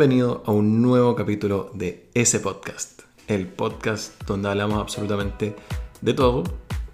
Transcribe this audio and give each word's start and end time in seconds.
Bienvenido 0.00 0.42
a 0.46 0.52
un 0.52 0.80
nuevo 0.80 1.14
capítulo 1.14 1.70
de 1.74 2.08
ese 2.14 2.40
podcast, 2.40 3.02
el 3.28 3.46
podcast 3.46 4.24
donde 4.24 4.48
hablamos 4.48 4.78
absolutamente 4.78 5.54
de 6.00 6.14
todo, 6.14 6.42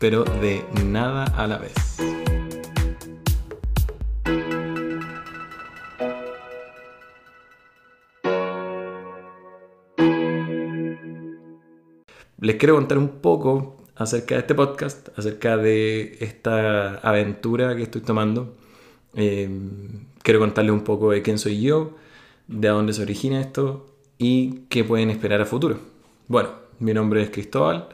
pero 0.00 0.24
de 0.24 0.64
nada 0.84 1.22
a 1.22 1.46
la 1.46 1.58
vez. 1.58 1.72
Les 12.40 12.56
quiero 12.56 12.74
contar 12.74 12.98
un 12.98 13.20
poco 13.20 13.84
acerca 13.94 14.34
de 14.34 14.40
este 14.40 14.56
podcast, 14.56 15.16
acerca 15.16 15.56
de 15.56 16.16
esta 16.18 16.96
aventura 16.96 17.76
que 17.76 17.84
estoy 17.84 18.00
tomando. 18.00 18.56
Eh, 19.14 19.48
quiero 20.24 20.40
contarles 20.40 20.72
un 20.72 20.82
poco 20.82 21.12
de 21.12 21.22
quién 21.22 21.38
soy 21.38 21.60
yo, 21.60 21.94
de 22.48 22.68
dónde 22.68 22.92
se 22.92 23.02
origina 23.02 23.40
esto 23.40 23.86
y 24.18 24.60
qué 24.68 24.84
pueden 24.84 25.10
esperar 25.10 25.40
a 25.40 25.46
futuro. 25.46 25.78
Bueno, 26.28 26.50
mi 26.78 26.94
nombre 26.94 27.22
es 27.22 27.30
Cristóbal 27.30 27.88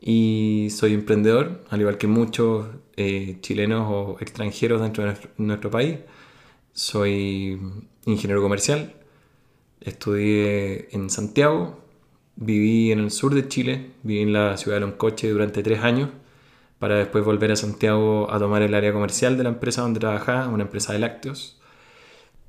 y 0.00 0.68
soy 0.70 0.94
emprendedor, 0.94 1.64
al 1.70 1.80
igual 1.80 1.98
que 1.98 2.06
muchos 2.06 2.66
eh, 2.96 3.38
chilenos 3.40 3.86
o 3.88 4.16
extranjeros 4.20 4.80
dentro 4.80 5.04
de 5.04 5.16
nuestro, 5.38 5.70
país. 5.70 5.98
Soy 6.72 7.60
ingeniero 8.06 8.42
comercial, 8.42 8.94
estudié 9.80 10.88
en 10.92 11.10
Santiago, 11.10 11.78
viví 12.36 12.92
en 12.92 13.00
el 13.00 13.10
sur 13.10 13.34
de 13.34 13.48
Chile, 13.48 13.90
viví 14.02 14.22
en 14.22 14.32
la 14.32 14.56
ciudad 14.56 14.76
de 14.76 14.80
Loncoche 14.82 15.30
durante 15.30 15.62
tres 15.62 15.80
años, 15.80 16.10
para 16.78 16.96
después 16.96 17.24
volver 17.24 17.50
a 17.52 17.56
Santiago 17.56 18.32
a 18.32 18.38
tomar 18.38 18.62
el 18.62 18.74
área 18.74 18.92
comercial 18.92 19.36
de 19.36 19.42
la 19.42 19.48
empresa 19.50 19.82
donde 19.82 20.00
trabajaba, 20.00 20.48
una 20.48 20.64
empresa 20.64 20.92
de 20.92 21.00
lácteos. 21.00 21.57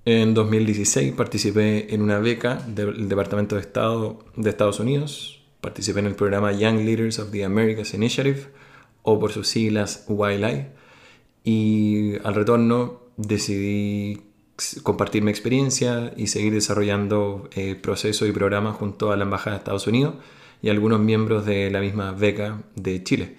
En 0.05 0.33
2016 0.33 1.14
participé 1.14 1.94
en 1.94 2.02
una 2.02 2.19
beca 2.19 2.55
del 2.55 3.09
Departamento 3.09 3.55
de 3.55 3.61
Estado 3.61 4.19
de 4.38 4.50
Estados 4.50 4.80
Unidos. 4.80 5.41
Participé 5.59 6.00
en 6.00 6.06
el 6.06 6.16
programa 6.16 6.53
Young 6.53 6.86
Leaders 6.86 7.19
of 7.19 7.31
the 7.31 7.44
Americas 7.44 7.94
Initiative, 7.94 8.47
o 9.03 9.19
por 9.19 9.33
sus 9.33 9.50
siglas 9.50 10.06
YLI. 10.08 10.67
Y 11.44 12.14
al 12.23 12.33
retorno 12.33 13.02
decidí 13.17 14.22
compartir 14.83 15.22
mi 15.22 15.31
experiencia 15.31 16.13
y 16.16 16.28
seguir 16.28 16.53
desarrollando 16.53 17.50
eh, 17.56 17.75
procesos 17.75 18.28
y 18.28 18.31
programas 18.31 18.78
junto 18.78 19.11
a 19.11 19.17
la 19.17 19.23
Embajada 19.23 19.58
de 19.58 19.59
Estados 19.59 19.88
Unidos 19.88 20.16
y 20.61 20.69
algunos 20.69 21.02
miembros 21.02 21.45
de 21.45 21.69
la 21.72 21.81
misma 21.81 22.13
beca 22.13 22.61
de 22.75 23.03
Chile. 23.03 23.36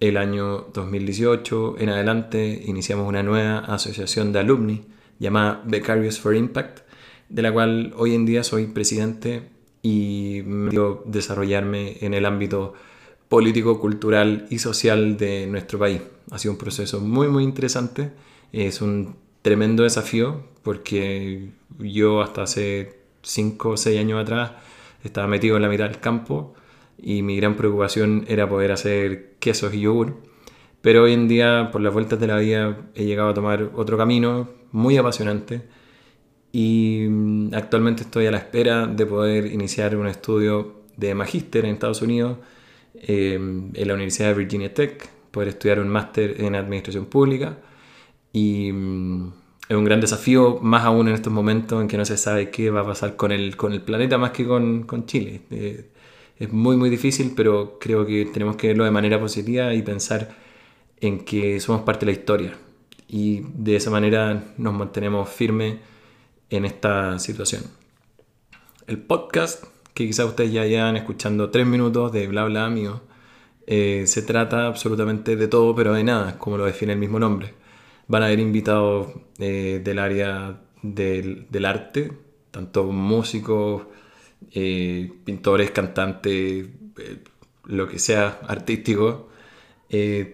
El 0.00 0.16
año 0.16 0.66
2018 0.74 1.76
en 1.78 1.88
adelante 1.88 2.64
iniciamos 2.66 3.08
una 3.08 3.22
nueva 3.22 3.60
asociación 3.60 4.32
de 4.32 4.40
alumni 4.40 4.84
llamada 5.18 5.62
Becarious 5.64 6.18
for 6.18 6.34
Impact, 6.34 6.80
de 7.28 7.42
la 7.42 7.52
cual 7.52 7.92
hoy 7.96 8.14
en 8.14 8.26
día 8.26 8.44
soy 8.44 8.66
presidente 8.66 9.48
y 9.82 10.42
me 10.44 10.70
dio 10.70 11.02
desarrollarme 11.06 11.98
en 12.00 12.14
el 12.14 12.26
ámbito 12.26 12.74
político, 13.28 13.80
cultural 13.80 14.46
y 14.50 14.58
social 14.58 15.16
de 15.16 15.46
nuestro 15.46 15.78
país. 15.78 16.00
Ha 16.30 16.38
sido 16.38 16.52
un 16.52 16.58
proceso 16.58 17.00
muy, 17.00 17.28
muy 17.28 17.44
interesante. 17.44 18.12
Es 18.52 18.80
un 18.80 19.16
tremendo 19.42 19.82
desafío 19.82 20.42
porque 20.62 21.50
yo 21.78 22.22
hasta 22.22 22.42
hace 22.42 22.98
5 23.22 23.70
o 23.70 23.76
6 23.76 24.00
años 24.00 24.20
atrás 24.20 24.52
estaba 25.04 25.26
metido 25.26 25.56
en 25.56 25.62
la 25.62 25.68
mitad 25.68 25.88
del 25.88 26.00
campo 26.00 26.54
y 27.00 27.22
mi 27.22 27.36
gran 27.36 27.56
preocupación 27.56 28.24
era 28.28 28.48
poder 28.48 28.72
hacer 28.72 29.34
quesos 29.38 29.72
y 29.74 29.80
yogur. 29.80 30.16
Pero 30.82 31.04
hoy 31.04 31.12
en 31.12 31.28
día, 31.28 31.70
por 31.72 31.80
las 31.80 31.92
vueltas 31.92 32.20
de 32.20 32.26
la 32.26 32.38
vida, 32.38 32.78
he 32.94 33.04
llegado 33.04 33.30
a 33.30 33.34
tomar 33.34 33.70
otro 33.74 33.96
camino, 33.96 34.48
muy 34.72 34.96
apasionante 34.96 35.62
y 36.52 37.06
mm, 37.08 37.54
actualmente 37.54 38.02
estoy 38.02 38.26
a 38.26 38.30
la 38.30 38.38
espera 38.38 38.86
de 38.86 39.06
poder 39.06 39.46
iniciar 39.46 39.96
un 39.96 40.06
estudio 40.06 40.82
de 40.96 41.14
magíster 41.14 41.64
en 41.64 41.72
Estados 41.72 42.02
Unidos 42.02 42.38
em, 42.94 43.70
en 43.74 43.88
la 43.88 43.94
Universidad 43.94 44.28
de 44.28 44.34
Virginia 44.34 44.72
Tech, 44.74 45.08
poder 45.30 45.48
estudiar 45.50 45.80
un 45.80 45.88
máster 45.88 46.40
en 46.40 46.54
administración 46.54 47.06
pública 47.06 47.58
y 48.32 48.72
mm, 48.72 49.32
es 49.68 49.76
un 49.76 49.84
gran 49.84 50.00
desafío, 50.00 50.58
más 50.62 50.84
aún 50.84 51.08
en 51.08 51.14
estos 51.14 51.32
momentos 51.32 51.80
en 51.82 51.88
que 51.88 51.98
no 51.98 52.04
se 52.04 52.16
sabe 52.16 52.50
qué 52.50 52.70
va 52.70 52.80
a 52.80 52.86
pasar 52.86 53.16
con 53.16 53.32
el, 53.32 53.56
con 53.56 53.72
el 53.72 53.82
planeta 53.82 54.16
más 54.18 54.30
que 54.32 54.46
con, 54.46 54.84
con 54.84 55.06
Chile. 55.06 55.42
Eh, 55.50 55.90
es 56.38 56.52
muy 56.52 56.76
muy 56.76 56.88
difícil, 56.90 57.32
pero 57.36 57.78
creo 57.80 58.06
que 58.06 58.26
tenemos 58.26 58.56
que 58.56 58.68
verlo 58.68 58.84
de 58.84 58.90
manera 58.90 59.20
positiva 59.20 59.74
y 59.74 59.82
pensar 59.82 60.34
en 61.00 61.24
que 61.24 61.60
somos 61.60 61.82
parte 61.82 62.06
de 62.06 62.12
la 62.12 62.18
historia 62.18 62.54
y 63.08 63.40
de 63.54 63.76
esa 63.76 63.90
manera 63.90 64.44
nos 64.58 64.74
mantenemos 64.74 65.28
firmes 65.28 65.76
en 66.50 66.64
esta 66.64 67.18
situación. 67.18 67.62
El 68.86 68.98
podcast, 68.98 69.64
que 69.94 70.06
quizás 70.06 70.26
ustedes 70.26 70.52
ya 70.52 70.64
llevan 70.64 70.96
escuchando 70.96 71.50
tres 71.50 71.66
minutos 71.66 72.12
de 72.12 72.26
bla 72.26 72.44
bla 72.44 72.68
mío, 72.68 73.02
eh, 73.66 74.04
se 74.06 74.22
trata 74.22 74.66
absolutamente 74.66 75.36
de 75.36 75.48
todo, 75.48 75.74
pero 75.74 75.92
de 75.92 76.04
nada, 76.04 76.38
como 76.38 76.56
lo 76.56 76.64
define 76.64 76.92
el 76.94 76.98
mismo 76.98 77.18
nombre. 77.18 77.54
Van 78.06 78.22
a 78.22 78.26
haber 78.26 78.40
invitados 78.40 79.08
eh, 79.38 79.80
del 79.84 79.98
área 79.98 80.60
del, 80.82 81.46
del, 81.50 81.64
arte, 81.66 82.12
tanto 82.50 82.84
músicos, 82.84 83.82
eh, 84.52 85.12
pintores, 85.24 85.70
cantantes, 85.70 86.68
lo 87.64 87.86
que 87.88 87.98
sea 87.98 88.40
artístico, 88.48 89.27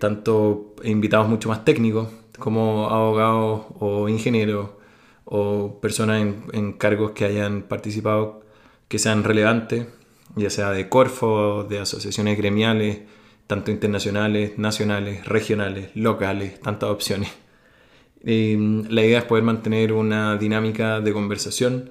tanto 0.01 0.75
invitados 0.83 1.29
mucho 1.29 1.49
más 1.49 1.65
técnicos, 1.65 2.09
como 2.39 2.91
abogados 2.91 3.67
o 3.79 4.09
ingenieros 4.09 4.71
o 5.25 5.81
personas 5.81 6.27
en, 6.53 6.73
cargos 6.75 7.13
que 7.13 7.25
hayan 7.25 7.63
participado 7.63 8.43
que 8.89 8.99
sean 8.99 9.25
relevantes, 9.25 9.87
ya 10.37 10.51
sea 10.51 10.71
de 10.71 10.89
Corfo, 10.89 11.65
de 11.65 11.79
asociaciones 11.81 12.37
gremiales, 12.37 13.01
tanto 13.47 13.71
internacionales, 13.71 14.59
nacionales, 14.59 15.25
regionales, 15.27 15.91
locales, 15.95 16.61
tantas 16.61 16.91
opciones. 16.91 17.31
la 18.23 19.03
idea 19.03 19.19
es 19.19 19.25
poder 19.25 19.45
mantener 19.45 19.93
una 19.93 20.37
dinámica 20.37 21.01
de 21.01 21.13
conversación 21.13 21.91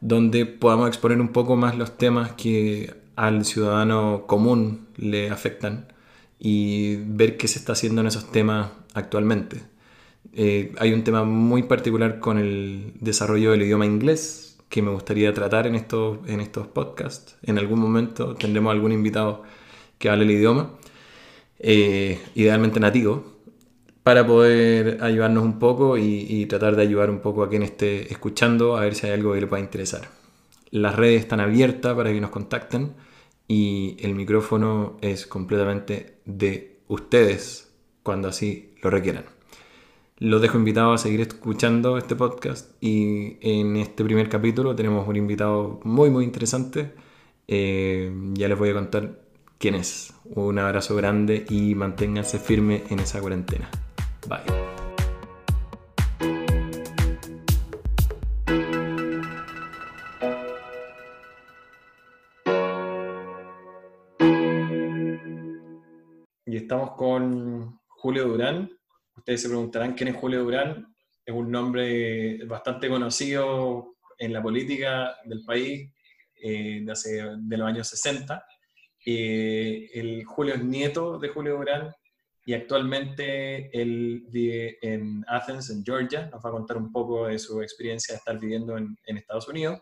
donde 0.00 0.46
podamos 0.46 0.88
exponer 0.88 1.20
un 1.20 1.28
poco 1.28 1.56
más 1.56 1.76
los 1.76 1.96
temas 1.96 2.32
que 2.32 2.94
al 3.16 3.44
ciudadano 3.44 4.24
común 4.26 4.88
le 4.96 5.30
afectan 5.30 5.93
y 6.46 6.96
ver 6.96 7.38
qué 7.38 7.48
se 7.48 7.58
está 7.58 7.72
haciendo 7.72 8.02
en 8.02 8.06
esos 8.08 8.30
temas 8.30 8.70
actualmente. 8.92 9.62
Eh, 10.34 10.74
hay 10.78 10.92
un 10.92 11.02
tema 11.02 11.24
muy 11.24 11.62
particular 11.62 12.20
con 12.20 12.36
el 12.36 12.92
desarrollo 13.00 13.52
del 13.52 13.62
idioma 13.62 13.86
inglés 13.86 14.58
que 14.68 14.82
me 14.82 14.90
gustaría 14.90 15.32
tratar 15.32 15.66
en 15.66 15.74
estos, 15.74 16.18
en 16.26 16.40
estos 16.40 16.66
podcasts. 16.66 17.36
En 17.44 17.56
algún 17.56 17.80
momento 17.80 18.34
tendremos 18.34 18.72
algún 18.72 18.92
invitado 18.92 19.42
que 19.98 20.10
hable 20.10 20.24
el 20.24 20.32
idioma, 20.32 20.72
eh, 21.60 22.20
idealmente 22.34 22.78
nativo, 22.78 23.24
para 24.02 24.26
poder 24.26 25.02
ayudarnos 25.02 25.44
un 25.44 25.58
poco 25.58 25.96
y, 25.96 26.26
y, 26.28 26.44
tratar 26.44 26.76
de 26.76 26.82
ayudar 26.82 27.08
un 27.08 27.20
poco 27.20 27.42
a 27.42 27.48
quien 27.48 27.62
esté 27.62 28.12
escuchando 28.12 28.76
a 28.76 28.82
ver 28.82 28.94
si 28.94 29.06
hay 29.06 29.14
algo 29.14 29.32
que 29.32 29.40
le 29.40 29.46
pueda 29.46 29.62
interesar. 29.62 30.10
Las 30.70 30.94
redes 30.94 31.22
están 31.22 31.40
abiertas 31.40 31.94
para 31.94 32.12
que 32.12 32.20
nos 32.20 32.30
contacten 32.30 32.92
y 33.48 33.96
el 34.00 34.14
micrófono 34.14 34.96
es 35.00 35.26
completamente 35.26 36.18
de 36.24 36.80
ustedes 36.88 37.72
cuando 38.02 38.28
así 38.28 38.74
lo 38.82 38.90
requieran. 38.90 39.24
Los 40.18 40.40
dejo 40.40 40.58
invitados 40.58 41.00
a 41.00 41.02
seguir 41.02 41.20
escuchando 41.20 41.98
este 41.98 42.14
podcast 42.14 42.70
y 42.80 43.36
en 43.40 43.76
este 43.76 44.04
primer 44.04 44.28
capítulo 44.28 44.74
tenemos 44.76 45.06
un 45.08 45.16
invitado 45.16 45.80
muy 45.82 46.10
muy 46.10 46.24
interesante. 46.24 46.94
Eh, 47.48 48.12
ya 48.34 48.48
les 48.48 48.58
voy 48.58 48.70
a 48.70 48.74
contar 48.74 49.20
quién 49.58 49.74
es. 49.74 50.14
Un 50.24 50.58
abrazo 50.58 50.94
grande 50.94 51.44
y 51.48 51.74
manténganse 51.74 52.38
firme 52.38 52.84
en 52.90 53.00
esa 53.00 53.20
cuarentena. 53.20 53.68
Bye. 54.28 54.73
Estamos 66.64 66.92
con 66.92 67.78
Julio 67.86 68.28
Durán, 68.28 68.70
Ustedes 69.16 69.42
se 69.42 69.48
preguntarán 69.48 69.94
quién 69.94 70.08
es 70.08 70.16
Julio 70.16 70.42
Durán. 70.42 70.94
Es 71.24 71.34
un 71.34 71.50
nombre 71.50 72.44
bastante 72.46 72.88
conocido 72.88 73.94
en 74.18 74.32
la 74.32 74.42
política 74.42 75.16
del 75.24 75.44
país 75.44 75.90
eh, 76.34 76.80
de, 76.84 76.92
hace, 76.92 77.22
de 77.38 77.56
los 77.56 77.66
años 77.66 77.88
60. 77.88 78.44
Eh, 79.06 79.88
el 79.94 80.24
Julio 80.24 80.54
es 80.54 80.64
nieto 80.64 81.18
de 81.18 81.28
Julio 81.28 81.56
Durán 81.56 81.94
y 82.44 82.54
actualmente 82.54 83.70
él 83.80 84.26
vive 84.28 84.78
en 84.82 85.24
Athens, 85.28 85.70
en 85.70 85.84
Georgia. 85.84 86.28
Nos 86.30 86.44
va 86.44 86.50
a 86.50 86.52
contar 86.52 86.76
un 86.76 86.92
poco 86.92 87.28
de 87.28 87.38
su 87.38 87.62
experiencia 87.62 88.14
de 88.14 88.18
estar 88.18 88.38
viviendo 88.38 88.76
en, 88.76 88.96
en 89.06 89.16
Estados 89.16 89.48
Unidos. 89.48 89.80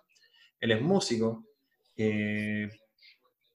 Él 0.60 0.72
es 0.72 0.80
músico. 0.80 1.44
Eh, 1.96 2.68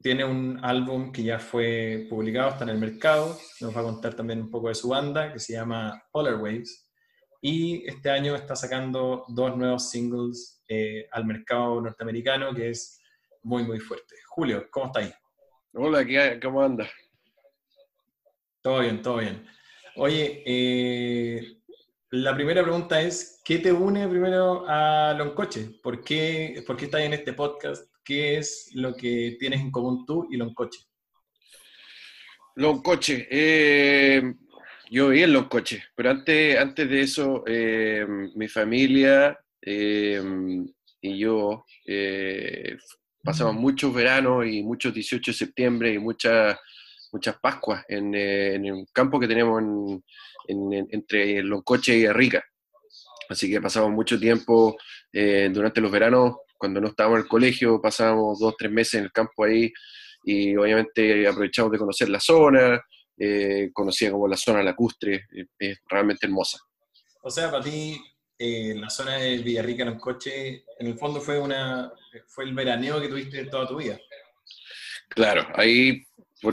tiene 0.01 0.23
un 0.23 0.59
álbum 0.63 1.11
que 1.11 1.23
ya 1.23 1.39
fue 1.39 2.05
publicado, 2.09 2.49
está 2.49 2.63
en 2.63 2.69
el 2.71 2.77
mercado. 2.77 3.37
Nos 3.61 3.75
va 3.75 3.81
a 3.81 3.85
contar 3.85 4.13
también 4.13 4.41
un 4.41 4.51
poco 4.51 4.69
de 4.69 4.75
su 4.75 4.89
banda, 4.89 5.33
que 5.33 5.39
se 5.39 5.53
llama 5.53 6.03
Polar 6.11 6.35
Waves. 6.35 6.89
y 7.41 7.87
este 7.87 8.09
año 8.09 8.35
está 8.35 8.55
sacando 8.55 9.25
dos 9.27 9.55
nuevos 9.55 9.89
singles 9.89 10.63
eh, 10.67 11.07
al 11.11 11.25
mercado 11.25 11.79
norteamericano 11.81 12.53
que 12.53 12.69
es 12.69 12.99
muy, 13.43 13.63
muy 13.63 13.79
fuerte. 13.79 14.15
Julio, 14.27 14.67
¿cómo 14.71 14.87
está 14.87 14.99
ahí? 14.99 15.13
Hola, 15.73 16.05
¿cómo 16.41 16.61
anda? 16.61 16.89
Todo 18.61 18.79
bien, 18.79 19.01
todo 19.01 19.17
bien. 19.17 19.45
Oye, 19.95 20.43
eh, 20.45 21.57
la 22.11 22.35
primera 22.35 22.63
pregunta 22.63 23.01
es, 23.01 23.41
¿qué 23.43 23.59
te 23.59 23.71
une 23.71 24.07
primero 24.07 24.65
a 24.67 25.13
Loncoche? 25.17 25.71
¿Por 25.81 26.03
qué, 26.03 26.63
¿Por 26.65 26.77
qué 26.77 26.85
estás 26.85 27.01
en 27.01 27.13
este 27.13 27.33
podcast? 27.33 27.89
¿Qué 28.07 28.37
es 28.37 28.69
lo 28.73 28.95
que 28.95 29.35
tienes 29.37 29.59
en 29.59 29.69
común 29.69 30.05
tú 30.05 30.29
y 30.31 30.37
Loncoche? 30.37 30.79
Loncoche, 32.55 33.27
eh, 33.29 34.33
yo 34.89 35.09
vi 35.09 35.23
en 35.23 35.33
Loncoche, 35.33 35.83
pero 35.93 36.11
antes, 36.11 36.57
antes 36.57 36.89
de 36.89 37.01
eso, 37.01 37.43
eh, 37.45 38.07
mi 38.33 38.47
familia 38.47 39.37
eh, 39.61 40.23
y 41.01 41.17
yo 41.17 41.65
pasamos 43.21 43.55
muchos 43.55 43.93
veranos 43.93 44.47
y 44.47 44.63
muchos 44.63 44.93
18 44.93 45.31
de 45.31 45.37
septiembre 45.37 45.93
y 45.93 45.99
muchas 45.99 46.57
muchas 47.11 47.37
Pascuas 47.39 47.83
en, 47.89 48.15
en 48.15 48.65
el 48.65 48.85
campo 48.93 49.19
que 49.19 49.27
tenemos 49.27 49.61
en, 50.47 50.87
entre 50.91 51.43
Loncoche 51.43 51.97
y 51.97 52.05
Arrica. 52.05 52.41
Así 53.29 53.49
que 53.49 53.61
pasamos 53.61 53.91
mucho 53.91 54.19
tiempo 54.19 54.77
eh, 55.11 55.49
durante 55.51 55.81
los 55.81 55.91
veranos, 55.91 56.37
cuando 56.57 56.81
no 56.81 56.87
estábamos 56.87 57.17
en 57.17 57.23
el 57.23 57.29
colegio, 57.29 57.81
pasábamos 57.81 58.39
dos, 58.39 58.55
tres 58.57 58.71
meses 58.71 58.95
en 58.95 59.03
el 59.05 59.11
campo 59.11 59.43
ahí 59.43 59.71
y 60.23 60.55
obviamente 60.55 61.27
aprovechamos 61.27 61.71
de 61.71 61.77
conocer 61.77 62.09
la 62.09 62.19
zona, 62.19 62.81
eh, 63.17 63.69
conocía 63.73 64.11
como 64.11 64.27
la 64.27 64.37
zona 64.37 64.63
lacustre, 64.63 65.27
eh, 65.35 65.45
es 65.57 65.79
realmente 65.89 66.25
hermosa. 66.25 66.59
O 67.23 67.29
sea, 67.29 67.49
para 67.51 67.63
ti 67.63 67.99
la 68.39 68.89
zona 68.89 69.15
de 69.15 69.39
Villarrica, 69.39 69.83
Loncoche, 69.83 70.63
en 70.77 70.87
el 70.87 70.97
fondo 70.97 71.19
fue, 71.19 71.39
una, 71.39 71.91
fue 72.27 72.43
el 72.43 72.53
veraneo 72.53 73.01
que 73.01 73.07
tuviste 73.07 73.45
toda 73.45 73.67
tu 73.67 73.77
vida. 73.77 73.99
Claro, 75.09 75.47
ahí 75.55 76.05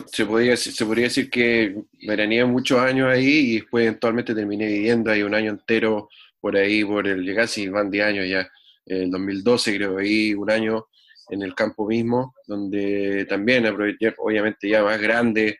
se, 0.06 0.24
podría, 0.24 0.56
se 0.56 0.86
podría 0.86 1.04
decir 1.04 1.28
que 1.28 1.76
veraneé 2.06 2.44
muchos 2.44 2.78
años 2.78 3.08
ahí 3.08 3.26
y 3.26 3.54
después 3.60 3.84
eventualmente 3.84 4.34
terminé 4.34 4.66
viviendo 4.66 5.10
ahí 5.10 5.22
un 5.22 5.34
año 5.34 5.50
entero 5.50 6.08
por 6.40 6.56
ahí, 6.56 6.84
por 6.84 7.06
el, 7.06 7.34
casi 7.34 7.68
van 7.68 7.90
10 7.90 8.06
años 8.06 8.28
ya, 8.28 8.50
el 8.86 9.10
2012 9.10 9.76
creo, 9.76 9.98
ahí 9.98 10.34
un 10.34 10.50
año 10.50 10.86
en 11.30 11.42
el 11.42 11.54
campo 11.54 11.86
mismo, 11.86 12.34
donde 12.46 13.26
también 13.26 13.66
aproveché, 13.66 14.14
obviamente 14.18 14.68
ya 14.68 14.82
más 14.82 15.00
grande, 15.00 15.58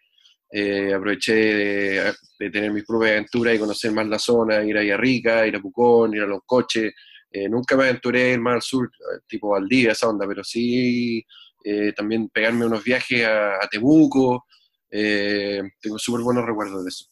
eh, 0.50 0.92
aproveché 0.94 1.34
de, 1.34 2.50
tener 2.50 2.70
mis 2.72 2.84
propias 2.84 3.12
aventuras 3.12 3.54
y 3.54 3.58
conocer 3.58 3.92
más 3.92 4.06
la 4.06 4.18
zona, 4.18 4.62
ir 4.62 4.76
a 4.76 4.96
Rica, 4.96 5.46
ir 5.46 5.56
a 5.56 5.60
Pucón, 5.60 6.14
ir 6.14 6.22
a 6.22 6.26
los 6.26 6.40
coches. 6.44 6.92
Eh, 7.30 7.48
nunca 7.48 7.76
me 7.76 7.84
aventuré 7.84 8.32
ir 8.32 8.40
más 8.40 8.54
al 8.54 8.62
sur, 8.62 8.90
tipo 9.26 9.48
Valdivia, 9.48 9.92
esa 9.92 10.08
onda, 10.08 10.26
pero 10.28 10.44
sí 10.44 11.24
eh, 11.64 11.92
también 11.94 12.28
pegarme 12.28 12.66
unos 12.66 12.84
viajes 12.84 13.26
a, 13.26 13.66
Temuco. 13.70 14.44
Eh, 14.90 15.62
tengo 15.80 15.98
súper 15.98 16.22
buenos 16.22 16.44
recuerdos 16.44 16.84
de 16.84 16.88
eso. 16.90 17.06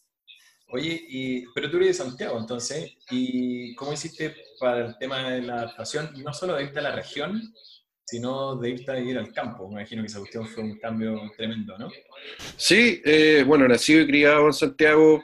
Oye, 0.73 1.05
y, 1.07 1.45
pero 1.53 1.69
tú 1.69 1.77
eres 1.77 1.89
de 1.89 2.03
Santiago, 2.03 2.39
entonces, 2.39 2.97
¿y 3.11 3.75
cómo 3.75 3.93
hiciste 3.93 4.35
para 4.59 4.87
el 4.87 4.97
tema 4.97 5.29
de 5.29 5.43
la 5.43 5.53
adaptación? 5.57 6.09
No 6.23 6.33
solo 6.33 6.55
de 6.55 6.63
irte 6.63 6.79
a 6.79 6.81
la 6.81 6.95
región, 6.95 7.53
sino 8.03 8.55
de 8.55 8.71
irte 8.71 8.91
a 8.91 8.99
ir 8.99 9.19
al 9.19 9.31
campo. 9.31 9.67
Me 9.67 9.81
imagino 9.81 10.01
que 10.01 10.07
esa 10.07 10.19
fue 10.25 10.63
un 10.63 10.79
cambio 10.79 11.31
tremendo, 11.37 11.77
¿no? 11.77 11.91
Sí, 12.57 13.03
eh, 13.05 13.43
bueno, 13.45 13.67
nacido 13.67 14.01
y 14.01 14.07
criado 14.07 14.47
en 14.47 14.53
Santiago, 14.53 15.23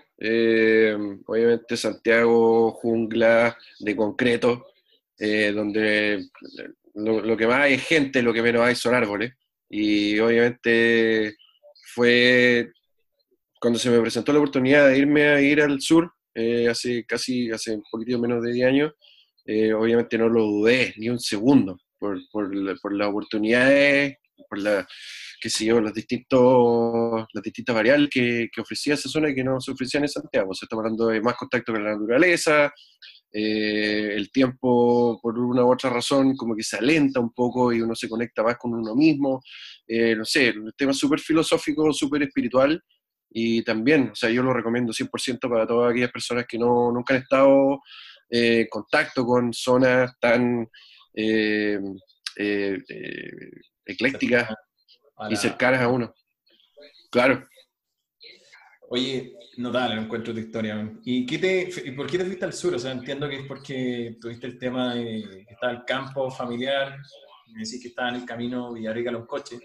obviamente 1.25 1.77
Santiago, 1.77 2.73
jungla 2.73 3.57
de 3.79 3.95
concreto, 3.95 4.67
donde 5.17 6.29
lo, 6.93 7.35
que 7.35 7.47
más 7.47 7.61
hay 7.61 7.73
es 7.73 7.87
gente, 7.87 8.21
lo 8.21 8.33
que 8.33 8.43
menos 8.43 8.61
hay 8.61 8.75
son 8.75 8.93
árboles. 8.93 9.33
Y 9.67 10.19
obviamente 10.19 11.37
fue 11.95 12.71
cuando 13.59 13.79
se 13.79 13.89
me 13.89 13.99
presentó 13.99 14.31
la 14.31 14.39
oportunidad 14.39 14.87
de 14.87 14.97
irme 14.97 15.27
a 15.27 15.41
ir 15.41 15.61
al 15.61 15.81
sur, 15.81 16.11
eh, 16.33 16.67
hace 16.69 17.05
casi, 17.05 17.51
hace 17.51 17.75
un 17.75 17.83
poquito 17.91 18.19
menos 18.19 18.41
de 18.43 18.53
10 18.53 18.67
años, 18.67 18.93
eh, 19.45 19.73
obviamente 19.73 20.17
no 20.17 20.29
lo 20.29 20.43
dudé 20.43 20.93
ni 20.97 21.09
un 21.09 21.19
segundo 21.19 21.79
por, 21.97 22.17
por, 22.31 22.51
por 22.79 22.93
las 22.95 23.09
oportunidades, 23.09 24.15
por 24.47 24.59
la, 24.59 24.87
qué 25.41 25.49
sé 25.49 25.65
yo, 25.65 25.81
distintos, 25.91 27.25
las 27.33 27.43
distintas 27.43 27.75
variables 27.75 28.09
que, 28.09 28.49
que, 28.53 28.61
ofrecía 28.61 28.93
esa 28.93 29.09
zona 29.09 29.29
y 29.29 29.35
que 29.35 29.43
no 29.43 29.59
se 29.59 29.71
ofrecían 29.71 30.03
en 30.03 30.09
Santiago. 30.09 30.53
Se 30.53 30.65
está 30.65 30.75
hablando 30.75 31.07
de 31.07 31.21
más 31.21 31.35
contacto 31.35 31.73
con 31.73 31.83
la 31.83 31.91
naturaleza, 31.91 32.71
eh, 33.31 34.13
el 34.15 34.31
tiempo 34.31 35.19
por 35.21 35.37
una 35.37 35.63
u 35.63 35.71
otra 35.71 35.91
razón 35.91 36.35
como 36.35 36.55
que 36.55 36.63
se 36.63 36.77
alenta 36.77 37.19
un 37.19 37.31
poco 37.31 37.71
y 37.71 37.79
uno 37.79 37.93
se 37.93 38.09
conecta 38.09 38.41
más 38.41 38.57
con 38.57 38.73
uno 38.73 38.95
mismo, 38.95 39.41
eh, 39.87 40.15
no 40.15 40.25
sé, 40.25 40.51
un 40.57 40.71
tema 40.75 40.93
súper 40.93 41.19
filosófico, 41.19 41.93
súper 41.93 42.23
espiritual 42.23 42.81
y 43.29 43.63
también, 43.63 44.09
o 44.11 44.15
sea, 44.15 44.29
yo 44.29 44.41
lo 44.41 44.53
recomiendo 44.53 44.91
100% 44.91 45.49
para 45.49 45.67
todas 45.67 45.91
aquellas 45.91 46.11
personas 46.11 46.45
que 46.47 46.57
no, 46.57 46.91
nunca 46.91 47.13
han 47.13 47.21
estado 47.21 47.81
eh, 48.29 48.61
en 48.61 48.67
contacto 48.67 49.25
con 49.25 49.53
zonas 49.53 50.11
tan 50.19 50.67
eclécticas 53.85 54.53
y 55.29 55.35
cercanas 55.35 55.81
a 55.81 55.87
uno. 55.87 56.13
Claro. 57.11 57.47
Oye, 58.91 59.33
notable, 59.57 59.95
no 59.95 60.01
encuentro 60.03 60.33
tu 60.33 60.39
historia. 60.39 60.91
¿Y, 61.03 61.25
qué 61.25 61.37
te, 61.37 61.93
por 61.93 62.09
qué 62.09 62.17
te 62.17 62.25
fuiste 62.25 62.45
al 62.45 62.53
sur? 62.53 62.73
O 62.73 62.79
sea, 62.79 62.91
entiendo 62.91 63.29
que 63.29 63.41
es 63.41 63.47
porque 63.47 64.17
tuviste 64.19 64.47
el 64.47 64.57
tema 64.57 64.95
de 64.95 65.45
que 65.47 65.53
estaba 65.53 65.73
el 65.73 65.85
campo 65.85 66.31
familiar, 66.31 66.97
me 67.53 67.59
decís 67.59 67.79
que 67.81 67.89
estaba 67.89 68.09
en 68.09 68.15
el 68.15 68.25
camino 68.25 68.73
Villarrica 68.73 69.11
a 69.11 69.13
los 69.13 69.27
coches. 69.27 69.59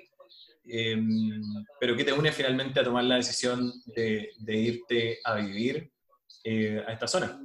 Em, 0.67 1.43
pero 1.79 1.97
¿qué 1.97 2.05
te 2.05 2.13
une 2.13 2.33
finalmente 2.33 2.81
a 2.81 2.85
tomar 2.85 3.05
la 3.05 3.17
decisión 3.17 3.73
de, 3.87 4.31
irte 4.47 5.19
a 5.25 5.37
vivir 5.37 5.91
eh, 6.43 6.83
a 6.87 6.93
esta 6.93 7.07
zona? 7.07 7.41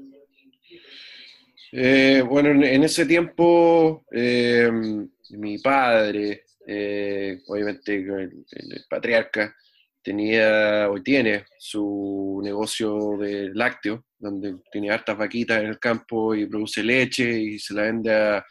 Eh, 1.72 2.24
bueno, 2.28 2.50
en, 2.50 2.84
ese 2.84 3.06
tiempo 3.06 4.06
em, 4.12 5.08
mi 5.32 5.58
padre, 5.60 6.46
eh, 6.66 7.42
obviamente 7.48 7.96
el 7.96 8.86
patriarca, 8.90 9.56
tenía, 10.02 10.90
hoy 10.90 11.04
tiene 11.04 11.46
su 11.58 12.40
negocio 12.44 13.18
de 13.18 13.52
lácteo, 13.54 14.06
donde 14.18 14.58
tiene 14.72 14.92
hartas 14.92 15.18
vaquitas 15.18 15.62
en 15.62 15.68
el 15.68 15.80
campo 15.80 16.34
y 16.34 16.48
produce 16.48 16.84
leche 16.84 17.40
y 17.40 17.60
se 17.60 17.74
la 17.74 17.84
vende 17.84 18.14
a, 18.14 18.46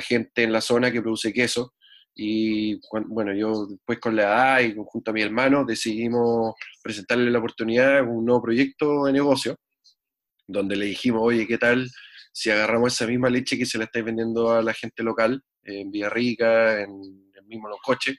gente 0.00 0.42
en 0.42 0.52
la 0.52 0.60
zona 0.60 0.90
que 0.90 1.02
produce 1.02 1.32
queso. 1.32 1.74
Y 2.14 2.80
bueno, 3.08 3.34
yo 3.34 3.66
después 3.66 3.98
con 3.98 4.16
la 4.16 4.22
edad 4.22 4.60
y 4.60 4.74
junto 4.86 5.10
a 5.10 5.14
mi 5.14 5.22
hermano 5.22 5.64
decidimos 5.64 6.54
presentarle 6.82 7.30
la 7.30 7.38
oportunidad 7.38 8.02
un 8.06 8.24
nuevo 8.24 8.42
proyecto 8.42 9.04
de 9.04 9.12
negocio, 9.12 9.56
donde 10.46 10.76
le 10.76 10.86
dijimos, 10.86 11.22
oye, 11.24 11.46
¿qué 11.46 11.58
tal 11.58 11.88
si 12.32 12.50
agarramos 12.50 12.94
esa 12.94 13.06
misma 13.06 13.30
leche 13.30 13.58
que 13.58 13.66
se 13.66 13.78
la 13.78 13.84
estáis 13.84 14.04
vendiendo 14.04 14.50
a 14.50 14.62
la 14.62 14.74
gente 14.74 15.02
local, 15.02 15.42
en 15.64 15.90
Villarrica, 15.90 16.80
en 16.80 16.90
el 17.34 17.44
mismo 17.46 17.68
Los 17.68 17.80
Coches, 17.82 18.16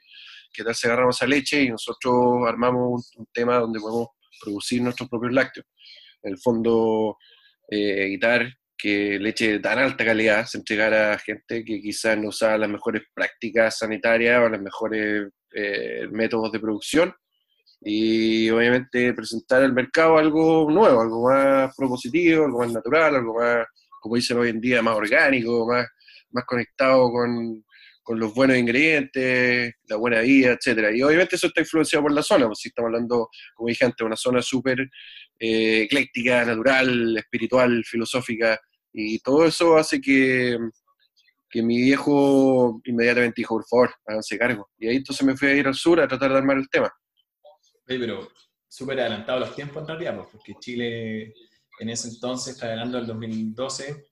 ¿qué 0.53 0.63
tal 0.63 0.75
si 0.75 0.87
agarramos 0.87 1.15
esa 1.15 1.27
leche 1.27 1.63
y 1.63 1.69
nosotros 1.69 2.47
armamos 2.47 3.11
un, 3.17 3.27
tema 3.33 3.57
donde 3.57 3.79
podemos 3.79 4.09
producir 4.41 4.81
nuestros 4.81 5.09
propios 5.09 5.33
lácteos? 5.33 5.65
En 6.21 6.33
el 6.33 6.37
fondo, 6.39 7.17
eh, 7.69 8.05
evitar 8.05 8.47
que 8.83 9.17
leche 9.17 9.53
de 9.53 9.59
tan 9.59 9.79
alta 9.79 10.03
calidad 10.03 10.45
se 10.45 10.57
entregara 10.57 11.13
a 11.13 11.17
gente 11.17 11.63
que 11.63 11.79
quizás 11.79 12.17
no 12.17 12.27
usaba 12.27 12.57
las 12.57 12.69
mejores 12.69 13.03
prácticas 13.13 13.77
sanitarias 13.77 14.41
o 14.41 14.49
los 14.49 14.61
mejores 14.61 15.29
eh, 15.55 16.05
métodos 16.11 16.51
de 16.51 16.59
producción 16.59 17.13
y 17.79 18.49
obviamente 18.49 19.13
presentar 19.13 19.63
al 19.63 19.71
mercado 19.71 20.17
algo 20.17 20.69
nuevo, 20.69 20.99
algo 20.99 21.29
más 21.29 21.73
propositivo, 21.77 22.43
algo 22.43 22.59
más 22.59 22.73
natural, 22.73 23.15
algo 23.15 23.35
más, 23.39 23.65
como 24.01 24.17
dicen 24.17 24.37
hoy 24.37 24.49
en 24.49 24.59
día, 24.59 24.81
más 24.81 24.97
orgánico, 24.97 25.65
más, 25.65 25.87
más 26.31 26.43
conectado 26.43 27.09
con, 27.09 27.63
con 28.01 28.19
los 28.19 28.33
buenos 28.33 28.57
ingredientes, 28.57 29.75
la 29.87 29.95
buena 29.95 30.19
vida, 30.19 30.57
etcétera. 30.59 30.93
Y 30.93 31.01
obviamente 31.03 31.37
eso 31.37 31.47
está 31.47 31.61
influenciado 31.61 32.03
por 32.03 32.11
la 32.11 32.21
zona, 32.21 32.47
pues 32.47 32.59
si 32.59 32.67
estamos 32.67 32.89
hablando, 32.89 33.29
como 33.55 33.69
dije 33.69 33.85
antes, 33.85 34.05
una 34.05 34.17
zona 34.17 34.41
súper 34.41 34.81
eh, 35.39 35.83
ecléctica, 35.83 36.43
natural, 36.43 37.15
espiritual, 37.17 37.81
filosófica, 37.85 38.59
y 38.93 39.19
todo 39.19 39.45
eso 39.45 39.75
hace 39.75 39.99
que, 39.99 40.57
que 41.49 41.61
mi 41.61 41.77
viejo 41.77 42.81
inmediatamente 42.85 43.41
dijo, 43.41 43.55
por 43.55 43.65
favor, 43.65 43.95
háganse 44.05 44.37
cargo. 44.37 44.69
Y 44.77 44.87
ahí 44.87 44.97
entonces 44.97 45.25
me 45.25 45.35
fui 45.35 45.49
a 45.49 45.55
ir 45.55 45.67
al 45.67 45.75
sur 45.75 45.99
a 45.99 46.07
tratar 46.07 46.31
de 46.31 46.37
armar 46.37 46.57
el 46.57 46.69
tema. 46.69 46.93
Sí, 47.87 47.97
pero 47.99 48.29
súper 48.67 48.99
adelantado 48.99 49.39
los 49.39 49.55
tiempos 49.55 49.81
en 49.81 49.87
realidad, 49.87 50.15
pues, 50.15 50.29
porque 50.31 50.53
Chile 50.59 51.33
en 51.79 51.89
ese 51.89 52.09
entonces, 52.09 52.53
está 52.53 52.71
hablando 52.71 52.97
del 52.97 53.07
2012, 53.07 54.05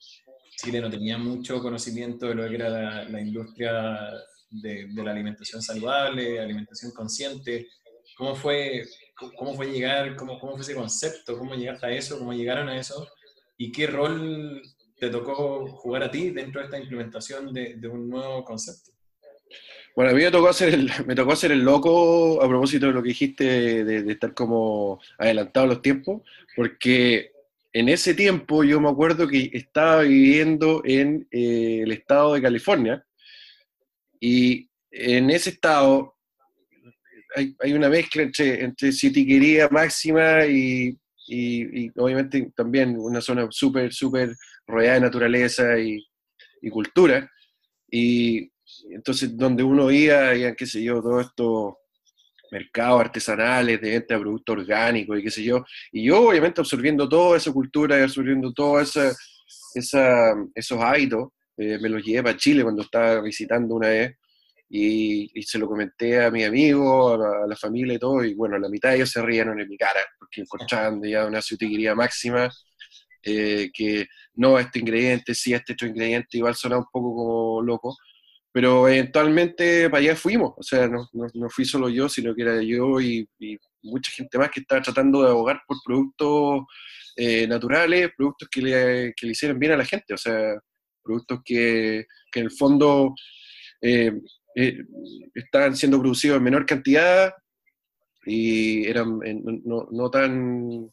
Chile 0.57 0.81
no 0.81 0.89
tenía 0.89 1.17
mucho 1.17 1.61
conocimiento 1.61 2.27
de 2.27 2.35
lo 2.35 2.49
que 2.49 2.55
era 2.55 3.05
la, 3.05 3.21
industria 3.21 4.11
de, 4.49 4.87
la 4.93 5.11
alimentación 5.11 5.61
saludable, 5.61 6.39
alimentación 6.39 6.91
consciente. 6.91 7.67
¿Cómo 8.17 8.35
fue, 8.35 8.83
cómo 9.37 9.55
fue 9.55 9.71
llegar, 9.71 10.15
cómo, 10.15 10.39
cómo 10.39 10.53
fue 10.53 10.61
ese 10.61 10.75
concepto, 10.75 11.37
cómo 11.37 11.55
llegaste 11.55 11.85
a 11.85 11.91
eso, 11.91 12.19
cómo 12.19 12.33
llegaron 12.33 12.67
a 12.67 12.77
eso? 12.77 13.07
¿Y 13.61 13.71
qué 13.71 13.85
rol 13.85 14.59
te 14.97 15.11
tocó 15.11 15.67
jugar 15.67 16.01
a 16.01 16.09
ti 16.09 16.31
dentro 16.31 16.59
de 16.59 16.65
esta 16.65 16.79
implementación 16.79 17.53
de, 17.53 17.87
un 17.87 18.09
nuevo 18.09 18.43
concepto? 18.43 18.89
Bueno, 19.95 20.09
a 20.09 20.13
mí 20.15 20.23
me 20.23 20.31
tocó, 20.31 20.49
hacer 20.49 20.73
el, 20.73 20.89
me 21.05 21.13
tocó 21.13 21.33
hacer 21.33 21.51
el 21.51 21.59
loco 21.59 22.41
a 22.41 22.47
propósito 22.47 22.87
de 22.87 22.93
lo 22.93 23.03
que 23.03 23.09
dijiste 23.09 23.83
de, 23.83 24.11
estar 24.11 24.33
como 24.33 24.99
adelantado 25.19 25.67
los 25.67 25.83
tiempos, 25.83 26.23
porque 26.55 27.33
en 27.71 27.89
ese 27.89 28.15
tiempo 28.15 28.63
yo 28.63 28.81
me 28.81 28.89
acuerdo 28.89 29.27
que 29.27 29.51
estaba 29.53 30.01
viviendo 30.01 30.81
en 30.83 31.27
eh, 31.29 31.81
el 31.83 31.91
estado 31.91 32.33
de 32.33 32.41
California 32.41 33.05
y 34.19 34.67
en 34.89 35.29
ese 35.29 35.51
estado 35.51 36.15
hay, 37.35 37.73
una 37.73 37.89
mezcla 37.89 38.23
entre, 38.23 38.63
entre 38.63 38.91
sitiquería 38.91 39.69
máxima 39.69 40.47
y, 40.47 40.97
y, 41.33 41.89
obviamente 41.97 42.51
también 42.55 42.97
una 42.97 43.21
zona 43.21 43.47
súper, 43.49 43.93
súper 43.93 44.35
rodeada 44.67 44.95
de 44.95 45.01
naturaleza 45.01 45.79
y, 45.79 46.05
y, 46.61 46.69
cultura. 46.69 47.29
Y 47.89 48.51
entonces 48.91 49.37
donde 49.37 49.63
uno 49.63 49.89
iba, 49.91 50.35
y 50.35 50.53
qué 50.55 50.65
sé 50.65 50.83
yo, 50.83 51.01
todos 51.01 51.27
estos 51.27 51.75
mercados 52.51 52.99
artesanales 52.99 53.79
de 53.79 53.91
venta 53.91 54.15
de 54.15 54.19
productos 54.19 54.57
orgánicos 54.57 55.19
y 55.19 55.23
qué 55.23 55.31
sé 55.31 55.43
yo. 55.43 55.63
Y 55.91 56.03
yo 56.03 56.29
obviamente 56.29 56.59
absorbiendo 56.59 57.07
toda 57.07 57.37
esa 57.37 57.51
cultura 57.53 57.97
y 57.97 58.03
absorbiendo 58.03 58.51
todos 58.51 58.89
esa, 58.89 59.15
esa, 59.75 60.33
esos 60.53 60.81
hábitos, 60.81 61.29
eh, 61.57 61.79
me 61.79 61.89
los 61.89 62.03
llevé 62.03 62.23
para 62.23 62.37
Chile 62.37 62.63
cuando 62.63 62.81
estaba 62.81 63.21
visitando 63.21 63.75
una 63.75 63.87
vez 63.87 64.17
y, 64.73 65.43
se 65.43 65.59
lo 65.59 65.67
comenté 65.67 66.23
a 66.23 66.31
mi 66.31 66.45
amigo, 66.45 67.13
a 67.13 67.45
la, 67.45 67.55
familia 67.57 67.95
y 67.95 67.99
todo, 67.99 68.23
y 68.23 68.33
bueno, 68.33 68.57
la 68.57 68.69
mitad 68.69 68.89
de 68.89 68.95
ellos 68.97 69.11
se 69.11 69.21
rieron 69.21 69.59
en 69.59 69.67
mi 69.67 69.77
cara, 69.77 69.99
porque 70.17 70.41
encontraban 70.41 71.03
ya 71.03 71.25
una 71.25 71.41
sutiquería 71.41 71.93
máxima, 71.93 72.49
eh, 73.21 73.69
que 73.73 74.07
no, 74.35 74.57
este 74.57 74.79
ingrediente, 74.79 75.35
sí, 75.35 75.53
este 75.53 75.73
otro 75.73 75.87
ingrediente, 75.87 76.37
igual 76.37 76.55
sonaba 76.55 76.83
un 76.83 76.87
poco 76.89 77.15
como 77.15 77.61
loco, 77.61 77.97
pero 78.53 78.87
eventualmente 78.87 79.89
para 79.89 80.03
allá 80.03 80.15
fuimos, 80.15 80.53
o 80.55 80.63
sea, 80.63 80.87
no, 80.87 81.05
no, 81.11 81.49
fui 81.49 81.65
solo 81.65 81.89
yo, 81.89 82.07
sino 82.07 82.33
que 82.33 82.41
era 82.43 82.61
yo 82.61 83.01
y, 83.01 83.27
mucha 83.83 84.11
gente 84.11 84.37
más 84.37 84.51
que 84.51 84.59
estaba 84.61 84.81
tratando 84.81 85.23
de 85.23 85.29
abogar 85.29 85.59
por 85.67 85.77
productos 85.83 86.65
eh, 87.17 87.47
naturales, 87.47 88.11
productos 88.15 88.47
que 88.49 88.61
le, 88.61 89.13
que 89.17 89.25
le 89.25 89.31
hicieran 89.31 89.59
bien 89.59 89.71
a 89.73 89.77
la 89.77 89.85
gente, 89.85 90.13
o 90.13 90.17
sea, 90.17 90.53
productos 91.03 91.41
que, 91.43 92.05
que 92.31 92.39
en 92.39 92.45
el 92.45 92.51
fondo... 92.51 93.13
Eh, 93.81 94.11
eh, 94.55 94.83
estaban 95.33 95.75
siendo 95.75 95.99
producidos 95.99 96.37
en 96.37 96.43
menor 96.43 96.65
cantidad 96.65 97.33
y 98.25 98.85
eran 98.85 99.19
no, 99.65 99.87
no, 99.91 100.11
tan, 100.11 100.91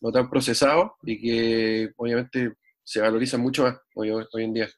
no 0.00 0.12
tan 0.12 0.28
procesados 0.28 0.92
y 1.02 1.20
que 1.20 1.90
obviamente 1.96 2.54
se 2.84 3.00
valorizan 3.00 3.40
mucho 3.40 3.64
más 3.64 3.78
hoy, 3.94 4.10
hoy 4.10 4.44
en 4.44 4.54
día. 4.54 4.68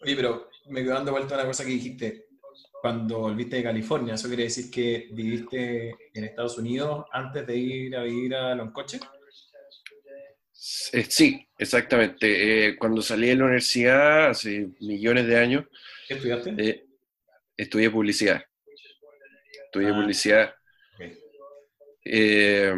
Oye, 0.00 0.16
pero 0.16 0.48
me 0.68 0.82
quedo 0.82 0.94
dando 0.94 1.12
vuelta 1.12 1.34
a 1.34 1.38
una 1.38 1.46
cosa 1.46 1.64
que 1.64 1.70
dijiste. 1.70 2.24
Cuando 2.80 3.18
volviste 3.18 3.56
de 3.56 3.64
California, 3.64 4.14
¿eso 4.14 4.28
quiere 4.28 4.44
decir 4.44 4.70
que 4.70 5.08
viviste 5.12 5.96
en 6.14 6.24
Estados 6.24 6.58
Unidos 6.58 7.06
antes 7.12 7.44
de 7.44 7.56
ir 7.56 7.96
a 7.96 8.04
vivir 8.04 8.36
a 8.36 8.54
Loncoche? 8.54 9.00
Eh, 10.92 11.06
sí, 11.08 11.46
exactamente. 11.58 12.68
Eh, 12.68 12.76
cuando 12.76 13.02
salí 13.02 13.28
de 13.28 13.36
la 13.36 13.44
universidad 13.44 14.30
hace 14.30 14.68
millones 14.80 15.26
de 15.26 15.38
años. 15.38 15.64
¿Qué 16.06 16.14
estudiaste? 16.14 16.54
Eh, 16.56 16.87
estudié 17.58 17.90
publicidad. 17.90 18.42
Estudié 19.66 19.90
ah, 19.90 19.94
publicidad. 19.94 20.54
Eh, 22.04 22.74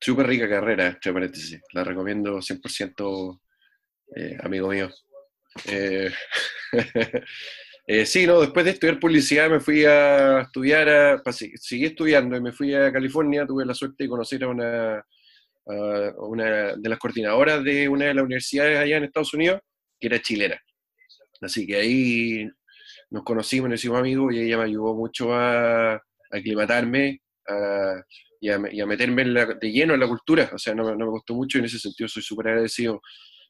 súper 0.00 0.26
rica 0.26 0.48
carrera, 0.48 0.86
entre 0.86 1.12
paréntesis. 1.12 1.60
La 1.72 1.84
recomiendo 1.84 2.38
100% 2.38 3.40
eh, 4.16 4.36
amigo 4.42 4.68
mío. 4.68 4.88
Eh, 7.88 8.04
sí, 8.04 8.26
no, 8.26 8.40
después 8.40 8.64
de 8.64 8.72
estudiar 8.72 8.98
publicidad 8.98 9.48
me 9.48 9.60
fui 9.60 9.84
a 9.84 10.40
estudiar, 10.40 10.88
a, 10.88 11.22
seguí 11.32 11.84
estudiando 11.84 12.36
y 12.36 12.40
me 12.40 12.50
fui 12.50 12.74
a 12.74 12.92
California. 12.92 13.46
Tuve 13.46 13.64
la 13.64 13.74
suerte 13.74 14.02
de 14.02 14.08
conocer 14.08 14.42
a 14.42 14.48
una, 14.48 14.98
a 14.98 16.12
una 16.18 16.76
de 16.76 16.88
las 16.88 16.98
coordinadoras 16.98 17.62
de 17.62 17.88
una 17.88 18.06
de 18.06 18.14
las 18.14 18.24
universidades 18.24 18.76
allá 18.76 18.96
en 18.96 19.04
Estados 19.04 19.32
Unidos, 19.34 19.60
que 20.00 20.08
era 20.08 20.20
chilena. 20.20 20.60
Así 21.40 21.64
que 21.64 21.76
ahí 21.76 22.50
nos 23.10 23.22
conocimos, 23.22 23.70
nos 23.70 23.80
hicimos 23.80 23.98
amigos 23.98 24.34
y 24.34 24.40
ella 24.40 24.58
me 24.58 24.64
ayudó 24.64 24.94
mucho 24.94 25.34
a, 25.34 26.00
aclimatarme 26.30 27.20
y, 28.40 28.48
a, 28.48 28.86
meterme 28.86 29.24
de 29.24 29.72
lleno 29.72 29.94
en 29.94 30.00
la 30.00 30.08
cultura. 30.08 30.50
O 30.52 30.58
sea, 30.58 30.74
no, 30.74 30.96
me 30.96 31.06
costó 31.06 31.34
mucho 31.34 31.58
y 31.58 31.60
en 31.60 31.66
ese 31.66 31.78
sentido 31.78 32.08
soy 32.08 32.22
súper 32.22 32.48
agradecido. 32.48 33.00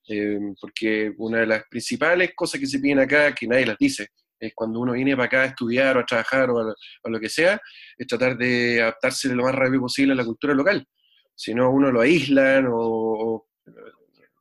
Eh, 0.08 0.38
porque 0.60 1.12
una 1.18 1.40
de 1.40 1.46
las 1.46 1.64
principales 1.68 2.30
cosas 2.36 2.60
que 2.60 2.66
se 2.66 2.78
piden 2.78 3.00
acá, 3.00 3.34
que 3.34 3.48
nadie 3.48 3.66
las 3.66 3.76
dice, 3.76 4.08
es 4.38 4.52
cuando 4.54 4.80
uno 4.80 4.92
viene 4.92 5.16
para 5.16 5.26
acá 5.26 5.42
a 5.42 5.46
estudiar 5.46 5.96
o 5.96 6.00
a 6.00 6.06
trabajar 6.06 6.50
o 6.50 6.60
a, 6.60 7.10
lo 7.10 7.20
que 7.20 7.28
sea, 7.28 7.60
es 7.96 8.06
tratar 8.06 8.36
de 8.36 8.82
adaptarse 8.82 9.34
lo 9.34 9.42
más 9.42 9.54
rápido 9.54 9.80
posible 9.80 10.12
a 10.12 10.16
la 10.16 10.24
cultura 10.24 10.54
local. 10.54 10.86
Si 11.34 11.54
no, 11.54 11.70
uno 11.70 11.90
lo 11.90 12.00
aíslan 12.00 12.68
o, 12.70 13.48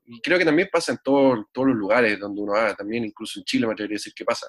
y 0.05 0.21
creo 0.21 0.37
que 0.37 0.45
también 0.45 0.69
pasa 0.71 0.91
en 0.91 0.99
todos 1.03 1.45
los 1.55 1.75
lugares 1.75 2.19
donde 2.19 2.41
uno 2.41 2.53
va, 2.53 2.75
también 2.75 3.05
incluso 3.05 3.39
en 3.39 3.45
Chile 3.45 3.65
me 3.65 3.73
atrevería 3.73 3.95
a 3.95 3.99
decir 3.99 4.13
que 4.13 4.25
pasa. 4.25 4.47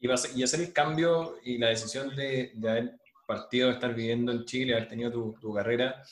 Y, 0.00 0.10
hacer 0.10 0.60
el 0.60 0.72
cambio 0.72 1.36
y 1.44 1.58
la 1.58 1.68
decisión 1.68 2.16
de, 2.16 2.52
haber 2.66 2.92
partido, 3.26 3.68
de 3.68 3.74
estar 3.74 3.94
viviendo 3.94 4.32
en 4.32 4.46
Chile, 4.46 4.74
haber 4.74 4.88
tenido 4.88 5.10
tu, 5.12 5.52
carrera, 5.52 6.02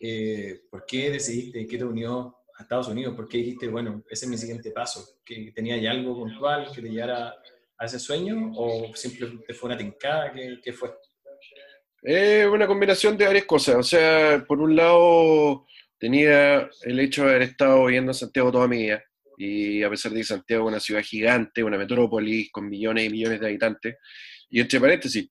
eh, 0.00 0.62
¿por 0.68 0.84
qué 0.84 1.10
decidiste, 1.10 1.66
qué 1.66 1.78
te 1.78 1.84
unió 1.84 2.36
a 2.58 2.62
Estados 2.62 2.88
Unidos? 2.88 3.14
¿Por 3.14 3.28
qué 3.28 3.38
dijiste, 3.38 3.68
bueno, 3.68 4.02
ese 4.10 4.24
es 4.24 4.30
mi 4.30 4.36
siguiente 4.36 4.72
paso? 4.72 5.20
¿Que 5.24 5.52
tenía 5.54 5.76
ya 5.76 5.92
algo 5.92 6.16
puntual 6.16 6.72
que 6.74 6.82
te 6.82 6.88
llevara 6.88 7.36
a 7.78 7.86
ese 7.86 8.00
sueño 8.00 8.52
o 8.56 8.92
simplemente 8.96 9.54
fue 9.54 9.68
una 9.68 9.78
tincada? 9.78 10.32
¿Qué, 10.32 10.58
qué 10.60 10.72
fue? 10.72 10.90
Eh, 12.02 12.44
una 12.46 12.66
combinación 12.66 13.16
de 13.16 13.26
varias 13.26 13.44
cosas. 13.44 13.76
O 13.76 13.82
sea, 13.84 14.44
por 14.48 14.60
un 14.60 14.74
lado 14.74 15.64
tenía 15.96 16.68
el 16.82 16.98
hecho 16.98 17.24
de 17.24 17.30
haber 17.30 17.42
estado 17.42 17.86
viviendo 17.86 18.10
en 18.10 18.14
Santiago 18.14 18.50
toda 18.50 18.66
mi 18.66 18.78
vida 18.78 19.07
y 19.40 19.84
a 19.84 19.90
pesar 19.90 20.10
de 20.10 20.18
que 20.18 20.24
Santiago 20.24 20.64
es 20.64 20.68
una 20.68 20.80
ciudad 20.80 21.02
gigante, 21.02 21.62
una 21.62 21.78
metrópolis 21.78 22.50
con 22.50 22.68
millones 22.68 23.06
y 23.06 23.10
millones 23.10 23.38
de 23.38 23.46
habitantes, 23.46 23.96
y 24.50 24.60
entre 24.60 24.80
paréntesis, 24.80 25.30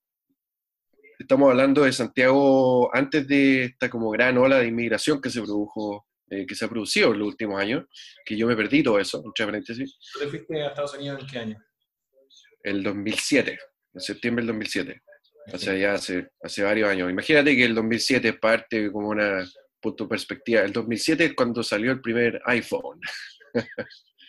estamos 1.18 1.50
hablando 1.50 1.82
de 1.84 1.92
Santiago 1.92 2.94
antes 2.94 3.28
de 3.28 3.64
esta 3.64 3.90
como 3.90 4.10
gran 4.10 4.38
ola 4.38 4.60
de 4.60 4.68
inmigración 4.68 5.20
que 5.20 5.28
se 5.28 5.42
produjo, 5.42 6.06
eh, 6.30 6.46
que 6.46 6.54
se 6.54 6.64
ha 6.64 6.68
producido 6.68 7.12
en 7.12 7.18
los 7.18 7.28
últimos 7.28 7.60
años, 7.60 7.84
que 8.24 8.34
yo 8.34 8.46
me 8.46 8.56
perdí 8.56 8.82
todo 8.82 8.98
eso, 8.98 9.22
entre 9.22 9.44
paréntesis. 9.44 9.98
¿Tú 10.14 10.20
te 10.20 10.28
fuiste 10.28 10.62
a 10.62 10.68
Estados 10.68 10.94
Unidos 10.94 11.20
en 11.20 11.26
qué 11.26 11.38
año? 11.38 11.64
El 12.62 12.82
2007, 12.82 13.58
en 13.92 14.00
septiembre 14.00 14.42
del 14.42 14.54
2007. 14.54 15.02
O 15.52 15.58
sea, 15.58 15.76
ya 15.76 15.94
hace, 15.94 16.28
hace 16.42 16.62
varios 16.62 16.88
años. 16.88 17.10
Imagínate 17.10 17.54
que 17.54 17.64
el 17.64 17.74
2007 17.74 18.28
es 18.28 18.38
parte 18.38 18.90
como 18.90 19.08
una 19.08 19.46
punto 19.80 20.08
perspectiva. 20.08 20.62
El 20.62 20.72
2007 20.72 21.24
es 21.26 21.34
cuando 21.34 21.62
salió 21.62 21.92
el 21.92 22.00
primer 22.00 22.40
iPhone. 22.46 23.00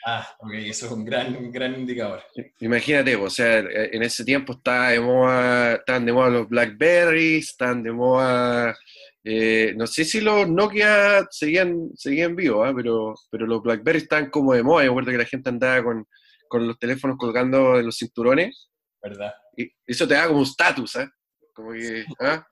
Ah, 0.06 0.26
ok, 0.40 0.54
eso 0.54 0.86
es 0.86 0.92
un 0.94 1.04
gran, 1.04 1.52
gran 1.52 1.78
indicador. 1.78 2.24
Imagínate, 2.60 3.16
o 3.16 3.30
sea, 3.30 3.60
en 3.60 4.02
ese 4.02 4.24
tiempo 4.24 4.54
estaba 4.54 4.92
de 4.92 5.00
moda, 5.00 5.76
estaban 5.76 6.06
de 6.06 6.14
moda 6.14 6.30
los 6.30 6.48
Blackberries, 6.48 7.50
estaban 7.50 7.84
de 7.84 7.92
moda, 7.92 8.78
eh, 9.24 9.74
no 9.76 9.86
sé 9.86 10.06
si 10.06 10.22
los 10.22 10.48
Nokia 10.50 11.28
seguían, 11.30 11.90
seguían 11.96 12.36
vivos, 12.36 12.68
¿ah? 12.68 12.74
pero, 12.76 13.14
pero 13.30 13.46
los 13.46 13.62
Blackberries 13.62 14.04
estaban 14.04 14.30
como 14.30 14.54
de 14.54 14.64
moda, 14.64 14.84
me 14.84 14.90
acuerdo 14.90 15.12
que 15.12 15.18
la 15.18 15.26
gente 15.26 15.50
andaba 15.50 15.84
con, 15.84 16.08
con 16.48 16.66
los 16.66 16.80
teléfonos 16.80 17.18
colgando 17.18 17.78
en 17.78 17.86
los 17.86 17.98
cinturones. 17.98 18.70
¿Verdad? 19.02 19.34
Y 19.56 19.70
eso 19.86 20.08
te 20.08 20.14
da 20.14 20.28
como 20.28 20.40
un 20.40 20.46
status, 20.46 20.96
¿eh? 20.96 21.10
Como 21.54 21.74
que, 21.74 22.06
¿ah? 22.22 22.46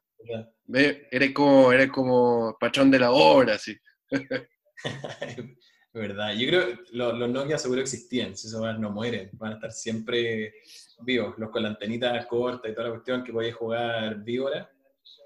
Eres 1.12 1.32
como, 1.32 1.72
eres 1.72 1.90
como 1.90 2.58
patrón 2.60 2.92
de 2.92 3.00
la 3.00 3.12
obra, 3.12 3.56
así. 3.56 3.76
verdad. 5.98 6.34
Yo 6.36 6.48
creo 6.48 6.68
que 6.68 6.78
los, 6.92 7.30
Nokia 7.30 7.58
seguro 7.58 7.82
existían, 7.82 8.36
si 8.36 8.48
esos 8.48 8.80
no 8.80 8.92
mueren, 8.92 9.30
van 9.34 9.54
a 9.54 9.56
estar 9.56 9.72
siempre 9.72 10.54
vivos, 11.02 11.36
los 11.38 11.50
con 11.52 11.64
la 11.64 11.70
antenita 11.70 12.26
corta 12.28 12.70
y 12.70 12.74
toda 12.74 12.88
la 12.88 12.94
cuestión 12.94 13.24
que 13.24 13.34
podías 13.34 13.56
jugar 13.56 14.24
víbora. 14.24 14.70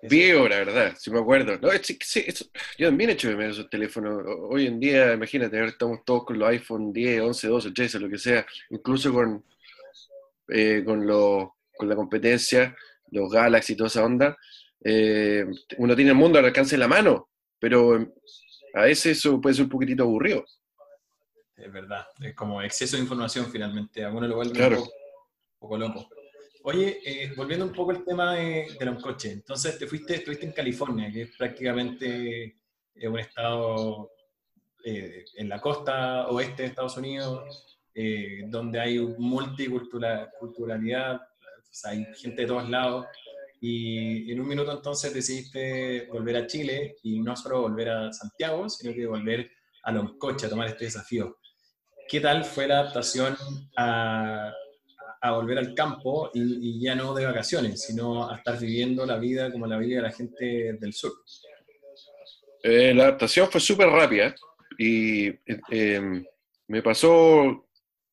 Víbora, 0.03 0.57
¿verdad? 0.57 0.95
Si 0.97 1.11
me 1.11 1.19
acuerdo. 1.19 1.57
No, 1.59 1.69
yo 1.73 2.85
también 2.85 3.09
he 3.09 3.13
hecho 3.13 3.29
de 3.29 3.35
menos 3.35 3.57
esos 3.57 3.69
teléfonos. 3.69 4.23
Hoy 4.49 4.67
en 4.67 4.79
día, 4.79 5.13
imagínate, 5.13 5.63
estamos 5.65 5.99
todos 6.05 6.25
con 6.25 6.39
los 6.39 6.49
iPhone 6.49 6.91
10, 6.91 7.21
11, 7.21 7.47
12, 7.47 7.71
13, 7.71 7.99
lo 7.99 8.09
que 8.09 8.17
sea, 8.17 8.45
incluso 8.69 9.13
con, 9.13 9.43
eh, 10.49 10.83
con, 10.85 11.07
con 11.77 11.89
la 11.89 11.95
competencia, 11.95 12.75
los 13.11 13.31
Galaxy 13.31 13.73
y 13.73 13.75
toda 13.75 13.87
esa 13.87 14.03
onda. 14.03 14.37
Eh, 14.83 15.45
uno 15.77 15.95
tiene 15.95 16.11
el 16.11 16.17
mundo 16.17 16.39
al 16.39 16.45
alcance 16.45 16.75
de 16.75 16.79
la 16.79 16.87
mano, 16.87 17.29
pero 17.59 18.13
a 18.73 18.81
veces 18.83 19.17
eso 19.17 19.39
puede 19.39 19.55
ser 19.55 19.65
un 19.65 19.69
poquitito 19.69 20.03
aburrido 20.03 20.45
es 21.63 21.71
verdad. 21.71 22.05
Es 22.21 22.35
como 22.35 22.61
exceso 22.61 22.95
de 22.95 23.03
información 23.03 23.51
finalmente. 23.51 24.03
A 24.03 24.09
uno 24.09 24.27
lo 24.27 24.35
vuelve 24.35 24.77
un, 24.77 24.87
poco, 25.59 25.77
loco. 25.77 26.09
Oye, 26.63 26.99
eh, 27.03 27.33
volviendo 27.35 27.65
un 27.65 27.73
poco 27.73 27.91
al 27.91 28.03
tema 28.03 28.35
de, 28.35 28.67
de 28.79 29.01
coche. 29.01 29.31
Entonces, 29.31 29.77
te 29.77 29.87
fuiste, 29.87 30.15
estuviste 30.15 30.45
en 30.45 30.51
California, 30.51 31.11
que 31.11 31.23
es 31.23 31.35
prácticamente 31.35 32.57
eh, 32.95 33.07
un 33.07 33.19
estado 33.19 34.11
eh, 34.83 35.25
en 35.35 35.49
la 35.49 35.61
costa 35.61 36.27
oeste 36.29 36.63
de 36.63 36.69
Estados 36.69 36.97
Unidos, 36.97 37.79
eh, 37.93 38.45
donde 38.47 38.79
hay 38.79 38.99
multiculturalidad, 38.99 41.21
hay 41.83 42.05
gente 42.15 42.41
de 42.41 42.47
todos 42.47 42.67
lados, 42.69 43.05
y 43.59 44.31
en 44.31 44.41
un 44.41 44.47
minuto 44.47 44.71
entonces 44.71 45.13
decidiste 45.13 46.07
volver 46.11 46.37
a 46.37 46.47
Chile 46.47 46.95
y 47.03 47.19
no 47.19 47.35
solo 47.35 47.61
volver 47.61 47.89
a 47.89 48.11
Santiago, 48.11 48.67
sino 48.69 48.91
que 48.93 49.05
volver 49.05 49.51
a 49.83 49.91
Loncoche 49.91 50.47
a 50.47 50.49
tomar 50.49 50.67
este 50.67 50.85
desafío. 50.85 51.37
¿Qué 52.11 52.19
tal 52.19 52.43
fue 52.43 52.67
la 52.67 52.81
adaptación 52.81 53.37
a, 53.77 54.53
volver 55.29 55.57
al 55.59 55.73
campo 55.73 56.29
y, 56.33 56.83
ya 56.83 56.93
no 56.93 57.13
de 57.13 57.25
vacaciones, 57.25 57.83
sino 57.83 58.29
a 58.29 58.35
estar 58.35 58.59
viviendo 58.59 59.05
la 59.05 59.17
vida 59.17 59.49
como 59.49 59.65
la 59.65 59.77
vida 59.77 59.95
de 59.95 60.01
la 60.01 60.11
gente 60.11 60.73
del 60.73 60.91
sur? 60.91 61.13
Eh, 62.63 62.93
la 62.93 63.03
adaptación 63.03 63.49
fue 63.49 63.61
súper 63.61 63.87
rápida 63.87 64.35
y 64.77 65.27
eh, 65.27 65.61
em, 65.69 66.25
me, 66.67 66.81
pasó, 66.83 67.65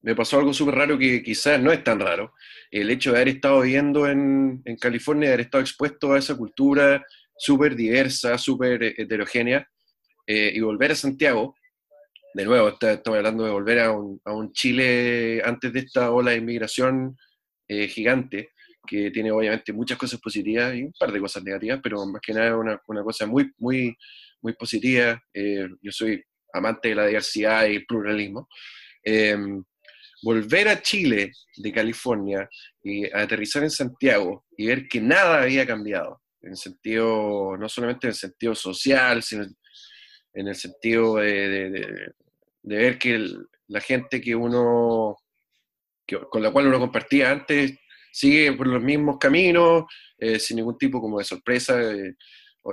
me 0.02 0.14
pasó 0.14 0.38
algo 0.38 0.54
súper 0.54 0.76
raro 0.76 0.96
que 0.96 1.20
quizás 1.20 1.60
no 1.60 1.72
es 1.72 1.82
tan 1.82 1.98
raro. 1.98 2.34
El 2.70 2.90
hecho 2.90 3.10
de 3.10 3.16
haber 3.16 3.28
estado 3.30 3.62
viviendo 3.62 4.06
en, 4.06 4.62
California, 4.80 5.30
de 5.30 5.34
haber 5.34 5.46
estado 5.46 5.62
expuesto 5.62 6.12
a 6.12 6.18
esa 6.18 6.36
cultura 6.36 7.04
súper 7.36 7.74
diversa, 7.74 8.38
súper 8.38 8.80
heterogénea, 8.96 9.68
eh, 10.24 10.52
y 10.54 10.60
volver 10.60 10.92
a 10.92 10.94
Santiago, 10.94 11.56
de 12.35 12.44
nuevo, 12.44 12.68
estamos 12.68 13.16
hablando 13.16 13.44
de 13.44 13.50
volver 13.50 13.80
a 13.80 13.92
un, 13.92 14.20
a 14.25 14.32
un, 14.32 14.52
Chile 14.52 15.42
antes 15.44 15.73
de 15.73 15.80
esta 15.80 16.11
ola 16.11 16.32
de 16.32 16.38
inmigración 16.38 17.16
eh, 17.66 17.88
gigante, 17.88 18.50
que 18.87 19.11
tiene 19.11 19.30
obviamente 19.30 19.73
muchas 19.73 19.99
cosas 19.99 20.20
positivas 20.20 20.75
y 20.75 20.82
un 20.82 20.92
par 20.99 21.12
de 21.12 21.20
cosas 21.20 21.42
negativas, 21.42 21.80
pero 21.82 22.04
más 22.06 22.20
que 22.23 22.32
nada 22.32 22.56
una, 22.56 22.80
una 22.87 23.02
cosa 23.02 23.26
muy, 23.26 23.52
muy, 23.58 23.97
muy 24.40 24.52
positiva. 24.54 25.23
Eh, 25.32 25.68
yo 25.82 25.92
soy 25.92 26.23
amante 26.52 26.88
de 26.88 26.94
la 26.94 27.06
diversidad 27.06 27.66
y 27.66 27.80
pluralismo. 27.80 28.49
Em, 29.02 29.62
volver 30.23 30.68
a 30.68 30.82
Chile 30.82 31.32
de 31.56 31.73
California 31.73 32.49
y 32.82 33.04
aterrizar 33.12 33.62
en 33.62 33.70
Santiago 33.70 34.47
y 34.56 34.66
ver 34.66 34.88
que 34.88 35.00
nada 35.00 35.42
había 35.42 35.66
cambiado, 35.66 36.23
en 36.42 36.56
sentido, 36.56 37.56
no 37.56 37.68
solamente 37.68 38.08
en 38.08 38.14
sentido 38.14 38.54
social, 38.54 39.23
sino 39.23 39.47
en 40.32 40.49
el 40.49 40.54
sentido 40.54 41.16
de, 41.16 42.12
de 42.62 42.76
ver 42.76 42.99
que 42.99 43.26
la 43.68 43.80
gente 43.80 44.20
que 44.20 44.35
uno, 44.35 45.16
con 46.30 46.42
la 46.42 46.50
cual 46.50 46.68
uno 46.68 46.78
compartía 46.78 47.30
antes, 47.30 47.78
sigue 48.12 48.52
por 48.52 48.66
los 48.66 48.82
mismos 48.82 49.18
caminos, 49.18 49.85
eh, 50.18 50.38
sin 50.38 50.56
ningún 50.56 50.76
tipo 50.76 51.00
como 51.00 51.18
de 51.18 51.25
sorpresa. 51.25 51.80
Eh, 51.80 52.14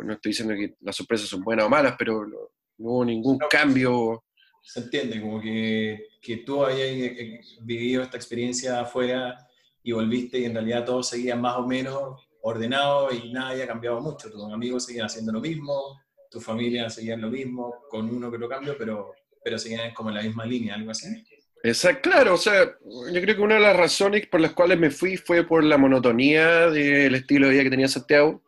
no 0.04 0.14
estoy 0.14 0.32
diciendo 0.32 0.56
que 0.56 0.76
las 0.82 0.96
sorpresas 0.96 1.30
son 1.30 1.42
buenas 1.42 1.66
o 1.66 1.70
malas, 1.70 1.96
pero 1.98 2.26
no, 2.26 2.38
hubo 2.78 3.06
ningún 3.06 3.38
cambio. 3.50 4.24
Se 4.62 4.82
entiende, 4.82 5.22
como 5.22 5.40
que, 5.40 6.08
que 6.22 6.38
tú 6.38 6.66
hayas 6.66 6.88
eh, 6.88 7.40
vivido 7.62 8.04
esta 8.04 8.18
experiencia 8.18 8.82
afuera 8.82 9.38
y 9.84 9.92
volviste 9.92 10.40
y 10.40 10.46
en 10.46 10.56
realidad 10.56 10.84
todo 10.84 11.04
seguía 11.04 11.36
más 11.36 11.58
o 11.58 11.68
menos 11.68 12.28
ordenado 12.42 13.10
y 13.12 13.32
nada 13.32 13.52
había 13.52 13.68
cambiado 13.68 14.02
mucho. 14.02 14.30
Tus 14.30 14.52
amigos 14.52 14.86
seguían 14.86 15.06
haciendo 15.06 15.32
lo 15.32 15.40
mismo, 15.40 16.02
tu 16.30 16.42
familia 16.42 16.90
seguía 16.90 17.18
lo 17.18 17.30
mismo, 17.30 17.86
con 17.90 18.10
uno 18.10 18.32
que 18.32 18.38
lo 18.38 18.50
cambio, 18.50 18.76
pero 18.78 19.14
pero 19.46 19.60
siguen 19.60 19.94
como 19.94 20.10
en 20.10 20.16
la 20.16 20.24
misma 20.24 20.44
línea, 20.44 20.74
algo 20.74 20.90
así. 20.90 21.24
Exacto, 21.62 22.10
claro, 22.10 22.34
o 22.34 22.38
sea, 22.38 22.66
yo 23.14 23.22
creo 23.22 23.36
que 23.36 23.42
una 23.42 23.56
de 23.56 23.62
las 23.62 23.78
razones 23.78 24.26
por 24.26 24.42
las 24.42 24.54
cuales 24.54 24.80
me 24.80 24.90
fui 24.90 25.18
fue 25.18 25.46
por 25.46 25.64
la 25.64 25.78
monotonía 25.78 26.72
del 26.72 27.14
estilo 27.14 27.46
de 27.46 27.54
vida 27.54 27.64
que 27.64 27.70
tenía 27.70 27.88
Santiago. 27.88 28.44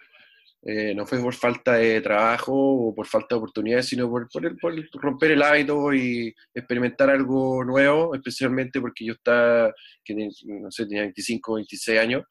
Eh, 0.63 0.93
no 0.95 1.05
fue 1.05 1.21
por 1.21 1.35
falta 1.35 1.73
de 1.75 2.01
trabajo 2.01 2.51
o 2.53 2.95
por 2.95 3.05
falta 3.05 3.27
de 3.29 3.37
oportunidades, 3.37 3.85
sino 3.85 4.09
por, 4.09 4.27
por, 4.27 4.45
el, 4.45 4.57
por, 4.57 4.73
romper 4.93 5.31
el 5.31 5.43
hábito 5.43 5.93
y 5.93 6.33
experimentar 6.53 7.11
algo 7.11 7.63
nuevo, 7.63 8.15
especialmente 8.15 8.81
porque 8.81 9.05
yo 9.05 9.13
estaba, 9.13 9.71
que, 10.03 10.15
no 10.15 10.71
sé, 10.71 10.87
tenía 10.87 11.03
25, 11.03 11.53
26 11.53 11.99
años, 11.99 12.23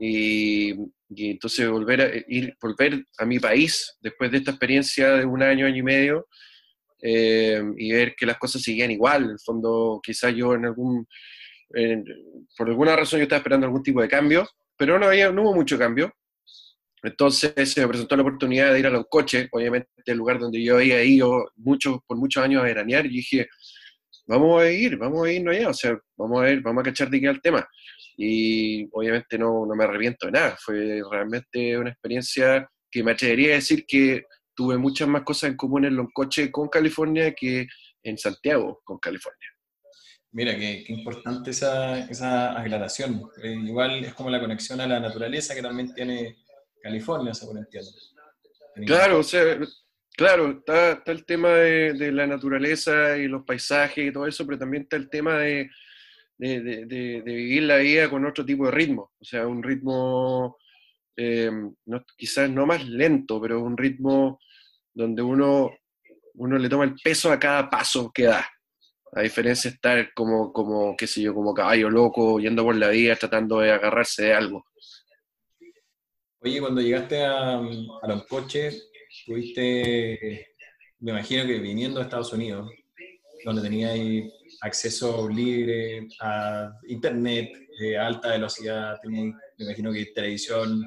y, 0.00 0.72
y, 1.10 1.30
entonces 1.30 1.68
volver 1.68 2.00
a, 2.00 2.10
ir, 2.28 2.56
volver 2.60 3.04
a 3.18 3.24
mi 3.24 3.38
país 3.38 3.96
después 4.00 4.30
de 4.30 4.38
esta 4.38 4.50
experiencia 4.52 5.14
de 5.14 5.24
un 5.24 5.42
año, 5.42 5.66
año 5.66 5.76
y 5.76 5.82
medio, 5.82 6.26
eh, 7.00 7.62
y 7.76 7.92
ver 7.92 8.14
que 8.16 8.26
las 8.26 8.38
cosas 8.38 8.62
seguían 8.62 8.90
igual. 8.90 9.24
En 9.24 9.30
el 9.30 9.40
fondo, 9.40 10.00
quizás 10.02 10.34
yo 10.34 10.54
en 10.54 10.66
algún, 10.66 11.06
por 12.56 12.68
alguna 12.68 12.96
razón 12.96 13.18
yo 13.18 13.24
estaba 13.24 13.38
esperando 13.38 13.66
algún 13.66 13.82
tipo 13.82 14.00
de 14.02 14.08
cambio, 14.08 14.46
pero 14.76 14.98
no, 14.98 15.06
había, 15.06 15.30
no 15.30 15.42
hubo 15.42 15.54
mucho 15.54 15.78
cambio. 15.78 16.12
Entonces 17.02 17.52
se 17.72 17.80
me 17.80 17.88
presentó 17.88 18.16
la 18.16 18.22
oportunidad 18.22 18.72
de 18.72 18.80
ir 18.80 18.86
a 18.86 18.90
los 18.90 19.06
coches, 19.08 19.48
obviamente 19.52 19.88
el 20.06 20.18
lugar 20.18 20.38
donde 20.38 20.62
yo 20.62 20.76
había 20.76 21.02
ido 21.04 21.52
mucho, 21.56 22.02
por 22.06 22.16
muchos 22.16 22.42
años 22.42 22.60
a 22.60 22.64
veranear, 22.64 23.06
y 23.06 23.10
dije, 23.10 23.48
vamos 24.26 24.62
a 24.62 24.70
ir, 24.70 24.96
vamos 24.96 25.26
a 25.26 25.32
irnos 25.32 25.54
allá, 25.54 25.68
o 25.68 25.74
sea, 25.74 25.98
vamos 26.16 26.40
a 26.40 26.44
ver, 26.44 26.60
vamos 26.60 26.80
a 26.80 26.84
cachar 26.84 27.08
de 27.08 27.20
qué 27.20 27.26
el 27.28 27.40
tema. 27.40 27.66
Y 28.20 28.88
obviamente 28.92 29.38
no, 29.38 29.64
no 29.64 29.76
me 29.76 29.84
arrepiento 29.84 30.26
de 30.26 30.32
nada, 30.32 30.56
fue 30.60 31.00
realmente 31.08 31.78
una 31.78 31.90
experiencia 31.90 32.68
que 32.90 33.04
me 33.04 33.12
atrevería 33.12 33.52
a 33.52 33.56
decir 33.56 33.84
que 33.86 34.24
tuve 34.56 34.76
muchas 34.76 35.06
más 35.06 35.22
cosas 35.22 35.50
en 35.50 35.56
común 35.56 35.84
en 35.84 35.94
Loncoche 35.94 36.50
con 36.50 36.68
California 36.68 37.32
que 37.32 37.68
en 38.02 38.18
Santiago 38.18 38.80
con 38.84 38.98
California. 38.98 39.48
Mira, 40.32 40.56
qué, 40.56 40.84
importante 40.88 41.52
esa, 41.52 42.00
esa 42.10 42.58
aclaración. 42.58 43.30
Eh, 43.42 43.52
igual 43.52 44.04
es 44.04 44.14
como 44.14 44.30
la 44.30 44.40
conexión 44.40 44.80
a 44.80 44.88
la 44.88 44.98
naturaleza 44.98 45.54
que 45.54 45.62
también 45.62 45.94
tiene 45.94 46.38
California, 46.82 47.32
según 47.32 47.58
entiendo. 47.58 47.90
Claro, 48.84 49.20
o 49.20 49.22
sea, 49.22 49.58
claro, 50.16 50.50
está, 50.58 50.92
está 50.92 51.12
el 51.12 51.24
tema 51.24 51.50
de, 51.50 51.92
de, 51.94 52.12
la 52.12 52.26
naturaleza 52.26 53.16
y 53.16 53.26
los 53.28 53.44
paisajes 53.44 54.08
y 54.08 54.12
todo 54.12 54.26
eso, 54.26 54.44
pero 54.44 54.58
también 54.58 54.82
está 54.82 54.96
el 54.96 55.08
tema 55.08 55.38
de, 55.38 55.70
de, 56.38 56.60
de 56.86 57.20
vivir 57.24 57.64
la 57.64 57.78
vida 57.78 58.08
con 58.08 58.24
otro 58.24 58.44
tipo 58.44 58.66
de 58.66 58.70
ritmo. 58.70 59.12
O 59.18 59.24
sea, 59.24 59.46
un 59.46 59.62
ritmo 59.62 60.56
eh, 61.20 61.50
no, 61.86 62.04
quizás 62.16 62.48
no 62.48 62.64
más 62.64 62.88
lento, 62.88 63.40
pero 63.40 63.60
un 63.60 63.76
ritmo 63.76 64.38
donde 64.94 65.20
uno, 65.20 65.68
uno 66.34 66.58
le 66.58 66.68
toma 66.68 66.84
el 66.84 66.94
peso 66.94 67.32
a 67.32 67.40
cada 67.40 67.68
paso 67.68 68.12
que 68.14 68.22
da. 68.24 68.48
A 69.12 69.22
diferencia 69.22 69.68
de 69.68 69.74
estar 69.74 70.14
como, 70.14 70.52
como, 70.52 70.96
qué 70.96 71.08
sé 71.08 71.20
yo, 71.22 71.34
como 71.34 71.52
caballo 71.52 71.90
loco, 71.90 72.38
yendo 72.38 72.62
por 72.62 72.76
la 72.76 72.90
vida, 72.90 73.16
tratando 73.16 73.58
de 73.58 73.72
agarrarse 73.72 74.26
de 74.26 74.34
algo. 74.34 74.64
Oye, 76.40 76.60
cuando 76.60 76.80
llegaste 76.80 77.24
a, 77.24 77.56
a 77.56 78.08
los 78.08 78.24
coches, 78.28 78.88
tuviste, 79.26 80.54
me 81.00 81.10
imagino 81.10 81.46
que 81.46 81.58
viniendo 81.58 81.98
a 81.98 82.04
Estados 82.04 82.32
Unidos, 82.32 82.70
donde 83.44 83.62
tenías 83.62 83.98
acceso 84.60 85.28
libre 85.28 86.08
a 86.20 86.72
internet, 86.88 87.50
de 87.78 87.96
alta 87.96 88.30
velocidad, 88.30 88.98
me 89.04 89.32
imagino 89.56 89.92
que 89.92 90.06
televisión, 90.06 90.84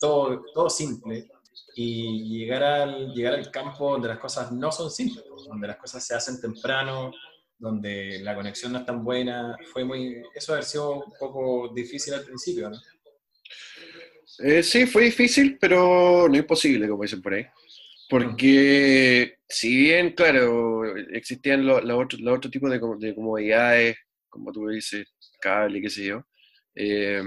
todo, 0.00 0.42
todo 0.52 0.68
simple 0.68 1.28
y 1.74 2.38
llegar 2.38 2.62
al, 2.62 3.12
llegar 3.14 3.34
al 3.34 3.50
campo 3.50 3.92
donde 3.92 4.08
las 4.08 4.18
cosas 4.18 4.52
no 4.52 4.70
son 4.72 4.90
simples, 4.90 5.24
donde 5.48 5.68
las 5.68 5.76
cosas 5.76 6.04
se 6.04 6.14
hacen 6.14 6.40
temprano, 6.40 7.12
donde 7.58 8.18
la 8.22 8.34
conexión 8.34 8.72
no 8.72 8.80
es 8.80 8.86
tan 8.86 9.04
buena, 9.04 9.56
fue 9.72 9.84
muy, 9.84 10.20
eso 10.34 10.54
ha 10.54 10.62
sido 10.62 11.04
un 11.04 11.12
poco 11.18 11.72
difícil 11.72 12.14
al 12.14 12.24
principio, 12.24 12.70
¿no? 12.70 12.78
Eh, 14.38 14.62
sí, 14.62 14.86
fue 14.86 15.04
difícil, 15.04 15.58
pero 15.60 16.26
no 16.28 16.36
imposible, 16.36 16.88
como 16.88 17.02
dicen 17.02 17.22
por 17.22 17.34
ahí. 17.34 17.46
Porque 18.12 19.36
si 19.48 19.74
bien, 19.74 20.12
claro, 20.12 20.84
existían 21.14 21.64
los 21.64 21.82
lo 21.82 21.98
otros 21.98 22.20
otro 22.26 22.50
tipo 22.50 22.68
de, 22.68 22.78
de, 22.98 23.14
comodidades, 23.14 23.96
como 24.28 24.52
tú 24.52 24.68
dices, 24.68 25.06
cable, 25.40 25.80
qué 25.80 25.88
sé 25.88 26.04
yo, 26.04 26.26
eh, 26.74 27.22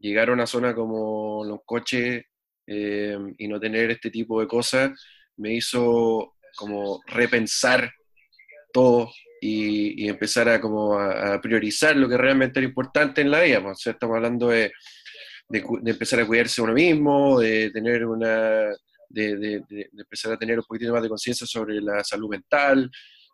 llegar 0.00 0.28
a 0.28 0.32
una 0.32 0.48
zona 0.48 0.74
como 0.74 1.44
los 1.44 1.60
coches 1.64 2.24
eh, 2.66 3.16
y 3.38 3.46
no 3.46 3.60
tener 3.60 3.92
este 3.92 4.10
tipo 4.10 4.40
de 4.40 4.48
cosas 4.48 4.90
me 5.36 5.54
hizo 5.54 6.34
como 6.56 7.00
repensar 7.06 7.92
todo 8.72 9.12
y, 9.40 10.08
empezar 10.08 10.48
a, 10.48 10.60
como 10.60 10.98
a, 10.98 11.40
priorizar 11.40 11.94
lo 11.94 12.08
que 12.08 12.16
realmente 12.16 12.58
era 12.58 12.66
importante 12.66 13.20
en 13.20 13.30
la 13.30 13.42
vida. 13.42 13.62
Pues, 13.62 13.78
o 13.78 13.80
sea, 13.80 13.92
estamos 13.92 14.16
hablando 14.16 14.48
de, 14.48 14.72
de, 15.48 15.64
empezar 15.84 16.18
a 16.18 16.26
cuidarse 16.26 16.62
uno 16.62 16.72
mismo, 16.72 17.38
de 17.38 17.70
tener 17.70 18.04
una... 18.04 18.72
De, 19.08 19.36
de 19.36 19.90
empezar 19.96 20.32
a 20.32 20.38
tener 20.38 20.58
un 20.58 20.64
poquito 20.64 20.92
más 20.92 21.02
de 21.02 21.08
conciencia 21.08 21.46
sobre 21.46 21.80
la 21.80 22.02
salud 22.02 22.28
mental, 22.28 22.90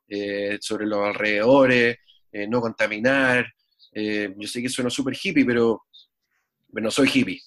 eh, 0.08 0.58
sobre 0.60 0.86
los 0.86 0.98
alrededores, 1.06 1.96
eh, 2.30 2.46
no 2.46 2.60
contaminar. 2.60 3.46
yo 3.94 4.48
sé 4.48 4.60
que 4.60 4.68
suena 4.68 4.90
súper 4.90 5.14
hippie, 5.14 5.44
pero, 5.44 5.84
pero 6.72 6.84
no 6.84 6.90
soy 6.90 7.08
hippie. 7.12 7.40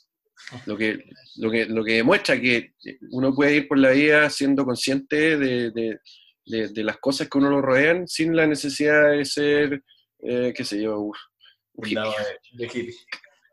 Lo 0.65 0.77
que, 0.77 1.03
lo, 1.37 1.51
que, 1.51 1.65
lo 1.65 1.83
que 1.83 1.93
demuestra 1.93 2.39
que 2.39 2.73
uno 3.11 3.33
puede 3.33 3.55
ir 3.55 3.67
por 3.67 3.77
la 3.77 3.91
vida 3.91 4.29
siendo 4.29 4.65
consciente 4.65 5.37
de, 5.37 5.71
de, 5.71 5.99
de, 6.45 6.83
las 6.83 6.97
cosas 6.97 7.29
que 7.29 7.37
uno 7.37 7.49
lo 7.49 7.61
rodean 7.61 8.07
sin 8.07 8.35
la 8.35 8.45
necesidad 8.45 9.11
de 9.11 9.25
ser, 9.25 9.83
eh, 10.23 10.53
qué 10.55 10.63
sé 10.63 10.81
yo, 10.81 10.99
un 10.99 11.87
hippie. 11.87 12.95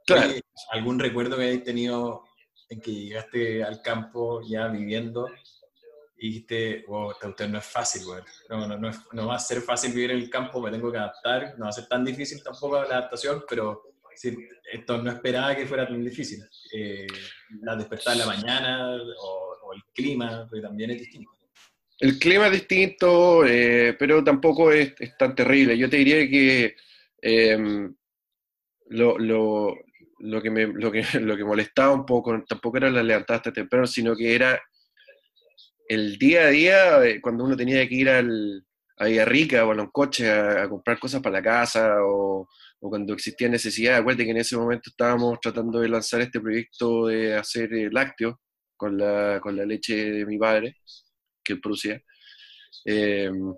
Claro. 0.06 0.32
¿Algún 0.70 0.98
recuerdo 0.98 1.36
que 1.36 1.44
hayas 1.44 1.64
tenido 1.64 2.24
en 2.72 2.80
que 2.80 2.90
llegaste 2.90 3.62
al 3.62 3.82
campo 3.82 4.40
ya 4.42 4.68
viviendo 4.68 5.28
y 6.16 6.28
dijiste, 6.28 6.84
wow, 6.86 7.12
usted 7.20 7.48
no 7.48 7.58
es 7.58 7.64
fácil, 7.64 8.04
güey. 8.04 8.22
No, 8.48 8.66
no, 8.66 8.90
no, 9.12 9.26
va 9.26 9.34
a 9.34 9.40
ser 9.40 9.60
fácil 9.60 9.92
vivir 9.92 10.12
en 10.12 10.18
el 10.18 10.30
campo, 10.30 10.60
me 10.60 10.70
tengo 10.70 10.90
que 10.90 10.98
adaptar. 10.98 11.54
No 11.58 11.64
va 11.64 11.70
a 11.70 11.72
ser 11.72 11.86
tan 11.88 12.04
difícil 12.04 12.42
tampoco 12.42 12.80
la 12.82 12.98
adaptación, 12.98 13.44
pero 13.48 13.82
esto 14.72 15.02
no 15.02 15.10
esperaba 15.10 15.54
que 15.56 15.66
fuera 15.66 15.86
tan 15.86 16.02
difícil. 16.02 16.40
Eh, 16.72 17.06
la 17.62 17.74
despertar 17.76 18.14
en 18.14 18.20
la 18.20 18.26
mañana 18.26 18.96
o, 18.96 19.72
el 19.74 19.82
clima, 19.94 20.48
que 20.52 20.60
también 20.60 20.90
es 20.90 21.00
distinto. 21.00 21.30
El 21.98 22.18
clima 22.18 22.46
es 22.46 22.52
distinto, 22.52 23.44
eh, 23.46 23.96
pero 23.98 24.22
tampoco 24.22 24.70
es, 24.70 24.94
tan 25.18 25.34
terrible. 25.34 25.76
Yo 25.76 25.88
te 25.88 25.96
diría 25.96 26.28
que 26.28 26.76
em, 27.20 27.94
lo, 28.88 29.18
lo, 29.18 29.74
lo, 30.22 30.40
que 30.40 30.50
me, 30.50 30.66
lo, 30.66 30.90
que, 30.90 31.02
lo 31.20 31.36
que 31.36 31.44
molestaba 31.44 31.92
un 31.92 32.06
poco 32.06 32.42
tampoco 32.46 32.78
era 32.78 32.90
la 32.90 33.02
levantada 33.02 33.38
hasta 33.38 33.52
temprano, 33.52 33.86
sino 33.86 34.16
que 34.16 34.34
era 34.34 34.60
el 35.88 36.16
día 36.16 36.42
a 36.42 36.48
día, 36.48 37.04
eh, 37.04 37.20
cuando 37.20 37.44
uno 37.44 37.56
tenía 37.56 37.86
que 37.88 37.94
ir 37.94 38.08
al, 38.08 38.64
a 38.96 39.06
Villarrica 39.06 39.66
o 39.66 39.72
a 39.72 39.74
un 39.74 39.90
coche 39.90 40.30
a, 40.30 40.68
comprar 40.68 40.98
cosas 40.98 41.20
para 41.20 41.38
la 41.38 41.42
casa 41.42 41.96
o, 42.02 42.48
cuando 42.80 43.14
existía 43.14 43.48
necesidad, 43.48 43.96
acuérdate 43.96 44.24
que 44.24 44.32
en 44.32 44.38
ese 44.38 44.56
momento 44.56 44.90
estábamos 44.90 45.38
tratando 45.40 45.78
de 45.78 45.88
lanzar 45.88 46.20
este 46.20 46.40
proyecto 46.40 47.06
de 47.06 47.36
hacer 47.36 47.72
eh, 47.74 47.88
lácteos 47.92 48.34
con 48.76 48.98
la, 48.98 49.38
con 49.40 49.56
la 49.56 49.64
leche 49.64 49.94
de 50.12 50.26
mi 50.26 50.36
padre, 50.36 50.76
que 51.44 51.52
él 51.52 51.60
producía. 51.60 52.00
Em, 52.84 53.54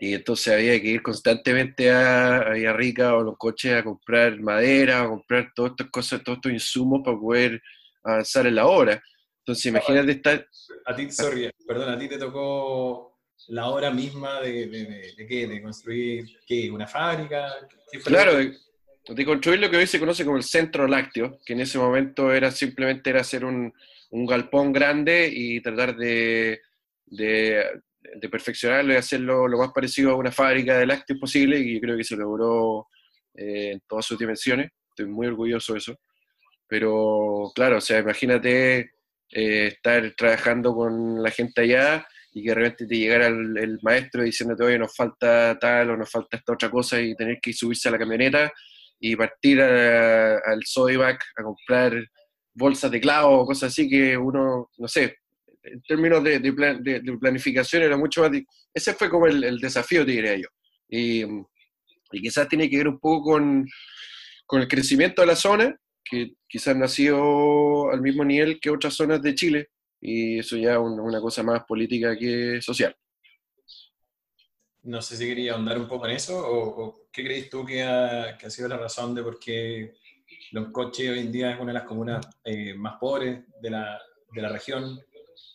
y 0.00 0.14
entonces 0.14 0.52
había 0.52 0.80
que 0.80 0.88
ir 0.88 1.02
constantemente 1.02 1.90
a, 1.90 2.38
a 2.38 2.50
Villarrica 2.50 3.14
o 3.14 3.20
a 3.20 3.24
los 3.24 3.38
coches 3.38 3.72
a 3.72 3.84
comprar 3.84 4.38
madera, 4.40 5.02
a 5.02 5.08
comprar 5.08 5.52
todas 5.54 5.72
estas 5.72 5.90
cosas, 5.90 6.22
todos 6.22 6.38
estos 6.38 6.52
insumos 6.52 7.02
para 7.04 7.18
poder 7.18 7.62
avanzar 8.02 8.46
en 8.46 8.54
la 8.54 8.66
obra. 8.66 9.02
Entonces, 9.40 9.66
imagínate 9.66 10.12
estar... 10.12 10.46
A 10.86 10.94
ti, 10.94 11.10
sorry, 11.10 11.50
perdón, 11.66 11.90
a 11.90 11.98
ti 11.98 12.08
te 12.08 12.18
tocó 12.18 13.16
la 13.48 13.68
hora 13.68 13.90
misma 13.90 14.40
de, 14.40 14.66
de, 15.16 15.26
qué, 15.26 15.46
de 15.46 15.62
construir 15.62 16.26
qué, 16.46 16.70
una 16.70 16.86
fábrica. 16.86 17.54
claro, 18.04 18.38
de, 18.38 19.24
construir 19.24 19.60
lo 19.60 19.70
que 19.70 19.76
hoy 19.76 19.86
se 19.86 20.00
conoce 20.00 20.24
como 20.24 20.36
el 20.36 20.42
centro 20.42 20.88
lácteo, 20.88 21.38
que 21.44 21.52
en 21.52 21.60
ese 21.60 21.78
momento 21.78 22.32
era 22.32 22.50
simplemente 22.50 23.10
era 23.10 23.20
hacer 23.20 23.44
un, 23.44 23.72
un 24.10 24.26
galpón 24.26 24.72
grande 24.72 25.30
y 25.32 25.60
tratar 25.60 25.96
de, 25.96 26.60
de, 27.06 27.64
perfeccionarlo 28.30 28.92
y 28.92 28.96
hacerlo 28.96 29.48
lo 29.48 29.58
más 29.58 29.72
parecido 29.72 30.12
a 30.12 30.16
una 30.16 30.32
fábrica 30.32 30.78
de 30.78 30.86
lácteos 30.86 31.18
posible, 31.18 31.58
y 31.58 31.74
yo 31.74 31.80
creo 31.80 31.96
que 31.96 32.04
se 32.04 32.16
logró 32.16 32.88
eh, 33.34 33.72
en 33.72 33.80
todas 33.86 34.06
sus 34.06 34.18
dimensiones. 34.18 34.70
Estoy 34.90 35.06
muy 35.06 35.26
orgulloso 35.26 35.74
de 35.74 35.78
eso. 35.78 35.98
Pero 36.68 37.52
claro, 37.54 37.78
o 37.78 37.80
sea, 37.80 37.98
imagínate 38.00 38.78
eh, 39.30 39.66
estar 39.68 40.14
trabajando 40.16 40.74
con 40.74 41.22
la 41.22 41.30
gente 41.30 41.60
allá 41.62 42.06
y 42.32 42.42
que 42.42 42.50
de 42.50 42.54
repente 42.54 42.86
te 42.86 42.96
llegara 42.96 43.28
el, 43.28 43.78
maestro 43.82 44.22
diciéndote, 44.22 44.64
oye, 44.64 44.78
nos 44.78 44.94
falta 44.94 45.58
tal 45.58 45.90
o 45.90 45.96
nos 45.96 46.10
falta 46.10 46.36
esta 46.36 46.52
otra 46.52 46.70
cosa 46.70 47.00
y 47.00 47.14
tener 47.14 47.38
que 47.40 47.52
subirse 47.52 47.88
a 47.88 47.92
la 47.92 47.98
camioneta 47.98 48.52
y 48.98 49.16
partir 49.16 49.60
al 49.60 50.60
Sodivac 50.64 51.22
a 51.36 51.42
comprar 51.42 51.94
bolsas 52.54 52.90
de 52.90 53.00
clavo 53.00 53.40
o 53.40 53.46
cosas 53.46 53.72
así 53.72 53.88
que 53.88 54.16
uno, 54.16 54.70
no 54.76 54.88
sé, 54.88 55.16
en 55.72 55.82
términos 55.82 56.22
de, 56.22 56.38
de, 56.38 57.18
planificación 57.18 57.82
era 57.82 57.96
mucho 57.96 58.22
más... 58.22 58.30
Ese 58.72 58.94
fue 58.94 59.10
como 59.10 59.26
el, 59.26 59.58
desafío, 59.58 60.04
te 60.04 60.12
diría 60.12 60.36
yo. 60.36 60.48
Y, 60.88 61.22
y, 61.22 62.22
quizás 62.22 62.48
tiene 62.48 62.70
que 62.70 62.78
ver 62.78 62.88
un 62.88 62.98
poco 62.98 63.32
con, 63.32 63.66
con 64.46 64.60
el 64.60 64.68
crecimiento 64.68 65.22
de 65.22 65.26
la 65.26 65.36
zona 65.36 65.76
que 66.08 66.34
quizás 66.48 66.76
nació 66.76 67.90
al 67.90 68.00
mismo 68.00 68.24
nivel 68.24 68.60
que 68.60 68.70
otras 68.70 68.94
zonas 68.94 69.20
de 69.20 69.34
Chile, 69.34 69.70
y 70.00 70.38
eso 70.38 70.56
ya 70.56 70.74
es 70.74 70.78
una 70.78 71.20
cosa 71.20 71.42
más 71.42 71.64
política 71.64 72.16
que 72.16 72.60
social. 72.62 72.94
No 74.82 75.02
sé 75.02 75.16
si 75.16 75.26
quería 75.26 75.54
ahondar 75.54 75.78
un 75.78 75.88
poco 75.88 76.06
en 76.06 76.14
eso, 76.14 76.38
o, 76.38 77.08
qué 77.12 77.24
crees 77.24 77.50
tú 77.50 77.64
que 77.64 77.82
ha, 77.82 78.36
que 78.38 78.46
ha, 78.46 78.50
sido 78.50 78.68
la 78.68 78.76
razón 78.76 79.14
de 79.14 79.22
por 79.22 79.40
qué 79.40 79.94
Loncoche 80.52 81.10
hoy 81.10 81.18
en 81.20 81.32
día 81.32 81.52
es 81.52 81.56
una 81.56 81.72
de 81.72 81.78
las 81.78 81.88
comunas 81.88 82.24
eh, 82.44 82.74
más 82.74 82.96
pobres 83.00 83.40
de 83.60 83.70
la, 83.70 84.00
de 84.32 84.42
la, 84.42 84.48
región 84.48 85.00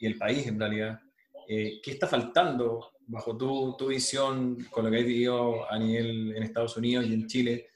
y 0.02 0.08
el 0.08 0.18
país 0.18 0.46
en 0.48 0.60
realidad. 0.60 1.00
Eh, 1.48 1.80
¿Qué 1.82 1.92
está 1.92 2.08
faltando 2.08 2.92
bajo 3.08 3.38
tu, 3.38 3.76
tu 3.78 3.88
visión 3.88 4.58
con 4.70 4.84
lo 4.84 4.92
que 4.92 4.98
has 4.98 5.06
vivido 5.06 5.72
a 5.72 5.80
nivel 5.80 6.36
en 6.36 6.44
Estados 6.44 6.76
Unidos 6.76 7.06
y 7.08 7.14
en 7.14 7.28
Chile 7.28 7.72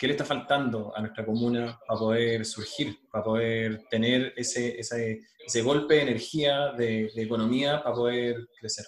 ¿Qué 0.00 0.06
le 0.06 0.14
está 0.14 0.24
faltando 0.24 0.96
a 0.96 1.00
nuestra 1.02 1.26
comuna 1.26 1.78
para 1.86 2.00
poder 2.00 2.46
surgir, 2.46 2.96
para 3.12 3.22
poder 3.22 3.82
tener 3.90 4.32
ese, 4.34 4.80
ese, 4.80 5.20
ese 5.46 5.60
golpe 5.60 5.96
de 5.96 6.00
energía, 6.00 6.72
de, 6.72 7.12
economía, 7.16 7.82
para 7.82 7.94
poder 7.94 8.48
crecer? 8.58 8.86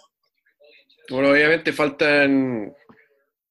Bueno, 1.10 1.32
obviamente 1.32 1.70
faltan, 1.70 2.74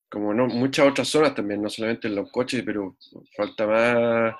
como 0.09 0.33
no, 0.33 0.47
muchas 0.47 0.87
otras 0.87 1.07
zonas 1.07 1.35
también, 1.35 1.61
no 1.61 1.69
solamente 1.69 2.07
en 2.07 2.15
los 2.15 2.31
coches, 2.31 2.63
pero 2.65 2.97
falta 3.37 3.67
más, 3.67 4.33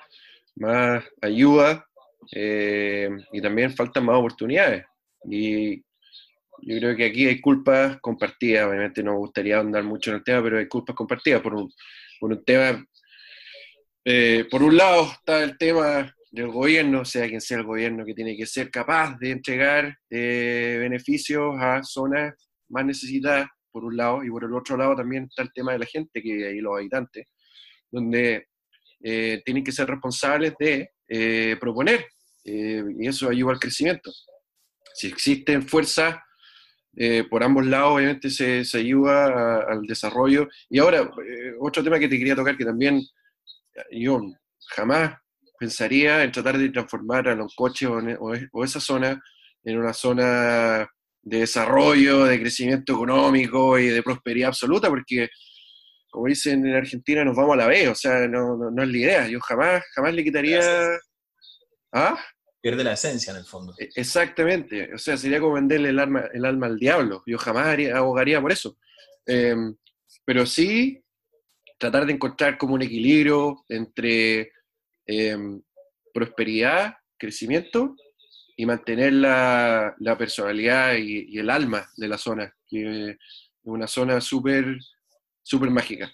más 0.56 1.04
ayuda 1.20 1.86
eh, 2.34 3.08
y 3.32 3.40
también 3.40 3.72
faltan 3.72 4.04
más 4.04 4.18
oportunidades. 4.18 4.84
Y 5.24 5.76
yo 5.78 6.78
creo 6.78 6.96
que 6.96 7.06
aquí 7.06 7.26
hay 7.26 7.40
culpas 7.40 7.98
compartidas, 8.00 8.68
obviamente 8.68 9.02
no 9.02 9.12
me 9.12 9.18
gustaría 9.18 9.58
andar 9.58 9.82
mucho 9.84 10.10
en 10.10 10.16
el 10.16 10.24
tema, 10.24 10.42
pero 10.42 10.58
hay 10.58 10.68
culpas 10.68 10.94
compartidas 10.96 11.40
por 11.40 11.54
un, 11.54 11.72
por 12.20 12.32
un 12.32 12.44
tema 12.44 12.84
eh, 14.04 14.46
por 14.50 14.64
un 14.64 14.76
lado 14.76 15.12
está 15.12 15.44
el 15.44 15.56
tema 15.56 16.12
del 16.32 16.48
gobierno, 16.48 17.04
sea 17.04 17.28
quien 17.28 17.40
sea 17.40 17.58
el 17.58 17.64
gobierno, 17.64 18.04
que 18.04 18.14
tiene 18.14 18.36
que 18.36 18.46
ser 18.46 18.70
capaz 18.70 19.16
de 19.18 19.30
entregar 19.30 19.96
eh, 20.10 20.76
beneficios 20.80 21.54
a 21.60 21.82
zonas 21.84 22.34
más 22.68 22.84
necesitadas, 22.84 23.48
por 23.70 23.84
un 23.84 23.96
lado, 23.96 24.24
y 24.24 24.30
por 24.30 24.44
el 24.44 24.52
otro 24.54 24.76
lado 24.76 24.96
también 24.96 25.24
está 25.24 25.42
el 25.42 25.52
tema 25.52 25.72
de 25.72 25.78
la 25.78 25.86
gente, 25.86 26.20
que 26.20 26.48
hay 26.48 26.58
los 26.58 26.76
habitantes, 26.76 27.26
donde 27.90 28.48
eh, 29.02 29.40
tienen 29.44 29.62
que 29.62 29.72
ser 29.72 29.88
responsables 29.88 30.54
de 30.58 30.90
proponer, 31.60 32.06
y 32.44 33.06
eso 33.06 33.28
ayuda 33.28 33.52
al 33.52 33.60
crecimiento. 33.60 34.10
Si 34.94 35.06
existen 35.08 35.62
fuerzas 35.62 36.16
por 37.30 37.42
ambos 37.42 37.64
lados, 37.64 37.94
obviamente 37.94 38.28
se, 38.28 38.64
se 38.64 38.78
ayuda 38.78 39.62
al 39.62 39.82
desarrollo. 39.82 40.48
Y 40.68 40.78
ahora, 40.78 41.10
otro 41.60 41.82
tema 41.82 41.98
que 41.98 42.08
te 42.08 42.18
quería 42.18 42.36
tocar, 42.36 42.56
que 42.56 42.66
también 42.66 43.02
yo 43.90 44.20
jamás 44.68 45.14
pensaría 45.58 46.24
en 46.24 46.32
tratar 46.32 46.58
de 46.58 46.70
transformar 46.70 47.28
a 47.28 47.34
los 47.34 47.54
coches 47.54 47.88
o, 48.18 48.64
esa 48.64 48.80
zona 48.80 49.20
en 49.64 49.78
una 49.78 49.92
zona 49.92 50.88
de 51.22 51.38
desarrollo, 51.38 52.24
de 52.24 52.40
crecimiento 52.40 52.94
económico 52.94 53.78
y 53.78 53.86
de 53.86 54.02
prosperidad 54.02 54.48
absoluta, 54.48 54.88
porque, 54.88 55.28
como 56.10 56.26
dicen 56.26 56.66
en 56.66 56.74
Argentina, 56.74 57.24
nos 57.24 57.36
vamos 57.36 57.54
a 57.54 57.58
la 57.58 57.68
vez, 57.68 57.88
o 57.88 57.94
sea, 57.94 58.26
no, 58.26 58.56
no, 58.56 58.82
es 58.82 58.88
la 58.88 58.98
idea. 58.98 59.28
Yo 59.28 59.38
jamás, 59.40 59.84
jamás 59.94 60.14
le 60.14 60.24
quitaría... 60.24 60.60
¿Ah? 61.92 62.18
Pierde 62.62 62.84
la 62.84 62.94
esencia 62.94 63.32
en 63.32 63.38
el 63.38 63.44
fondo. 63.44 63.74
E, 63.78 63.90
exactamente, 63.94 64.94
o 64.94 64.98
sea, 64.98 65.18
sería 65.18 65.40
como 65.40 65.54
venderle 65.54 65.90
el 65.90 65.98
alma, 65.98 66.30
el 66.32 66.44
alma 66.46 66.66
al 66.66 66.78
diablo. 66.78 67.22
Yo 67.26 67.36
jamás 67.36 67.76
abogaría 67.92 68.40
por 68.40 68.52
eso. 68.52 68.78
Em, 69.26 69.76
pero 70.24 70.46
sí 70.46 71.02
tratar 71.78 72.06
de 72.06 72.12
encontrar 72.12 72.56
como 72.56 72.74
un 72.74 72.82
equilibrio 72.82 73.64
entre 73.68 74.52
em, 75.06 75.60
prosperidad, 76.14 76.94
crecimiento 77.18 77.96
y 78.56 78.64
mantener 78.64 79.12
la, 79.12 79.94
personalidad 80.16 80.94
y, 80.94 81.38
el 81.38 81.50
alma 81.50 81.90
de 81.96 82.08
la 82.08 82.18
zona, 82.18 82.54
que 82.66 83.10
es 83.10 83.16
una 83.64 83.86
zona 83.86 84.20
súper 84.20 84.78
súper 85.42 85.70
mágica. 85.70 86.12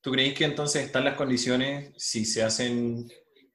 ¿Tú 0.00 0.12
crees 0.12 0.34
que 0.34 0.44
entonces 0.44 0.86
están 0.86 1.04
las 1.04 1.16
condiciones, 1.16 1.92
si 1.96 2.24
se 2.24 2.42
hacen, 2.42 3.10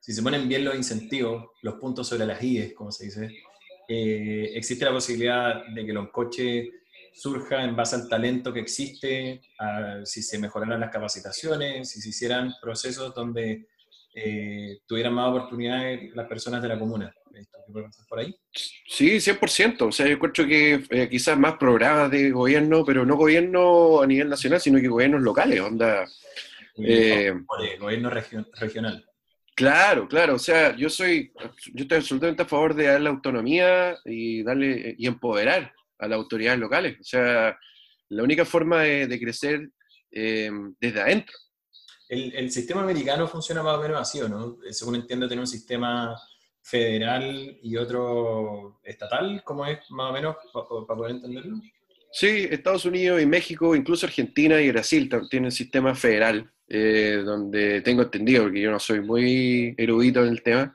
si 0.05 0.13
se 0.13 0.21
ponen 0.21 0.47
bien 0.47 0.63
los 0.63 0.75
incentivos, 0.75 1.47
los 1.63 1.75
puntos 1.75 2.07
sobre 2.07 2.27
las 2.27 2.39
IES, 2.39 2.75
como 2.75 2.91
se 2.91 3.05
dice, 3.05 3.27
eh, 3.87 4.51
existe 4.53 4.85
la 4.85 4.91
posibilidad 4.91 5.65
de 5.73 5.83
que 5.83 5.93
los 5.93 6.11
coches 6.11 6.69
surja 7.11 7.63
en 7.63 7.75
base 7.75 7.95
al 7.95 8.07
talento 8.07 8.53
que 8.53 8.59
existe, 8.59 9.41
si 10.03 10.21
se 10.21 10.37
mejoraran 10.37 10.79
las 10.79 10.91
capacitaciones, 10.91 11.89
si 11.89 12.01
se 12.01 12.09
hicieran 12.09 12.53
procesos 12.61 13.15
donde 13.15 13.65
eh, 14.13 14.77
tuvieran 14.85 15.15
más 15.15 15.29
oportunidades 15.29 16.15
las 16.15 16.27
personas 16.27 16.61
de 16.61 16.67
la 16.67 16.77
comuna. 16.77 17.11
por 18.07 18.19
ahí? 18.19 18.35
Sí, 18.53 19.15
100%. 19.15 19.87
O 19.87 19.91
sea, 19.91 20.05
yo 20.05 20.13
encuentro 20.13 20.45
que 20.45 20.83
eh, 20.87 21.09
quizás 21.09 21.35
más 21.35 21.57
programas 21.57 22.11
de 22.11 22.29
gobierno, 22.29 22.85
pero 22.85 23.07
no 23.07 23.15
gobierno 23.15 24.03
a 24.03 24.05
nivel 24.05 24.29
nacional, 24.29 24.61
sino 24.61 24.79
que 24.79 24.87
gobiernos 24.87 25.23
locales, 25.23 25.61
onda... 25.61 26.05
Eh, 26.77 27.33
gobierno 27.79 28.11
regional. 28.11 29.03
Claro, 29.55 30.07
claro. 30.07 30.35
O 30.35 30.39
sea, 30.39 30.75
yo 30.75 30.89
soy, 30.89 31.31
yo 31.73 31.83
estoy 31.83 31.97
absolutamente 31.97 32.43
a 32.43 32.47
favor 32.47 32.75
de 32.75 32.87
darle 32.87 33.09
autonomía 33.09 33.97
y 34.03 34.43
darle 34.43 34.95
y 34.97 35.07
empoderar 35.07 35.73
a 35.97 36.07
las 36.07 36.17
autoridades 36.17 36.59
locales. 36.59 36.97
O 36.99 37.03
sea, 37.03 37.57
la 38.09 38.23
única 38.23 38.43
forma 38.45 38.81
de, 38.83 39.19
crecer 39.19 39.69
eh, 40.11 40.51
desde 40.79 41.01
adentro. 41.01 41.35
El, 42.07 42.51
sistema 42.51 42.83
americano 42.83 43.27
funciona 43.27 43.63
más 43.63 43.77
o 43.77 43.81
menos 43.81 43.99
así, 43.99 44.21
¿o 44.21 44.29
no? 44.29 44.57
Según 44.69 44.95
entiendo, 44.95 45.27
tiene 45.27 45.41
un 45.41 45.47
sistema 45.47 46.15
federal 46.65 47.57
y 47.61 47.77
otro 47.77 48.79
estatal? 48.83 49.41
¿Cómo 49.43 49.65
es 49.65 49.79
más 49.89 50.09
o 50.09 50.13
menos 50.13 50.35
para 50.51 50.65
poder 50.97 51.11
entenderlo? 51.11 51.61
Sí, 52.11 52.47
Estados 52.49 52.85
Unidos 52.85 53.21
y 53.21 53.25
México, 53.25 53.75
incluso 53.75 54.05
Argentina 54.05 54.59
y 54.61 54.71
Brasil 54.71 55.09
tienen 55.29 55.51
sistema 55.51 55.93
federal, 55.93 56.51
eh, 56.67 57.21
donde 57.23 57.81
tengo 57.81 58.03
entendido, 58.03 58.43
porque 58.43 58.61
yo 58.61 58.71
no 58.71 58.79
soy 58.79 59.01
muy 59.01 59.73
erudito 59.77 60.23
en 60.23 60.29
el 60.29 60.41
tema, 60.41 60.73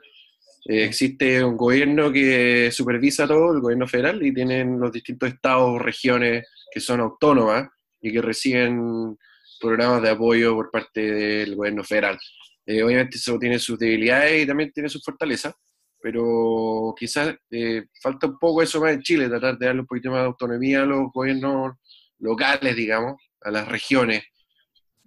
eh, 0.65 0.83
existe 0.83 1.43
un 1.43 1.57
gobierno 1.57 2.11
que 2.11 2.69
supervisa 2.71 3.27
todo, 3.27 3.53
el 3.53 3.61
gobierno 3.61 3.87
federal, 3.87 4.23
y 4.23 4.33
tienen 4.33 4.79
los 4.79 4.91
distintos 4.91 5.29
estados, 5.29 5.81
regiones 5.81 6.47
que 6.71 6.79
son 6.79 6.99
autónomas 6.99 7.69
y 7.99 8.11
que 8.11 8.21
reciben 8.21 9.17
programas 9.59 10.01
de 10.01 10.09
apoyo 10.09 10.55
por 10.55 10.71
parte 10.71 11.01
del 11.01 11.55
gobierno 11.55 11.83
federal. 11.83 12.19
Eh, 12.65 12.83
obviamente 12.83 13.17
eso 13.17 13.39
tiene 13.39 13.59
sus 13.59 13.77
debilidades 13.77 14.43
y 14.43 14.47
también 14.47 14.71
tiene 14.71 14.89
sus 14.89 15.03
fortalezas, 15.03 15.53
pero 15.99 16.93
quizás 16.97 17.35
eh, 17.49 17.85
falta 18.01 18.27
un 18.27 18.37
poco 18.37 18.61
eso 18.61 18.79
más 18.81 18.93
en 18.93 19.01
Chile, 19.01 19.29
tratar 19.29 19.57
de 19.57 19.65
darle 19.65 19.81
un 19.81 19.87
poquito 19.87 20.11
más 20.11 20.21
de 20.21 20.27
autonomía 20.27 20.83
a 20.83 20.85
los 20.85 21.11
gobiernos 21.11 21.73
locales, 22.19 22.75
digamos, 22.75 23.15
a 23.41 23.51
las 23.51 23.67
regiones. 23.67 24.23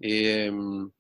Em, 0.06 0.90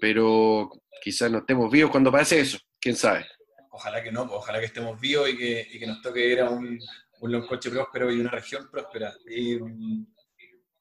pero 0.00 0.70
quizás 1.02 1.30
no 1.30 1.38
estemos 1.38 1.70
vivos 1.70 1.90
cuando 1.90 2.12
pase 2.12 2.40
eso, 2.40 2.58
quién 2.80 2.94
sabe. 2.94 3.26
Ojalá 3.70 4.02
que 4.02 4.12
no, 4.12 4.26
pues, 4.26 4.38
ojalá 4.38 4.60
que 4.60 4.66
estemos 4.66 5.00
vivos 5.00 5.28
y 5.30 5.36
que, 5.36 5.68
y 5.72 5.78
que 5.78 5.86
nos 5.86 6.00
toque 6.00 6.28
ir 6.28 6.40
a 6.40 6.50
un, 6.50 6.78
un 7.20 7.46
coche 7.46 7.70
próspero 7.70 8.12
y 8.12 8.20
una 8.20 8.30
región 8.30 8.68
próspera. 8.70 9.12
Em, 9.26 10.06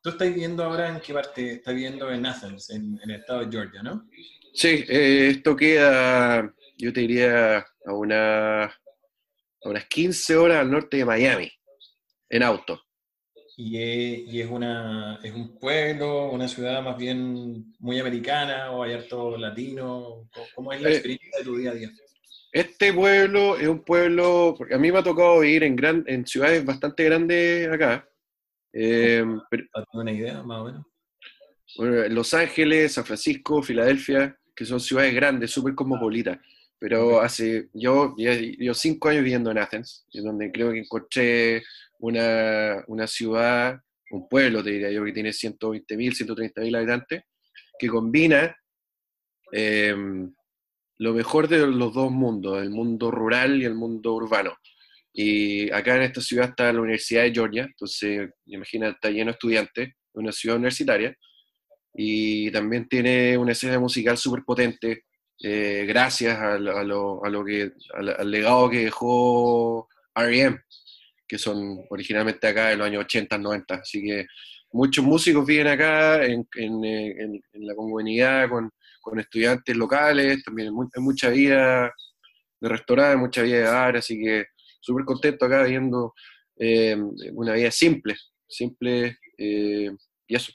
¿Tú 0.02 0.10
estás 0.10 0.28
viviendo 0.28 0.64
ahora 0.64 0.90
en 0.90 1.00
qué 1.00 1.14
parte? 1.14 1.54
Estás 1.54 1.74
viviendo 1.74 2.12
en 2.12 2.26
Athens, 2.26 2.70
en, 2.72 3.00
en 3.04 3.10
el 3.10 3.20
estado 3.20 3.46
de 3.46 3.52
Georgia, 3.52 3.82
¿no? 3.84 4.08
Sí, 4.54 4.84
eh, 4.88 5.30
esto 5.30 5.56
queda 5.56 6.54
yo 6.82 6.92
te 6.92 7.02
diría 7.02 7.60
a, 7.60 7.94
unas 7.94 8.76
15 9.88 10.36
horas 10.36 10.58
al 10.58 10.72
norte 10.72 10.98
de 10.98 11.06
Miami, 11.06 11.52
en 12.30 12.44
auto. 12.44 12.82
¿Y 13.58 14.40
es, 14.40 14.50
una, 14.50 15.20
es 15.22 15.34
un 15.34 15.60
pueblo, 15.60 16.32
una 16.32 16.48
ciudad 16.48 16.82
más 16.82 16.98
bien 16.98 17.74
muy 17.80 18.00
americana 18.00 18.72
o 18.72 18.84
hay 18.84 18.94
harto 18.94 19.38
latino? 19.38 20.30
¿Cómo 20.56 20.72
es 20.74 20.82
la 20.82 20.90
eh, 20.90 20.94
experiencia 20.94 21.40
de 21.40 21.44
tu 21.44 21.58
día 21.58 21.72
a 21.72 21.74
día? 21.74 21.92
Este 22.52 22.94
pueblo 22.94 23.58
es 23.58 23.68
un 23.68 23.84
pueblo, 23.84 24.56
porque 24.58 24.74
a 24.74 24.78
mí 24.78 24.92
me 24.92 25.00
ha 25.00 25.04
tocado 25.04 25.40
vivir 25.40 25.64
en, 25.64 25.76
gran, 25.76 26.04
en 26.08 26.26
ciudades 26.26 26.66
bastante 26.66 27.04
grandes 27.04 27.70
acá. 27.70 28.08
Eh, 28.74 29.24
una 29.94 30.12
idea, 30.12 30.42
más 30.44 30.60
o 30.60 30.66
menos? 30.66 30.86
Los 32.12 32.34
Ángeles, 32.34 32.94
San 32.94 33.06
Francisco, 33.06 33.62
Filadelfia, 33.62 34.38
que 34.56 34.66
son 34.66 34.80
ciudades 34.80 35.14
grandes, 35.14 35.52
súper 35.52 35.76
cosmopolitas. 35.76 36.40
Pero 36.80 37.22
hace, 37.22 37.70
yo, 37.74 38.16
yo 38.18 38.74
cinco 38.74 39.10
años 39.10 39.24
viviendo 39.24 39.52
en 39.52 39.60
Athens, 39.60 40.06
en 40.14 40.24
donde 40.24 40.52
creo 40.52 40.72
que 40.72 40.80
encontré 40.80 41.64
una, 42.02 42.84
una 42.88 43.08
ciudad, 43.08 43.80
un 44.10 44.28
pueblo, 44.28 44.64
te 44.64 44.72
diría 44.72 44.92
yo, 44.92 45.06
que 45.06 45.14
tiene 45.14 45.30
120.000, 45.30 46.52
130.000 46.54 46.76
habitantes, 46.76 47.24
que 47.80 47.88
combina 47.88 48.56
em, 49.52 50.34
lo 50.98 51.14
mejor 51.14 51.48
de 51.48 51.66
los 51.68 51.94
dos 51.94 52.12
mundos, 52.12 52.62
el 52.62 52.72
mundo 52.72 53.12
rural 53.12 53.62
y 53.62 53.66
el 53.66 53.76
mundo 53.76 54.14
urbano. 54.16 54.56
Y 55.14 55.72
acá 55.72 55.96
en 55.96 56.04
esta 56.04 56.22
ciudad 56.22 56.50
está 56.50 56.72
la 56.74 56.82
Universidad 56.82 57.24
de 57.24 57.34
Georgia, 57.34 57.64
entonces, 57.64 58.30
imagina, 58.46 58.90
está 58.90 59.10
lleno 59.10 59.32
de 59.32 59.32
estudiantes, 59.32 59.90
una 60.14 60.32
ciudad 60.32 60.58
universitaria, 60.58 61.16
y 61.94 62.50
también 62.52 62.88
tiene 62.88 63.38
una 63.38 63.52
escena 63.52 63.80
musical 63.80 64.18
súper 64.18 64.44
potente, 64.44 65.04
eh, 65.44 65.86
gracias 65.88 66.38
a, 66.40 66.58
lo, 66.58 67.24
a, 67.24 67.30
lo, 67.30 67.46
que, 67.46 67.72
al, 67.94 68.32
legado 68.32 68.70
que 68.70 68.86
dejó 68.86 69.88
R.E.M., 70.16 70.60
que 71.32 71.38
son 71.38 71.86
originalmente 71.90 72.46
acá 72.46 72.74
en 72.74 72.80
los 72.80 72.88
años 72.88 73.06
80, 73.06 73.38
90. 73.38 73.76
Así 73.76 74.04
que 74.04 74.28
muchos 74.74 75.06
músicos 75.06 75.46
viven 75.46 75.68
acá 75.68 76.26
en, 76.26 76.46
en, 76.58 76.84
en, 76.84 77.42
la 77.66 77.74
comunidad 77.74 78.50
con, 78.50 78.70
con, 79.00 79.18
estudiantes 79.18 79.74
locales, 79.78 80.44
también 80.44 80.68
hay 80.68 81.02
mucha 81.02 81.30
vida 81.30 81.90
de 82.60 82.68
restaurantes, 82.68 83.18
mucha 83.18 83.44
vida 83.44 83.60
de 83.60 83.64
bar, 83.64 83.96
así 83.96 84.20
que 84.20 84.48
súper 84.82 85.06
contento 85.06 85.46
acá 85.46 85.64
viendo 85.64 86.14
eh, 86.60 86.98
una 87.32 87.54
vida 87.54 87.72
simple, 87.72 88.18
simple 88.46 89.18
eh, 89.38 89.90
y 90.28 90.36
eso. 90.36 90.52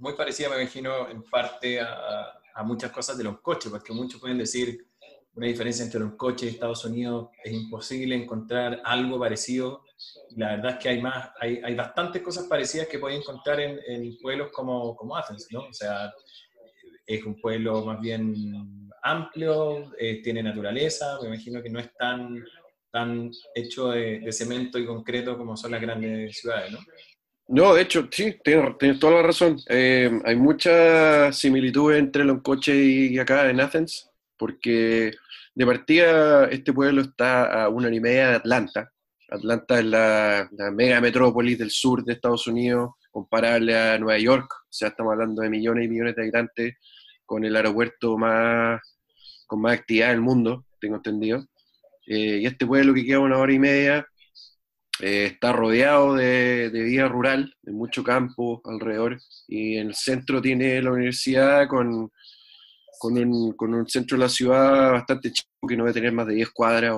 Muy 0.00 0.14
parecida, 0.14 0.48
me 0.48 0.60
imagino, 0.60 1.08
en 1.08 1.22
parte 1.22 1.80
a, 1.80 2.40
a 2.56 2.62
muchas 2.64 2.90
cosas 2.90 3.16
de 3.16 3.22
los 3.22 3.40
coches, 3.40 3.70
porque 3.70 3.92
muchos 3.92 4.20
pueden 4.20 4.38
decir 4.38 4.84
una 5.36 5.46
diferencia 5.46 5.84
entre 5.84 6.00
los 6.00 6.14
coches 6.14 6.48
de 6.48 6.54
Estados 6.54 6.84
Unidos, 6.84 7.28
es 7.44 7.52
imposible 7.52 8.14
encontrar 8.16 8.80
algo 8.84 9.18
parecido. 9.18 9.84
La 10.36 10.56
verdad 10.56 10.72
es 10.72 10.78
que 10.78 10.88
hay, 10.88 11.02
más, 11.02 11.30
hay, 11.38 11.60
hay 11.62 11.74
bastantes 11.74 12.22
cosas 12.22 12.46
parecidas 12.46 12.88
que 12.88 12.98
pueden 12.98 13.20
encontrar 13.20 13.60
en, 13.60 13.78
en, 13.86 14.16
pueblos 14.18 14.50
como, 14.50 14.96
como 14.96 15.16
Athens, 15.16 15.46
¿no? 15.50 15.60
O 15.60 15.72
sea, 15.72 16.12
es 17.06 17.24
un 17.24 17.38
pueblo 17.40 17.84
más 17.84 18.00
bien 18.00 18.90
amplio, 19.02 19.92
eh, 19.98 20.22
tiene 20.22 20.42
naturaleza, 20.42 21.18
me 21.20 21.28
imagino 21.28 21.62
que 21.62 21.70
no 21.70 21.80
es 21.80 21.94
tan, 21.94 22.44
tan 22.90 23.30
hecho 23.54 23.90
de, 23.90 24.20
de 24.20 24.32
cemento 24.32 24.78
y 24.78 24.86
concreto 24.86 25.36
como 25.36 25.56
son 25.56 25.72
las 25.72 25.82
grandes 25.82 26.38
ciudades, 26.38 26.72
¿no? 26.72 26.78
No, 27.48 27.74
de 27.74 27.82
hecho, 27.82 28.08
sí, 28.10 28.36
tienes, 28.42 28.98
toda 28.98 29.20
la 29.20 29.22
razón. 29.22 29.56
Eh, 29.68 30.10
hay 30.24 30.34
mucha 30.34 31.32
similitud 31.32 31.94
entre 31.94 32.24
Loncoche 32.24 32.74
y 32.74 33.18
acá 33.20 33.48
en 33.48 33.60
Athens, 33.60 34.10
porque 34.36 35.12
de 35.56 35.64
partida 35.64 36.44
este 36.50 36.72
pueblo 36.74 37.00
está 37.00 37.64
a 37.64 37.68
una 37.70 37.86
hora 37.86 37.96
y 37.96 38.00
media 38.00 38.28
de 38.28 38.34
Atlanta. 38.36 38.92
Atlanta 39.30 39.78
es 39.78 39.86
la, 39.86 40.48
mega 40.72 41.00
metrópolis 41.00 41.58
del 41.58 41.70
sur 41.70 42.04
de 42.04 42.12
Estados 42.12 42.46
Unidos, 42.46 42.90
comparable 43.10 43.76
a 43.76 43.98
Nueva 43.98 44.18
York, 44.18 44.52
o 44.52 44.66
sea, 44.68 44.88
estamos 44.88 45.12
hablando 45.12 45.40
de 45.40 45.48
millones 45.48 45.86
y 45.86 45.88
millones 45.88 46.14
de 46.14 46.22
habitantes, 46.22 46.74
con 47.24 47.42
el 47.44 47.56
aeropuerto 47.56 48.18
más, 48.18 48.80
con 49.46 49.62
más 49.62 49.78
actividad 49.78 50.10
del 50.10 50.20
mundo, 50.20 50.66
tengo 50.78 50.96
entendido. 50.96 51.46
Eh, 52.06 52.40
y 52.42 52.46
este 52.46 52.66
pueblo 52.66 52.92
que 52.92 53.06
queda 53.06 53.20
una 53.20 53.38
hora 53.38 53.52
y 53.52 53.58
media 53.58 54.06
eh, 55.00 55.24
está 55.32 55.52
rodeado 55.54 56.14
de, 56.14 56.70
vida 56.70 57.08
rural, 57.08 57.54
de 57.62 57.72
mucho 57.72 58.04
campo 58.04 58.60
alrededor, 58.66 59.18
y 59.48 59.78
en 59.78 59.88
el 59.88 59.94
centro 59.94 60.42
tiene 60.42 60.82
la 60.82 60.92
universidad 60.92 61.66
con, 61.66 62.10
con, 62.98 63.16
un, 63.18 63.52
con 63.52 63.74
un 63.74 63.88
centro 63.88 64.16
de 64.16 64.24
la 64.24 64.28
ciudad 64.28 64.92
bastante 64.92 65.32
chico, 65.32 65.50
que 65.68 65.76
no 65.76 65.84
debe 65.84 65.94
tener 65.94 66.12
más 66.12 66.26
de 66.26 66.34
10 66.34 66.50
cuadras, 66.50 66.96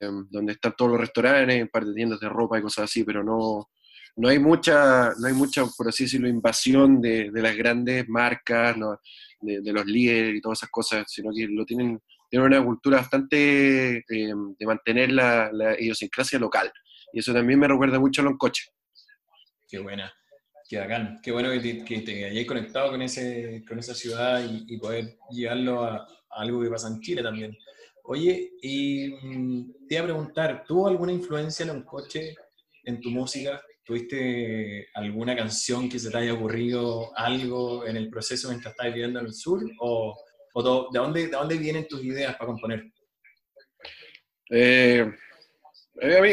em, 0.00 0.26
donde 0.30 0.52
están 0.52 0.74
todos 0.76 0.92
los 0.92 1.00
restaurantes, 1.00 1.62
un 1.62 1.68
par 1.68 1.84
de 1.84 1.94
tiendas 1.94 2.20
de 2.20 2.28
ropa 2.28 2.58
y 2.58 2.62
cosas 2.62 2.84
así, 2.84 3.04
pero 3.04 3.22
no, 3.22 3.68
no 4.16 4.28
hay 4.28 4.38
mucha, 4.38 5.12
no 5.18 5.26
hay 5.26 5.34
mucha, 5.34 5.64
por 5.76 5.88
así 5.88 6.04
decirlo, 6.04 6.28
invasión 6.28 7.00
de, 7.00 7.30
de 7.30 7.42
las 7.42 7.56
grandes 7.56 8.08
marcas, 8.08 8.76
de, 9.40 9.60
de, 9.60 9.72
los 9.72 9.86
líderes 9.86 10.36
y 10.36 10.40
todas 10.40 10.58
esas 10.58 10.70
cosas, 10.70 11.04
sino 11.08 11.30
que 11.34 11.46
lo 11.46 11.64
tienen 11.64 12.00
tiene 12.28 12.44
una 12.44 12.64
cultura 12.64 12.98
bastante 12.98 13.98
eh, 13.98 14.04
de 14.08 14.66
mantener 14.66 15.12
la, 15.12 15.50
idiosincrasia 15.78 16.38
local. 16.38 16.72
Y 17.12 17.20
eso 17.20 17.32
también 17.32 17.58
me 17.58 17.68
recuerda 17.68 17.98
mucho 17.98 18.20
a 18.20 18.24
Loncoche. 18.24 18.70
Qué 19.68 19.78
buena, 19.78 20.12
qué 20.68 20.78
bacán. 20.78 21.20
Qué 21.22 21.32
bueno 21.32 21.50
que 21.50 21.60
te, 21.60 21.84
que 21.84 22.24
hayáis 22.24 22.46
conectado 22.46 22.90
con, 22.90 23.02
ese, 23.02 23.64
con 23.68 23.78
esa 23.78 23.94
ciudad 23.94 24.42
y, 24.48 24.76
poder 24.78 25.16
llevarlo 25.30 25.84
a, 25.84 26.06
algo 26.30 26.62
que 26.62 26.70
pasa 26.70 26.88
en 26.88 27.00
Chile 27.00 27.22
también. 27.22 27.56
Oye, 28.04 28.52
y 28.62 29.08
mm, 29.22 29.86
te 29.88 29.94
iba 29.94 30.02
a 30.02 30.06
preguntar, 30.06 30.64
¿tuvo 30.66 30.88
alguna 30.88 31.12
influencia 31.12 31.66
Loncoche 31.66 32.34
en 32.84 33.00
tu 33.00 33.10
música? 33.10 33.60
¿Tuviste 33.84 34.88
alguna 34.94 35.36
canción 35.36 35.88
que 35.88 35.98
se 35.98 36.10
te 36.10 36.18
haya 36.18 36.34
ocurrido 36.34 37.16
algo 37.16 37.86
en 37.86 37.96
el 37.96 38.10
proceso 38.10 38.48
mientras 38.48 38.72
estás 38.72 38.92
viviendo 38.92 39.20
en 39.20 39.26
el 39.26 39.34
sur? 39.34 39.62
¿O, 39.80 40.16
de, 40.54 40.98
dónde, 40.98 41.26
de 41.26 41.32
dónde 41.32 41.56
vienen 41.56 41.86
tus 41.86 42.02
ideas 42.02 42.34
para 42.36 42.46
componer? 42.46 42.84
Eh, 44.50 45.12
mí, 46.02 46.30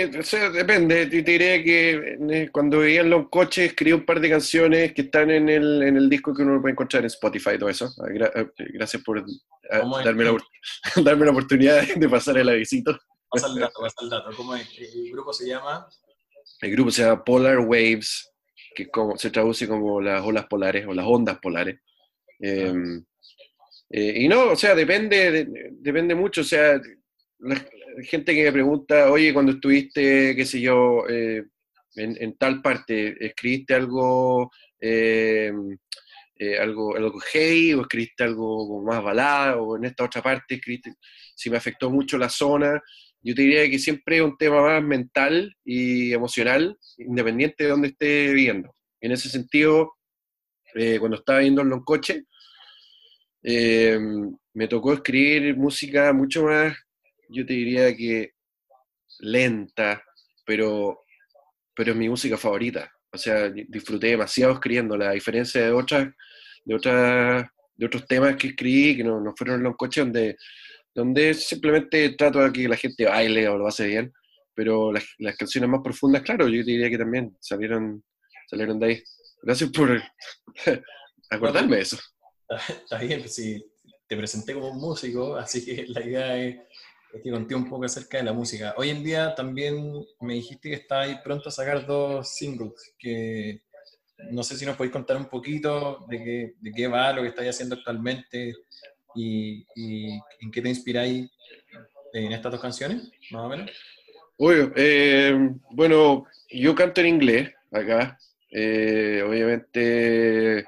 depende. 0.53 1.05
Te 1.07 1.21
diré 1.21 1.63
que 1.63 2.17
eh, 2.29 2.49
cuando 2.51 2.79
veía 2.79 3.01
en 3.01 3.09
los 3.09 3.29
coches 3.29 3.69
escribí 3.69 3.93
un 3.93 4.05
par 4.05 4.19
de 4.19 4.29
canciones 4.29 4.93
que 4.93 5.03
están 5.03 5.31
en 5.31 5.47
el, 5.47 5.83
en 5.83 5.97
el 5.97 6.09
disco 6.09 6.33
que 6.33 6.43
uno 6.43 6.61
puede 6.61 6.73
encontrar 6.73 7.03
en 7.03 7.07
Spotify 7.07 7.51
y 7.55 7.59
todo 7.59 7.69
eso. 7.69 7.89
Ah, 7.99 8.07
eh, 8.11 8.47
gracias 8.73 9.01
por 9.03 9.23
darme, 10.03 10.25
la, 10.25 10.37
darme 11.03 11.25
la 11.25 11.31
oportunidad 11.31 11.87
de 11.95 12.09
pasar 12.09 12.37
el 12.37 12.49
avisito. 12.49 12.97
Pasa 13.29 13.47
el 13.47 13.59
dato, 13.59 13.79
pasa 13.79 13.95
el 14.01 14.09
dato. 14.09 14.31
¿Cómo 14.35 14.55
es? 14.55 14.67
¿El 14.77 15.11
grupo 15.11 15.33
se 15.33 15.47
llama? 15.47 15.87
El 16.61 16.71
grupo 16.71 16.91
se 16.91 17.03
llama 17.03 17.23
Polar 17.23 17.59
Waves, 17.59 18.31
que 18.75 18.89
como, 18.89 19.17
se 19.17 19.31
traduce 19.31 19.67
como 19.67 20.01
las 20.01 20.23
olas 20.23 20.45
polares 20.47 20.85
o 20.87 20.93
las 20.93 21.05
ondas 21.05 21.39
polares. 21.39 21.79
Eh, 22.39 22.73
eh, 23.89 24.13
y 24.17 24.27
no, 24.27 24.51
o 24.51 24.55
sea, 24.55 24.75
depende, 24.75 25.47
depende 25.71 26.15
mucho, 26.15 26.41
o 26.41 26.43
sea, 26.43 26.81
la, 27.39 27.65
gente 28.01 28.33
que 28.33 28.43
me 28.43 28.51
pregunta, 28.51 29.11
oye, 29.11 29.33
cuando 29.33 29.53
estuviste, 29.53 30.35
qué 30.35 30.45
sé 30.45 30.61
yo, 30.61 31.07
eh, 31.07 31.43
en, 31.95 32.37
tal 32.37 32.61
parte, 32.61 33.15
¿escribiste 33.23 33.75
algo 33.75 34.51
eh, 34.79 35.51
eh, 36.35 36.57
algo, 36.57 36.95
algo 36.95 37.19
heavy 37.19 37.73
o 37.73 37.81
escribiste 37.81 38.23
algo 38.23 38.83
más 38.83 39.03
balada 39.03 39.57
o 39.57 39.77
en 39.77 39.85
esta 39.85 40.03
otra 40.03 40.21
parte 40.21 40.55
escribiste 40.55 40.95
si 41.35 41.49
me 41.49 41.57
afectó 41.57 41.89
mucho 41.89 42.17
la 42.17 42.29
zona. 42.29 42.81
Yo 43.21 43.35
te 43.35 43.43
diría 43.43 43.69
que 43.69 43.79
siempre 43.79 44.17
es 44.17 44.23
un 44.23 44.37
tema 44.37 44.61
más 44.61 44.83
mental 44.83 45.55
y 45.63 46.11
emocional, 46.11 46.77
independiente 46.97 47.63
de 47.63 47.69
dónde 47.69 47.87
esté 47.89 48.27
viviendo. 48.27 48.75
En 48.99 49.11
ese 49.11 49.29
sentido, 49.29 49.93
cuando 50.99 51.17
estaba 51.17 51.39
viendo 51.39 51.61
en 51.61 51.79
coche, 51.81 52.25
me 53.41 54.67
tocó 54.67 54.93
escribir 54.93 55.55
música 55.55 56.11
mucho 56.11 56.43
más, 56.43 56.75
yo 57.33 57.45
te 57.45 57.53
diría 57.53 57.95
que 57.95 58.33
lenta, 59.19 60.03
pero, 60.45 60.99
pero 61.75 61.91
es 61.91 61.97
mi 61.97 62.09
música 62.09 62.37
favorita. 62.37 62.91
O 63.11 63.17
sea, 63.17 63.49
disfruté 63.49 64.07
demasiado 64.07 64.53
escribiéndola, 64.53 65.09
a 65.09 65.13
diferencia 65.13 65.61
de 65.61 65.71
otras, 65.71 66.09
de 66.65 66.75
otras, 66.75 67.45
de 67.75 67.85
otros 67.85 68.07
temas 68.07 68.35
que 68.35 68.47
escribí, 68.47 68.97
que 68.97 69.03
no, 69.03 69.19
no 69.21 69.33
fueron 69.35 69.63
los 69.63 69.75
coches, 69.75 70.03
donde, 70.03 70.35
donde 70.93 71.33
simplemente 71.33 72.15
trato 72.15 72.39
de 72.39 72.51
que 72.51 72.67
la 72.67 72.77
gente 72.77 73.05
baile 73.05 73.47
o 73.47 73.57
lo 73.57 73.67
hace 73.67 73.87
bien. 73.87 74.13
Pero 74.55 74.91
las, 74.91 75.03
las 75.17 75.35
canciones 75.35 75.69
más 75.69 75.81
profundas, 75.83 76.21
claro, 76.21 76.47
yo 76.47 76.63
diría 76.63 76.89
que 76.89 76.97
también 76.97 77.35
salieron, 77.39 78.03
salieron 78.47 78.79
de 78.79 78.85
ahí. 78.85 79.03
Gracias 79.41 79.71
por 79.71 80.01
acordarme 81.29 81.77
de 81.77 81.81
eso. 81.81 81.97
Está 82.69 82.99
bien, 82.99 83.27
sí, 83.27 83.63
te 84.07 84.17
presenté 84.17 84.53
como 84.53 84.69
un 84.69 84.79
músico, 84.79 85.35
así 85.35 85.65
que 85.65 85.85
la 85.87 86.05
idea 86.05 86.37
es 86.37 86.57
que 87.21 87.31
conté 87.31 87.55
un 87.55 87.69
poco 87.69 87.85
acerca 87.85 88.17
de 88.17 88.23
la 88.23 88.33
música. 88.33 88.73
Hoy 88.77 88.89
en 88.89 89.03
día 89.03 89.35
también 89.35 90.03
me 90.21 90.35
dijiste 90.35 90.69
que 90.69 90.75
estáis 90.75 91.17
pronto 91.19 91.49
a 91.49 91.51
sacar 91.51 91.85
dos 91.85 92.29
singles, 92.29 92.93
que 92.97 93.61
no 94.31 94.43
sé 94.43 94.57
si 94.57 94.65
nos 94.65 94.75
podéis 94.75 94.93
contar 94.93 95.17
un 95.17 95.25
poquito 95.25 96.05
de 96.09 96.17
qué, 96.17 96.53
de 96.59 96.71
qué 96.71 96.87
va 96.87 97.13
lo 97.13 97.21
que 97.21 97.29
estáis 97.29 97.49
haciendo 97.49 97.75
actualmente 97.75 98.53
y, 99.15 99.63
en 100.39 100.51
qué 100.51 100.61
te 100.61 100.69
inspiráis 100.69 101.29
en 102.13 102.31
estas 102.31 102.51
dos 102.51 102.61
canciones, 102.61 103.11
más 103.31 103.43
o 103.43 103.49
menos. 103.49 103.71
Eh, 104.75 105.35
bueno, 105.71 106.25
yo 106.49 106.75
canto 106.75 107.01
en 107.01 107.07
inglés 107.07 107.51
acá. 107.71 108.17
Eh, 108.49 109.23
obviamente 109.27 110.67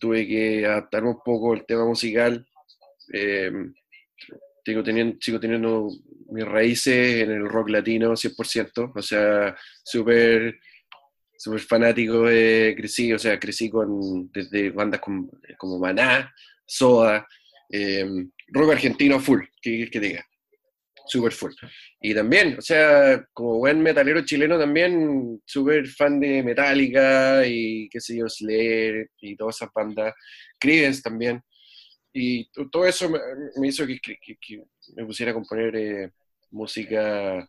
tuve 0.00 0.26
que 0.26 0.66
adaptar 0.66 1.04
un 1.04 1.20
poco 1.24 1.54
el 1.54 1.64
tema 1.64 1.84
musical. 1.84 2.46
Eh, 3.12 3.52
sigo 4.64 4.82
teniendo, 4.82 5.16
sigo 5.20 5.38
teniendo 5.40 5.88
mis 6.30 6.44
raíces 6.44 7.22
en 7.22 7.30
el 7.30 7.48
rock 7.48 7.70
latino 7.70 8.12
100%, 8.12 8.92
o 8.94 9.02
sea, 9.02 9.56
súper 9.84 10.58
super 11.36 11.60
fanático, 11.60 12.22
de 12.22 12.74
crecí, 12.76 13.12
o 13.12 13.18
sea, 13.18 13.38
crecí 13.38 13.68
con, 13.68 14.30
desde 14.32 14.70
bandas 14.70 15.00
como, 15.00 15.30
como 15.58 15.78
Maná, 15.78 16.32
Soda, 16.66 17.26
em, 17.68 18.30
rock 18.48 18.72
argentino 18.72 19.20
full, 19.20 19.42
que, 19.60 19.90
que 19.90 20.00
diga, 20.00 20.24
súper 21.06 21.32
full. 21.32 21.52
Y 22.00 22.14
también, 22.14 22.56
o 22.58 22.62
sea, 22.62 23.26
como 23.32 23.58
buen 23.58 23.82
metalero 23.82 24.24
chileno 24.24 24.58
también, 24.58 25.42
súper 25.44 25.86
fan 25.86 26.18
de 26.18 26.42
Metallica 26.42 27.46
y 27.46 27.88
qué 27.90 28.00
sé 28.00 28.16
yo, 28.16 28.28
Slayer 28.28 29.10
y 29.20 29.36
todas 29.36 29.56
esas 29.56 29.68
bandas, 29.74 30.14
Creedence 30.58 31.02
también. 31.02 31.42
Y 32.16 32.48
todo 32.70 32.86
eso 32.86 33.10
me, 33.10 33.68
hizo 33.68 33.84
que, 33.84 33.98
me 34.94 35.04
pusiera 35.04 35.32
a 35.32 35.34
componer 35.34 35.74
eh, 35.74 36.12
música 36.52 37.48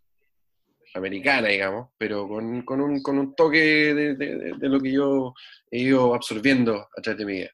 americana, 0.95 1.49
digamos, 1.49 1.89
pero 1.99 2.27
con, 2.27 2.63
con, 2.63 2.81
un, 2.81 3.03
con 3.03 3.19
un, 3.19 3.35
toque 3.35 3.93
de, 3.93 4.15
de, 4.15 4.69
lo 4.69 4.79
que 4.79 4.91
yo 4.91 5.35
he 5.69 5.81
ido 5.81 6.15
absorbiendo 6.15 6.87
a 6.97 7.01
través 7.01 7.19
de 7.19 7.25
mi 7.25 7.33
vida. 7.33 7.51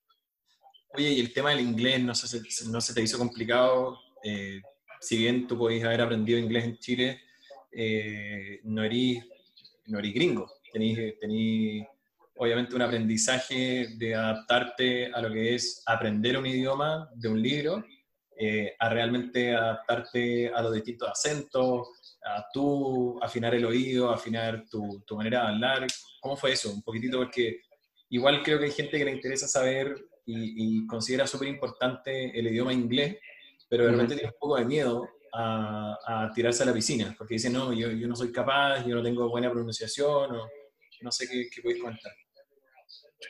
Oye, 0.93 1.10
y 1.10 1.19
el 1.19 1.34
tema 1.34 1.50
del 1.50 1.60
inglés, 1.60 2.02
¿no 2.02 2.15
se, 2.15 2.41
no 2.69 2.80
se 2.80 2.93
te 2.93 3.02
hizo 3.02 3.17
complicado? 3.17 4.00
Eh, 4.24 4.62
si 5.02 5.17
bien 5.17 5.47
tú 5.47 5.58
podías 5.58 5.84
haber 5.84 6.02
aprendido 6.02 6.39
inglés 6.39 6.63
en 6.63 6.78
Chile, 6.78 7.21
eh, 7.74 8.62
no, 8.63 8.86
eres, 8.86 9.26
no 9.88 10.00
eres 10.00 10.13
gringo, 10.13 10.50
tenés, 10.71 11.19
tenés 11.19 11.88
obviamente 12.41 12.75
un 12.75 12.82
aprendizaje 12.82 13.89
de 13.97 14.15
adaptarte 14.15 15.13
a 15.13 15.21
lo 15.21 15.32
que 15.32 15.54
es 15.54 15.84
aprender 15.86 16.36
un 16.39 16.47
idioma 16.47 17.08
de 17.13 17.30
un 17.30 17.39
libro, 17.39 17.86
eh, 18.36 18.73
a 18.80 18.89
realmente 18.89 19.54
adaptarte 19.54 20.51
a 20.51 20.63
los 20.63 20.73
distintos 20.73 21.08
acentos, 21.08 22.17
a 22.25 22.47
tú 22.51 23.19
afinar 23.21 23.54
el 23.54 23.63
oído, 23.63 24.10
afinar 24.10 24.65
tu, 24.71 25.04
tu 25.06 25.15
manera 25.15 25.41
de 25.41 25.47
hablar. 25.49 25.88
¿Cómo 26.19 26.36
fue 26.36 26.54
eso? 26.54 26.73
Un 26.73 26.82
poquitito 26.82 27.19
porque 27.19 27.62
igual 28.10 28.41
creo 28.41 28.58
que 28.58 28.65
hay 28.65 28.71
gente 28.71 28.97
que 28.97 29.06
le 29.06 29.12
interesa 29.12 29.47
saber 29.47 29.95
y, 30.25 30.88
considera 30.88 31.27
súper 31.27 31.47
importante 31.47 32.38
el 32.38 32.47
idioma 32.47 32.73
inglés, 32.73 33.17
pero 33.69 33.86
de 33.86 33.91
repente 33.91 34.15
tiene 34.15 34.30
un 34.30 34.39
poco 34.39 34.56
de 34.56 34.65
miedo 34.65 35.08
a, 35.32 35.95
a, 36.08 36.32
tirarse 36.34 36.63
a 36.63 36.65
la 36.65 36.73
piscina, 36.73 37.13
porque 37.15 37.36
dice, 37.36 37.51
no, 37.51 37.71
yo, 37.71 37.91
yo, 37.91 38.08
no 38.08 38.15
soy 38.15 38.32
capaz, 38.32 38.84
yo 38.84 38.95
no 38.95 39.04
tengo 39.04 39.30
buena 39.30 39.51
pronunciación, 39.51 40.36
o 40.36 40.49
no 41.01 41.12
sé 41.12 41.27
qué, 41.27 41.47
qué 41.54 41.62
podéis 41.62 41.84
contar. 41.84 42.13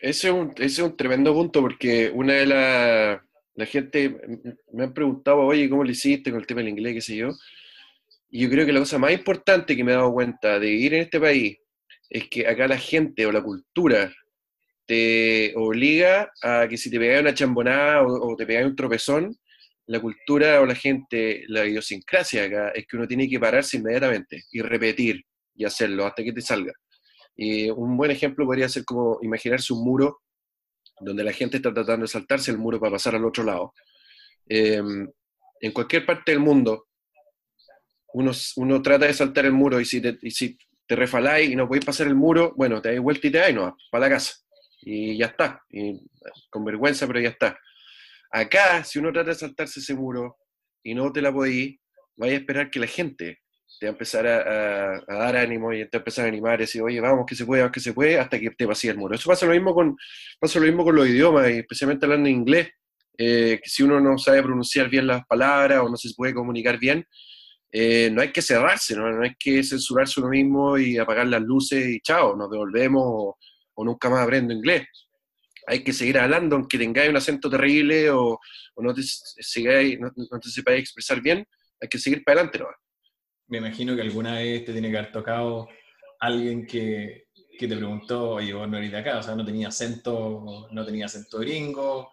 Ese 0.01 0.29
es, 0.57 0.79
un, 0.79 0.95
tremendo 0.95 1.33
punto 1.33 1.61
porque 1.61 2.09
una 2.13 2.33
de 2.33 2.45
las... 2.45 3.21
La 3.53 3.65
gente 3.65 4.15
me 4.71 4.85
ha 4.85 4.93
preguntado, 4.93 5.39
oye, 5.39 5.69
¿cómo 5.69 5.83
lo 5.83 5.91
hiciste 5.91 6.31
con 6.31 6.39
el 6.39 6.47
tema 6.47 6.61
del 6.61 6.69
inglés, 6.69 6.93
qué 6.93 7.01
sé 7.01 7.17
yo? 7.17 7.31
Y 8.29 8.43
yo 8.43 8.49
creo 8.49 8.65
que 8.65 8.71
la 8.71 8.79
cosa 8.79 8.97
más 8.97 9.11
importante 9.11 9.75
que 9.75 9.83
me 9.83 9.91
he 9.91 9.95
dado 9.95 10.13
cuenta 10.13 10.57
de 10.57 10.67
vivir 10.67 10.93
en 10.93 11.01
este 11.01 11.19
país 11.19 11.57
es 12.09 12.29
que 12.29 12.47
acá 12.47 12.67
la 12.67 12.77
gente 12.77 13.25
o 13.25 13.31
la 13.31 13.43
cultura 13.43 14.13
te 14.85 15.53
obliga 15.55 16.31
a 16.41 16.67
que 16.67 16.77
si 16.77 16.89
te 16.89 16.97
pegáis 16.97 17.21
una 17.21 17.33
chambonada 17.33 18.03
o, 18.03 18.35
te 18.35 18.45
pegáis 18.45 18.67
un 18.67 18.75
tropezón, 18.75 19.37
la 19.87 19.99
cultura 19.99 20.61
o 20.61 20.65
la 20.65 20.75
gente, 20.75 21.43
la 21.47 21.65
idiosincrasia 21.65 22.45
acá 22.45 22.69
es 22.69 22.87
que 22.87 22.97
uno 22.97 23.07
tiene 23.07 23.29
que 23.29 23.39
pararse 23.39 23.77
inmediatamente 23.77 24.43
y 24.51 24.61
repetir 24.61 25.23
y 25.55 25.65
hacerlo 25.65 26.05
hasta 26.05 26.23
que 26.23 26.33
te 26.33 26.41
salga. 26.41 26.73
Y 27.35 27.69
un 27.69 27.97
buen 27.97 28.11
ejemplo 28.11 28.45
podría 28.45 28.69
ser 28.69 28.85
como 28.85 29.19
imaginarse 29.21 29.73
un 29.73 29.83
muro 29.83 30.21
donde 30.99 31.23
la 31.23 31.33
gente 31.33 31.57
está 31.57 31.73
tratando 31.73 32.03
de 32.03 32.11
saltarse 32.11 32.51
el 32.51 32.57
muro 32.57 32.79
para 32.79 32.93
pasar 32.93 33.15
al 33.15 33.25
otro 33.25 33.43
lado. 33.43 33.73
Em, 34.47 35.09
en 35.59 35.71
cualquier 35.71 36.05
parte 36.05 36.31
del 36.31 36.39
mundo, 36.39 36.87
uno, 38.13 38.31
uno, 38.57 38.81
trata 38.81 39.05
de 39.07 39.13
saltar 39.13 39.45
el 39.45 39.53
muro 39.53 39.79
y 39.79 39.85
si 39.85 40.01
te, 40.01 40.17
y 40.21 40.31
si 40.31 40.57
te 40.85 40.95
refaláis 40.95 41.49
y 41.49 41.55
no 41.55 41.67
podéis 41.67 41.85
pasar 41.85 42.07
el 42.07 42.15
muro, 42.15 42.53
bueno, 42.55 42.81
te 42.81 42.89
dais 42.89 43.01
vuelta 43.01 43.27
y 43.27 43.31
te 43.31 43.37
dais, 43.37 43.55
no, 43.55 43.75
para 43.89 44.07
la 44.07 44.15
casa. 44.15 44.35
Y 44.81 45.17
ya 45.17 45.27
está. 45.27 45.61
Y, 45.69 46.05
con 46.49 46.65
vergüenza, 46.65 47.07
pero 47.07 47.19
ya 47.19 47.29
está. 47.29 47.57
Acá, 48.31 48.83
si 48.83 48.99
uno 48.99 49.11
trata 49.11 49.29
de 49.29 49.35
saltarse 49.35 49.79
ese 49.79 49.93
muro 49.93 50.37
y 50.83 50.93
no 50.93 51.11
te 51.11 51.21
la 51.21 51.31
podéis, 51.31 51.79
vais 52.15 52.33
a 52.33 52.37
esperar 52.37 52.69
que 52.69 52.79
la 52.79 52.87
gente 52.87 53.40
te 53.81 53.87
va 53.87 53.89
a 53.89 53.93
empezar 53.93 54.27
a, 54.27 55.03
dar 55.07 55.35
ánimo 55.35 55.73
y 55.73 55.79
te 55.79 55.97
va 55.97 56.01
a 56.01 56.01
empezar 56.01 56.25
a 56.25 56.27
animar 56.27 56.59
y 56.59 56.65
decir, 56.65 56.83
oye, 56.83 57.01
vamos, 57.01 57.25
que 57.25 57.33
se 57.33 57.47
puede, 57.47 57.63
vamos, 57.63 57.73
que 57.73 57.79
se 57.79 57.93
puede, 57.93 58.19
hasta 58.19 58.39
que 58.39 58.51
te 58.51 58.67
vacíe 58.67 58.91
el 58.91 58.97
muro. 58.97 59.15
Eso 59.15 59.27
pasa 59.27 59.47
lo 59.47 59.53
mismo 59.53 59.73
con, 59.73 59.97
pasa 60.39 60.59
lo 60.59 60.67
mismo 60.67 60.83
con 60.83 60.95
los 60.95 61.07
idiomas, 61.07 61.47
especialmente 61.47 62.05
hablando 62.05 62.29
en 62.29 62.35
inglés, 62.35 62.69
eh, 63.17 63.59
que 63.59 63.67
si 63.67 63.81
uno 63.81 63.99
no 63.99 64.19
sabe 64.19 64.43
pronunciar 64.43 64.87
bien 64.87 65.07
las 65.07 65.25
palabras 65.25 65.79
o 65.79 65.89
no 65.89 65.97
se 65.97 66.13
puede 66.15 66.31
comunicar 66.31 66.77
bien, 66.77 67.07
eh, 67.71 68.11
no 68.11 68.21
hay 68.21 68.31
que 68.31 68.43
cerrarse, 68.43 68.95
¿no? 68.95 69.11
no 69.11 69.23
hay 69.23 69.33
que 69.39 69.63
censurarse 69.63 70.19
uno 70.19 70.29
mismo 70.29 70.77
y 70.77 70.99
apagar 70.99 71.25
las 71.25 71.41
luces 71.41 71.83
y 71.87 72.01
chao, 72.01 72.35
nos 72.35 72.51
devolvemos 72.51 73.01
o, 73.03 73.37
nunca 73.83 74.11
más 74.11 74.21
aprendo 74.21 74.53
inglés. 74.53 74.85
Hay 75.65 75.83
que 75.83 75.91
seguir 75.91 76.19
hablando, 76.19 76.55
aunque 76.55 76.77
tengáis 76.77 77.09
un 77.09 77.17
acento 77.17 77.49
terrible 77.49 78.11
o, 78.11 78.39
no, 78.77 78.93
te, 78.93 79.01
sigáis, 79.01 79.99
no, 79.99 80.11
te 80.11 80.49
sepáis 80.49 80.81
expresar 80.81 81.19
bien, 81.19 81.43
hay 81.81 81.89
que 81.89 81.97
seguir 81.97 82.23
para 82.23 82.41
adelante. 82.41 82.59
¿no? 82.59 82.67
Me 83.51 83.57
imagino 83.57 83.95
que 83.95 84.01
alguna 84.01 84.35
vez 84.35 84.63
te 84.63 84.71
tiene 84.71 84.89
que 84.89 84.97
haber 84.97 85.11
tocado 85.11 85.67
alguien 86.21 86.65
que, 86.65 87.25
que 87.59 87.67
te 87.67 87.75
preguntó, 87.75 88.31
oye, 88.31 88.53
vos 88.53 88.67
no 88.67 88.77
eres 88.77 88.91
de 88.91 88.97
acá, 88.97 89.19
o 89.19 89.23
sea, 89.23 89.35
no 89.35 89.45
tenía 89.45 89.67
acento, 89.67 90.67
no 90.71 90.85
tenía 90.85 91.05
acento 91.05 91.39
gringo. 91.39 92.11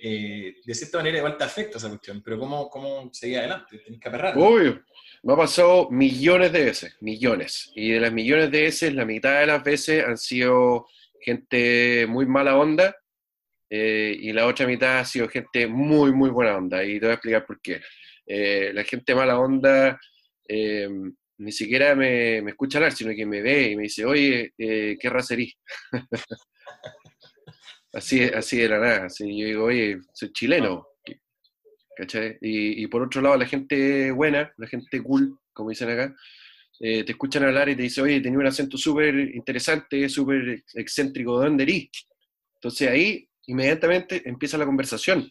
Eh, 0.00 0.54
de 0.64 0.74
cierta 0.74 0.98
manera 0.98 1.18
igual 1.18 1.36
te 1.36 1.44
afecta 1.44 1.78
esa 1.78 1.88
cuestión, 1.88 2.22
pero 2.22 2.38
¿cómo, 2.38 2.70
cómo 2.70 3.10
seguir 3.12 3.38
adelante? 3.38 3.78
Tenés 3.78 4.00
que 4.00 4.08
aperrar. 4.08 4.38
Obvio. 4.38 4.82
Me 5.24 5.32
ha 5.32 5.36
pasado 5.36 5.90
millones 5.90 6.52
de 6.52 6.64
veces, 6.64 6.96
millones. 7.00 7.72
Y 7.74 7.90
de 7.90 8.00
las 8.00 8.12
millones 8.12 8.52
de 8.52 8.62
veces, 8.62 8.94
la 8.94 9.04
mitad 9.04 9.40
de 9.40 9.46
las 9.46 9.64
veces 9.64 10.04
han 10.04 10.16
sido 10.16 10.86
gente 11.20 12.06
muy 12.08 12.26
mala 12.26 12.56
onda 12.56 12.96
eh, 13.68 14.16
y 14.18 14.32
la 14.32 14.46
otra 14.46 14.68
mitad 14.68 15.00
ha 15.00 15.04
sido 15.04 15.28
gente 15.28 15.66
muy, 15.66 16.12
muy 16.12 16.30
buena 16.30 16.56
onda. 16.56 16.84
Y 16.84 17.00
te 17.00 17.06
voy 17.06 17.10
a 17.10 17.14
explicar 17.14 17.44
por 17.44 17.60
qué. 17.60 17.80
Eh, 18.24 18.70
la 18.72 18.84
gente 18.84 19.16
mala 19.16 19.36
onda 19.38 19.98
eh, 20.48 20.88
ni 21.38 21.52
siquiera 21.52 21.94
me, 21.94 22.40
me, 22.42 22.50
escucha 22.50 22.78
hablar, 22.78 22.92
sino 22.92 23.14
que 23.14 23.26
me 23.26 23.42
ve 23.42 23.70
y 23.70 23.76
me 23.76 23.84
dice, 23.84 24.04
oye, 24.04 24.52
eh, 24.56 24.96
¿qué 24.98 25.10
raza 25.10 25.34
eres? 25.34 25.54
así, 27.92 28.22
así 28.22 28.58
de 28.58 28.68
la 28.68 28.78
nada. 28.78 29.06
Así, 29.06 29.24
yo 29.38 29.46
digo, 29.46 29.64
oye, 29.64 29.98
soy 30.12 30.32
chileno. 30.32 30.86
¿Cachai? 31.96 32.36
Y, 32.42 32.86
por 32.88 33.02
otro 33.02 33.22
lado, 33.22 33.38
la 33.38 33.46
gente 33.46 34.10
buena, 34.10 34.52
la 34.58 34.66
gente 34.66 35.02
cool, 35.02 35.38
como 35.54 35.70
dicen 35.70 35.88
acá, 35.88 36.14
eh, 36.78 37.04
te 37.04 37.12
escuchan 37.12 37.44
hablar 37.44 37.70
y 37.70 37.76
te 37.76 37.82
dicen, 37.82 38.04
oye, 38.04 38.20
tenía 38.20 38.38
un 38.38 38.46
acento 38.46 38.76
súper 38.76 39.14
interesante, 39.34 40.06
súper 40.10 40.62
excéntrico, 40.74 41.40
¿de 41.40 41.46
dónde 41.46 41.62
eres? 41.64 41.88
Entonces 42.56 42.88
ahí 42.90 43.26
inmediatamente 43.46 44.22
empieza 44.28 44.58
la 44.58 44.66
conversación. 44.66 45.30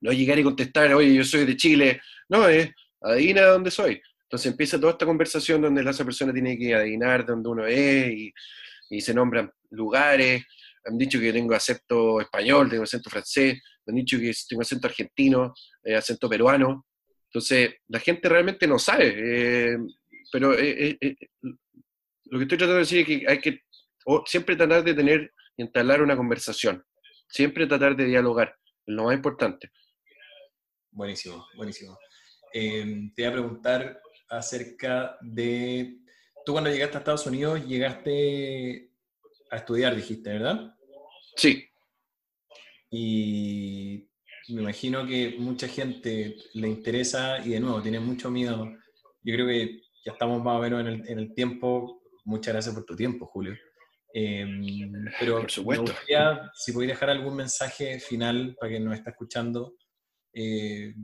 No 0.00 0.12
llegar 0.12 0.38
y 0.38 0.42
contestar, 0.42 0.94
oye, 0.94 1.14
yo 1.14 1.22
soy 1.22 1.44
de 1.44 1.56
Chile. 1.56 2.00
No, 2.30 2.48
es, 2.48 2.70
adivina 3.02 3.42
dónde 3.42 3.70
soy. 3.70 4.00
Entonces 4.30 4.52
empieza 4.52 4.78
toda 4.78 4.92
esta 4.92 5.06
conversación 5.06 5.60
donde 5.60 5.82
esa 5.82 6.04
persona 6.04 6.32
tiene 6.32 6.56
que 6.56 6.72
adivinar 6.72 7.26
dónde 7.26 7.48
uno 7.48 7.66
es 7.66 8.12
y, 8.12 8.32
y 8.88 9.00
se 9.00 9.12
nombran 9.12 9.50
lugares. 9.70 10.44
Han 10.84 10.96
dicho 10.96 11.18
que 11.18 11.32
tengo 11.32 11.52
acento 11.52 12.20
español, 12.20 12.70
tengo 12.70 12.84
acento 12.84 13.10
francés, 13.10 13.60
han 13.88 13.96
dicho 13.96 14.20
que 14.20 14.32
tengo 14.48 14.62
acento 14.62 14.86
argentino, 14.86 15.52
eh, 15.82 15.96
acento 15.96 16.28
peruano. 16.28 16.86
Entonces, 17.24 17.74
la 17.88 17.98
gente 17.98 18.28
realmente 18.28 18.68
no 18.68 18.78
sabe. 18.78 19.14
Eh, 19.16 19.76
pero 20.30 20.56
eh, 20.56 20.96
lo 22.26 22.38
que 22.38 22.44
estoy 22.44 22.58
tratando 22.58 22.74
de 22.74 22.78
decir 22.78 23.00
es 23.00 23.06
que 23.06 23.24
hay 23.26 23.40
que 23.40 23.62
siempre 24.26 24.54
tratar 24.54 24.84
de 24.84 24.94
tener, 24.94 25.32
entablar 25.56 26.02
una 26.02 26.16
conversación. 26.16 26.84
Siempre 27.28 27.66
tratar 27.66 27.96
de 27.96 28.04
dialogar, 28.04 28.54
es 28.86 28.94
lo 28.94 29.06
más 29.06 29.14
importante. 29.16 29.72
Buenísimo, 30.92 31.48
buenísimo. 31.56 31.98
te 32.52 33.10
voy 33.16 33.24
a 33.24 33.32
preguntar 33.32 34.00
acerca 34.30 35.18
de, 35.20 35.98
tú 36.44 36.52
cuando 36.52 36.70
llegaste 36.70 36.96
a 36.96 37.00
Estados 37.00 37.26
Unidos 37.26 37.66
llegaste 37.66 38.92
a 39.50 39.56
estudiar, 39.56 39.94
dijiste, 39.94 40.30
¿verdad? 40.30 40.74
Sí. 41.36 41.68
Y 42.90 44.08
me 44.48 44.62
imagino 44.62 45.06
que 45.06 45.36
mucha 45.38 45.68
gente 45.68 46.36
le 46.54 46.68
interesa 46.68 47.44
y 47.44 47.50
de 47.50 47.60
nuevo 47.60 47.82
tiene 47.82 48.00
mucho 48.00 48.30
miedo. 48.30 48.64
Yo 49.22 49.34
creo 49.34 49.46
que 49.46 49.80
ya 50.04 50.12
estamos 50.12 50.42
más 50.42 50.56
o 50.56 50.60
menos 50.60 50.80
en 51.08 51.18
el, 51.18 51.34
tiempo. 51.34 52.02
Muchas 52.24 52.54
gracias 52.54 52.74
por 52.74 52.84
tu 52.84 52.96
tiempo, 52.96 53.26
Julio. 53.26 53.56
Em, 54.12 55.04
pero 55.18 55.40
por 55.40 55.50
supuesto. 55.50 55.92
si 56.54 56.72
podéis 56.72 56.92
dejar 56.92 57.10
algún 57.10 57.36
mensaje 57.36 58.00
final 58.00 58.56
para 58.58 58.70
quien 58.70 58.84
nos 58.84 58.94
está 58.94 59.10
escuchando 59.10 59.76
eh, 60.32 60.94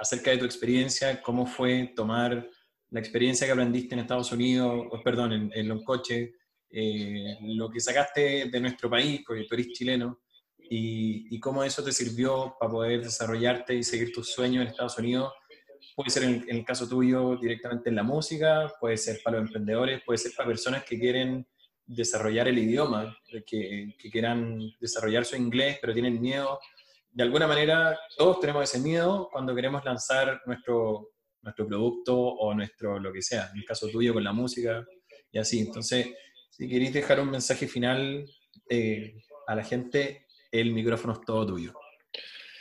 acerca 0.00 0.30
de 0.30 0.38
tu 0.38 0.44
experiencia, 0.44 1.22
cómo 1.22 1.46
fue 1.46 1.92
tomar 1.94 2.48
la 2.96 3.00
experiencia 3.00 3.46
que 3.46 3.52
aprendiste 3.52 3.94
en 3.94 4.00
Estados 4.00 4.32
Unidos, 4.32 4.86
perdón, 5.04 5.30
en, 5.34 5.52
en 5.54 5.68
Loncoche, 5.68 6.32
eh, 6.70 7.36
lo 7.42 7.68
que 7.68 7.78
sacaste 7.78 8.48
de 8.50 8.60
nuestro 8.60 8.88
país, 8.88 9.20
porque 9.26 9.44
tú 9.44 9.54
eres 9.54 9.68
chileno, 9.72 10.20
y, 10.58 11.38
cómo 11.38 11.62
eso 11.62 11.84
te 11.84 11.92
sirvió 11.92 12.56
para 12.58 12.72
poder 12.72 13.02
desarrollarte 13.04 13.74
y 13.74 13.82
seguir 13.82 14.12
tus 14.14 14.32
sueños 14.32 14.62
en 14.62 14.68
Estados 14.68 14.96
Unidos. 14.98 15.30
Puede 15.94 16.08
ser 16.08 16.22
en, 16.24 16.46
el 16.48 16.64
caso 16.64 16.88
tuyo 16.88 17.36
directamente 17.36 17.90
en 17.90 17.96
la 17.96 18.02
música, 18.02 18.72
puede 18.80 18.96
ser 18.96 19.20
para 19.22 19.36
los 19.36 19.48
emprendedores, 19.48 20.00
puede 20.06 20.16
ser 20.16 20.32
para 20.34 20.48
personas 20.48 20.82
que 20.84 20.98
quieren 20.98 21.46
desarrollar 21.84 22.48
el 22.48 22.58
idioma, 22.58 23.14
que, 23.46 23.94
que 23.98 24.10
quieran 24.10 24.58
desarrollar 24.80 25.26
su 25.26 25.36
inglés, 25.36 25.76
pero 25.82 25.92
tienen 25.92 26.18
miedo. 26.18 26.58
De 27.10 27.22
alguna 27.22 27.46
manera, 27.46 27.98
todos 28.16 28.40
tenemos 28.40 28.64
ese 28.64 28.80
miedo 28.80 29.28
cuando 29.30 29.54
queremos 29.54 29.84
lanzar 29.84 30.40
nuestro, 30.46 31.10
nuestro 31.46 31.66
producto 31.66 32.18
o 32.18 32.52
nuestro 32.54 32.98
lo 32.98 33.12
que 33.12 33.22
sea, 33.22 33.48
en 33.52 33.58
el 33.58 33.64
caso 33.64 33.88
tuyo 33.88 34.12
con 34.12 34.24
la 34.24 34.32
música 34.32 34.84
y 35.30 35.38
así. 35.38 35.60
Entonces, 35.60 36.08
si 36.50 36.68
queréis 36.68 36.92
dejar 36.92 37.20
un 37.20 37.30
mensaje 37.30 37.68
final 37.68 38.26
eh, 38.68 39.14
a 39.46 39.54
la 39.54 39.62
gente, 39.62 40.26
el 40.50 40.72
micrófono 40.72 41.14
es 41.14 41.20
todo 41.24 41.46
tuyo. 41.46 41.72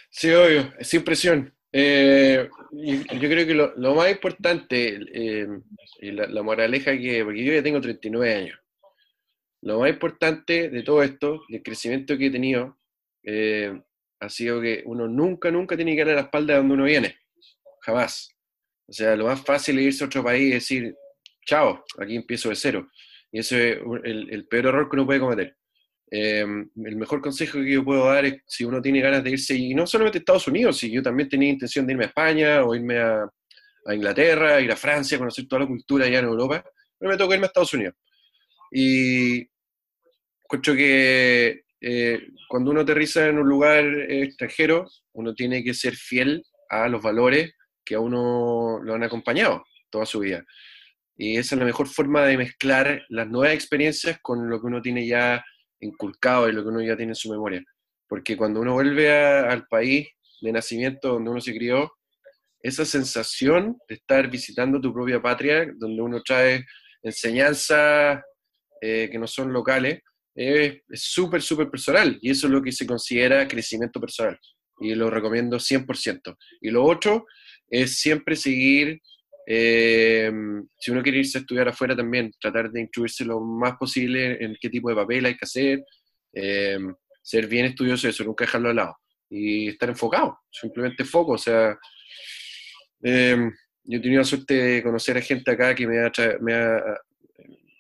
Sí, 0.10 0.30
obvio, 0.32 0.72
sin 0.82 1.04
presión. 1.04 1.52
Eh, 1.72 2.48
yo, 2.72 3.30
creo 3.30 3.48
que 3.48 3.54
lo, 3.56 3.96
más 3.96 4.12
importante, 4.12 5.00
eh, 5.14 5.48
y 6.00 6.12
la, 6.12 6.44
moraleja 6.44 6.92
que, 6.98 7.26
porque 7.26 7.44
yo 7.44 7.54
ya 7.54 7.64
tengo 7.64 7.82
39 7.82 8.34
años, 8.34 8.60
lo 9.62 9.80
más 9.80 9.90
importante 9.90 10.70
de 10.70 10.84
todo 10.84 11.02
esto, 11.02 11.42
del 11.50 11.64
crecimiento 11.64 12.18
que 12.18 12.28
he 12.28 12.32
tenido, 12.32 12.78
ha 14.20 14.30
sido 14.30 14.62
que 14.62 14.84
uno 14.86 15.08
nunca, 15.08 15.50
nunca 15.50 15.76
tiene 15.76 15.96
que 15.96 16.04
a 16.04 16.06
la 16.06 16.22
espalda 16.22 16.54
de 16.54 16.60
donde 16.60 16.76
uno 16.76 16.84
viene. 16.84 17.18
Jamás. 17.82 18.35
O 18.88 18.94
sea, 18.94 19.16
lo 19.16 19.26
más 19.26 19.42
fácil 19.44 19.80
es 19.80 19.86
irse 19.86 20.04
a 20.04 20.08
otro 20.08 20.24
país 20.24 20.48
y 20.48 20.52
decir, 20.52 20.96
chao, 21.46 21.84
aquí 22.00 22.16
empiezo 22.16 22.50
de 22.50 22.56
cero. 22.56 22.90
Y 23.32 23.40
ese 23.40 23.74
es 23.74 23.80
el, 24.04 24.48
peor 24.48 24.68
error 24.68 24.90
que 24.90 24.96
uno 24.96 25.06
puede 25.06 25.20
cometer. 25.20 25.56
Em, 26.12 26.70
el 26.86 26.96
mejor 26.96 27.20
consejo 27.22 27.60
que 27.60 27.74
yo 27.74 27.84
puedo 27.84 28.06
dar 28.06 28.26
es 28.26 28.42
si 28.46 28.64
uno 28.64 28.82
tiene 28.82 29.02
ganas 29.02 29.24
de 29.24 29.32
irse, 29.32 29.56
y 29.56 29.74
no 29.74 29.88
solamente 29.88 30.20
a 30.20 30.20
Estados 30.20 30.48
Unidos, 30.48 30.78
si 30.78 30.92
yo 30.92 31.02
también 31.02 31.28
tenía 31.28 31.50
intención 31.50 31.86
de 31.86 31.94
irme 31.94 32.06
a 32.06 32.08
España 32.08 32.64
o 32.64 32.76
irme 32.76 33.00
a, 33.00 33.28
Inglaterra, 33.88 34.60
ir 34.62 34.72
a 34.72 34.76
Francia, 34.76 35.20
conocer 35.20 35.48
toda 35.48 35.62
la 35.62 35.68
cultura 35.68 36.06
allá 36.06 36.18
en 36.18 36.26
Europa, 36.26 36.64
pero 36.98 37.12
me 37.12 37.18
tocó 37.18 37.34
irme 37.34 37.46
a 37.46 37.48
Estados 37.48 37.74
Unidos. 37.76 37.94
Y 38.72 39.48
encuentro 40.44 40.76
que 40.76 41.66
eh, 41.82 42.20
cuando 42.48 42.72
uno 42.72 42.82
aterriza 42.82 43.28
en 43.28 43.38
un 43.38 43.48
lugar 43.48 43.86
extranjero, 44.10 44.88
uno 45.14 45.36
tiene 45.36 45.64
que 45.64 45.76
ser 45.76 45.96
fiel 45.96 46.44
a 46.70 46.88
los 46.88 47.02
valores 47.04 47.54
que 47.86 47.96
a 47.96 48.00
uno 48.00 48.80
lo 48.82 48.94
han 48.94 49.04
acompañado 49.04 49.64
toda 49.90 50.06
su 50.06 50.20
vida. 50.20 50.44
Y 51.18 51.38
esa 51.38 51.56
es 51.56 51.60
la 51.60 51.66
mejor 51.66 51.88
forma 51.88 52.26
de 52.26 52.38
mezclar 52.38 53.06
las 53.10 53.28
nuevas 53.28 53.56
experiencias 53.56 54.20
con 54.22 54.50
lo 54.50 54.60
que 54.60 54.68
uno 54.68 54.82
tiene 54.82 55.08
ya 55.08 55.44
inculcado 55.80 56.50
y 56.50 56.52
lo 56.52 56.64
que 56.64 56.70
uno 56.70 56.82
ya 56.82 56.98
tiene 56.98 57.12
en 57.12 57.16
su 57.16 57.30
memoria. 57.30 57.64
Porque 58.08 58.36
cuando 58.36 58.60
uno 58.60 58.74
vuelve 58.74 59.10
al 59.10 59.66
país 59.68 60.08
de 60.42 60.52
nacimiento 60.52 61.14
donde 61.14 61.32
uno 61.32 61.42
se 61.42 61.56
crió, 61.56 61.92
esa 62.60 62.84
sensación 62.84 63.78
de 63.88 63.96
estar 63.96 64.30
visitando 64.30 64.82
tu 64.82 64.94
propia 64.94 65.22
patria, 65.22 65.72
donde 65.78 66.02
uno 66.02 66.22
trae 66.22 66.66
enseñanzas 67.04 68.22
eh, 68.82 69.08
que 69.12 69.20
no 69.20 69.28
son 69.28 69.54
locales, 69.54 70.02
es 70.34 70.82
súper, 70.94 71.42
súper 71.42 71.70
personal. 71.70 72.18
Y 72.22 72.32
eso 72.32 72.48
es 72.48 72.54
lo 72.54 72.62
que 72.62 72.72
se 72.72 72.86
considera 72.86 73.48
crecimiento 73.48 74.02
personal. 74.02 74.38
Y 74.80 74.94
lo 74.96 75.10
recomiendo 75.10 75.58
100%. 75.58 76.36
Y 76.62 76.72
lo 76.72 76.84
otro 76.84 77.26
es 77.70 77.98
siempre 77.98 78.36
seguir, 78.36 79.02
eh, 79.48 80.32
si 80.80 80.92
uno 80.92 81.04
quiere 81.04 81.20
irse 81.20 81.38
a 81.38 81.42
estudiar 81.42 81.68
afuera 81.68 81.96
también, 81.96 82.32
tratar 82.40 82.72
de 82.72 82.82
incluirse 82.82 83.26
lo 83.26 83.40
más 83.40 83.78
posible 83.78 84.44
en 84.44 84.58
qué 84.60 84.70
tipo 84.70 84.90
de 84.90 84.96
papel 84.96 85.26
hay 85.26 85.36
que 85.36 85.46
hacer, 85.46 85.84
eh, 86.34 86.78
ser 87.22 87.48
bien 87.48 87.66
estudioso 87.66 88.08
de 88.08 88.12
eso, 88.12 88.24
nunca 88.24 88.46
dejarlo 88.46 88.70
al 88.70 88.76
lado 88.76 88.98
y 89.30 89.70
estar 89.70 89.90
enfocado, 89.90 90.40
simplemente 90.52 91.04
foco, 91.04 91.34
o 91.34 91.38
sea, 91.38 91.78
eh, 93.04 93.50
yo 93.84 93.98
he 93.98 94.02
tenido 94.02 94.22
la 94.22 94.26
suerte 94.26 94.54
de 94.54 94.84
conocer 94.84 95.18
a 95.18 95.22
gente 95.22 95.52
acá 95.52 95.76
que 95.76 95.88
me 95.88 96.00
ha, 96.00 96.12
me 96.42 96.54
ha, 96.54 96.82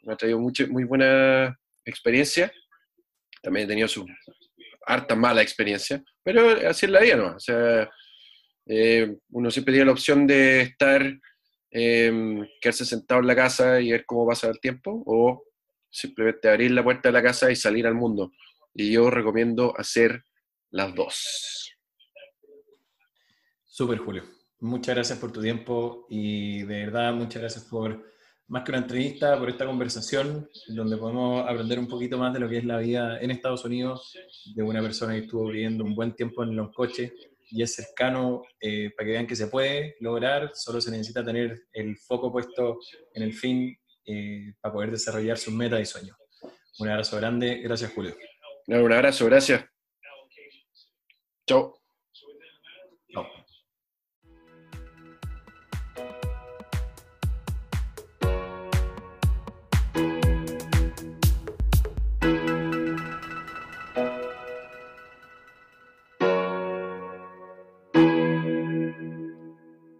me 0.03 0.13
ha 0.13 0.15
traído 0.15 0.39
mucha, 0.39 0.67
muy 0.67 0.83
buena 0.83 1.57
experiencia, 1.83 2.51
también 3.41 3.65
he 3.65 3.69
tenido 3.69 3.87
su 3.87 4.05
harta 4.85 5.15
mala 5.15 5.41
experiencia, 5.41 6.03
pero 6.23 6.49
así 6.67 6.85
es 6.85 6.91
la 6.91 7.01
vida, 7.01 7.15
¿no? 7.15 7.35
O 7.35 7.39
sea, 7.39 7.89
eh, 8.65 9.17
uno 9.29 9.51
siempre 9.51 9.73
tiene 9.73 9.85
la 9.85 9.91
opción 9.91 10.25
de 10.25 10.61
estar, 10.61 11.19
eh, 11.71 12.47
quedarse 12.61 12.85
sentado 12.85 13.21
en 13.21 13.27
la 13.27 13.35
casa 13.35 13.79
y 13.79 13.91
ver 13.91 14.05
cómo 14.05 14.27
pasa 14.27 14.49
el 14.49 14.59
tiempo, 14.59 15.03
o 15.05 15.43
simplemente 15.89 16.49
abrir 16.49 16.71
la 16.71 16.83
puerta 16.83 17.09
de 17.09 17.13
la 17.13 17.23
casa 17.23 17.51
y 17.51 17.55
salir 17.55 17.87
al 17.87 17.95
mundo. 17.95 18.31
Y 18.73 18.91
yo 18.91 19.09
recomiendo 19.09 19.73
hacer 19.77 20.23
las 20.71 20.93
dos. 20.93 21.71
Súper, 23.63 23.99
Julio. 23.99 24.23
Muchas 24.59 24.95
gracias 24.95 25.19
por 25.19 25.31
tu 25.31 25.41
tiempo 25.41 26.07
y 26.09 26.63
de 26.63 26.85
verdad 26.85 27.13
muchas 27.13 27.41
gracias 27.41 27.65
por, 27.65 28.03
más 28.47 28.63
que 28.63 28.71
una 28.71 28.79
entrevista, 28.79 29.37
por 29.37 29.49
esta 29.49 29.65
conversación 29.65 30.49
donde 30.69 30.97
podemos 30.97 31.47
aprender 31.47 31.77
un 31.77 31.87
poquito 31.87 32.17
más 32.17 32.33
de 32.33 32.39
lo 32.39 32.49
que 32.49 32.57
es 32.57 32.65
la 32.65 32.77
vida 32.77 33.19
en 33.19 33.31
Estados 33.31 33.65
Unidos 33.65 34.13
de 34.55 34.63
una 34.63 34.81
persona 34.81 35.13
que 35.13 35.19
estuvo 35.19 35.47
viviendo 35.47 35.83
un 35.83 35.93
buen 35.93 36.15
tiempo 36.15 36.43
en 36.43 36.55
los 36.55 36.73
coches 36.73 37.11
y 37.49 37.61
es 37.61 37.75
cercano 37.75 38.43
eh, 38.59 38.91
para 38.95 39.05
que 39.05 39.11
vean 39.13 39.27
que 39.27 39.35
se 39.35 39.47
puede 39.47 39.95
lograr, 39.99 40.51
solo 40.53 40.81
se 40.81 40.91
necesita 40.91 41.23
tener 41.23 41.63
el 41.73 41.97
foco 41.97 42.31
puesto 42.31 42.79
en 43.13 43.23
el 43.23 43.33
fin 43.33 43.77
eh, 44.05 44.53
para 44.61 44.73
poder 44.73 44.91
desarrollar 44.91 45.37
sus 45.37 45.53
metas 45.53 45.81
y 45.81 45.85
sueños. 45.85 46.17
Un 46.79 46.89
abrazo 46.89 47.17
grande, 47.17 47.61
gracias 47.61 47.91
Julio. 47.93 48.15
Un 48.67 48.91
abrazo, 48.91 49.25
gracias. 49.25 49.65
Chao. 51.47 51.84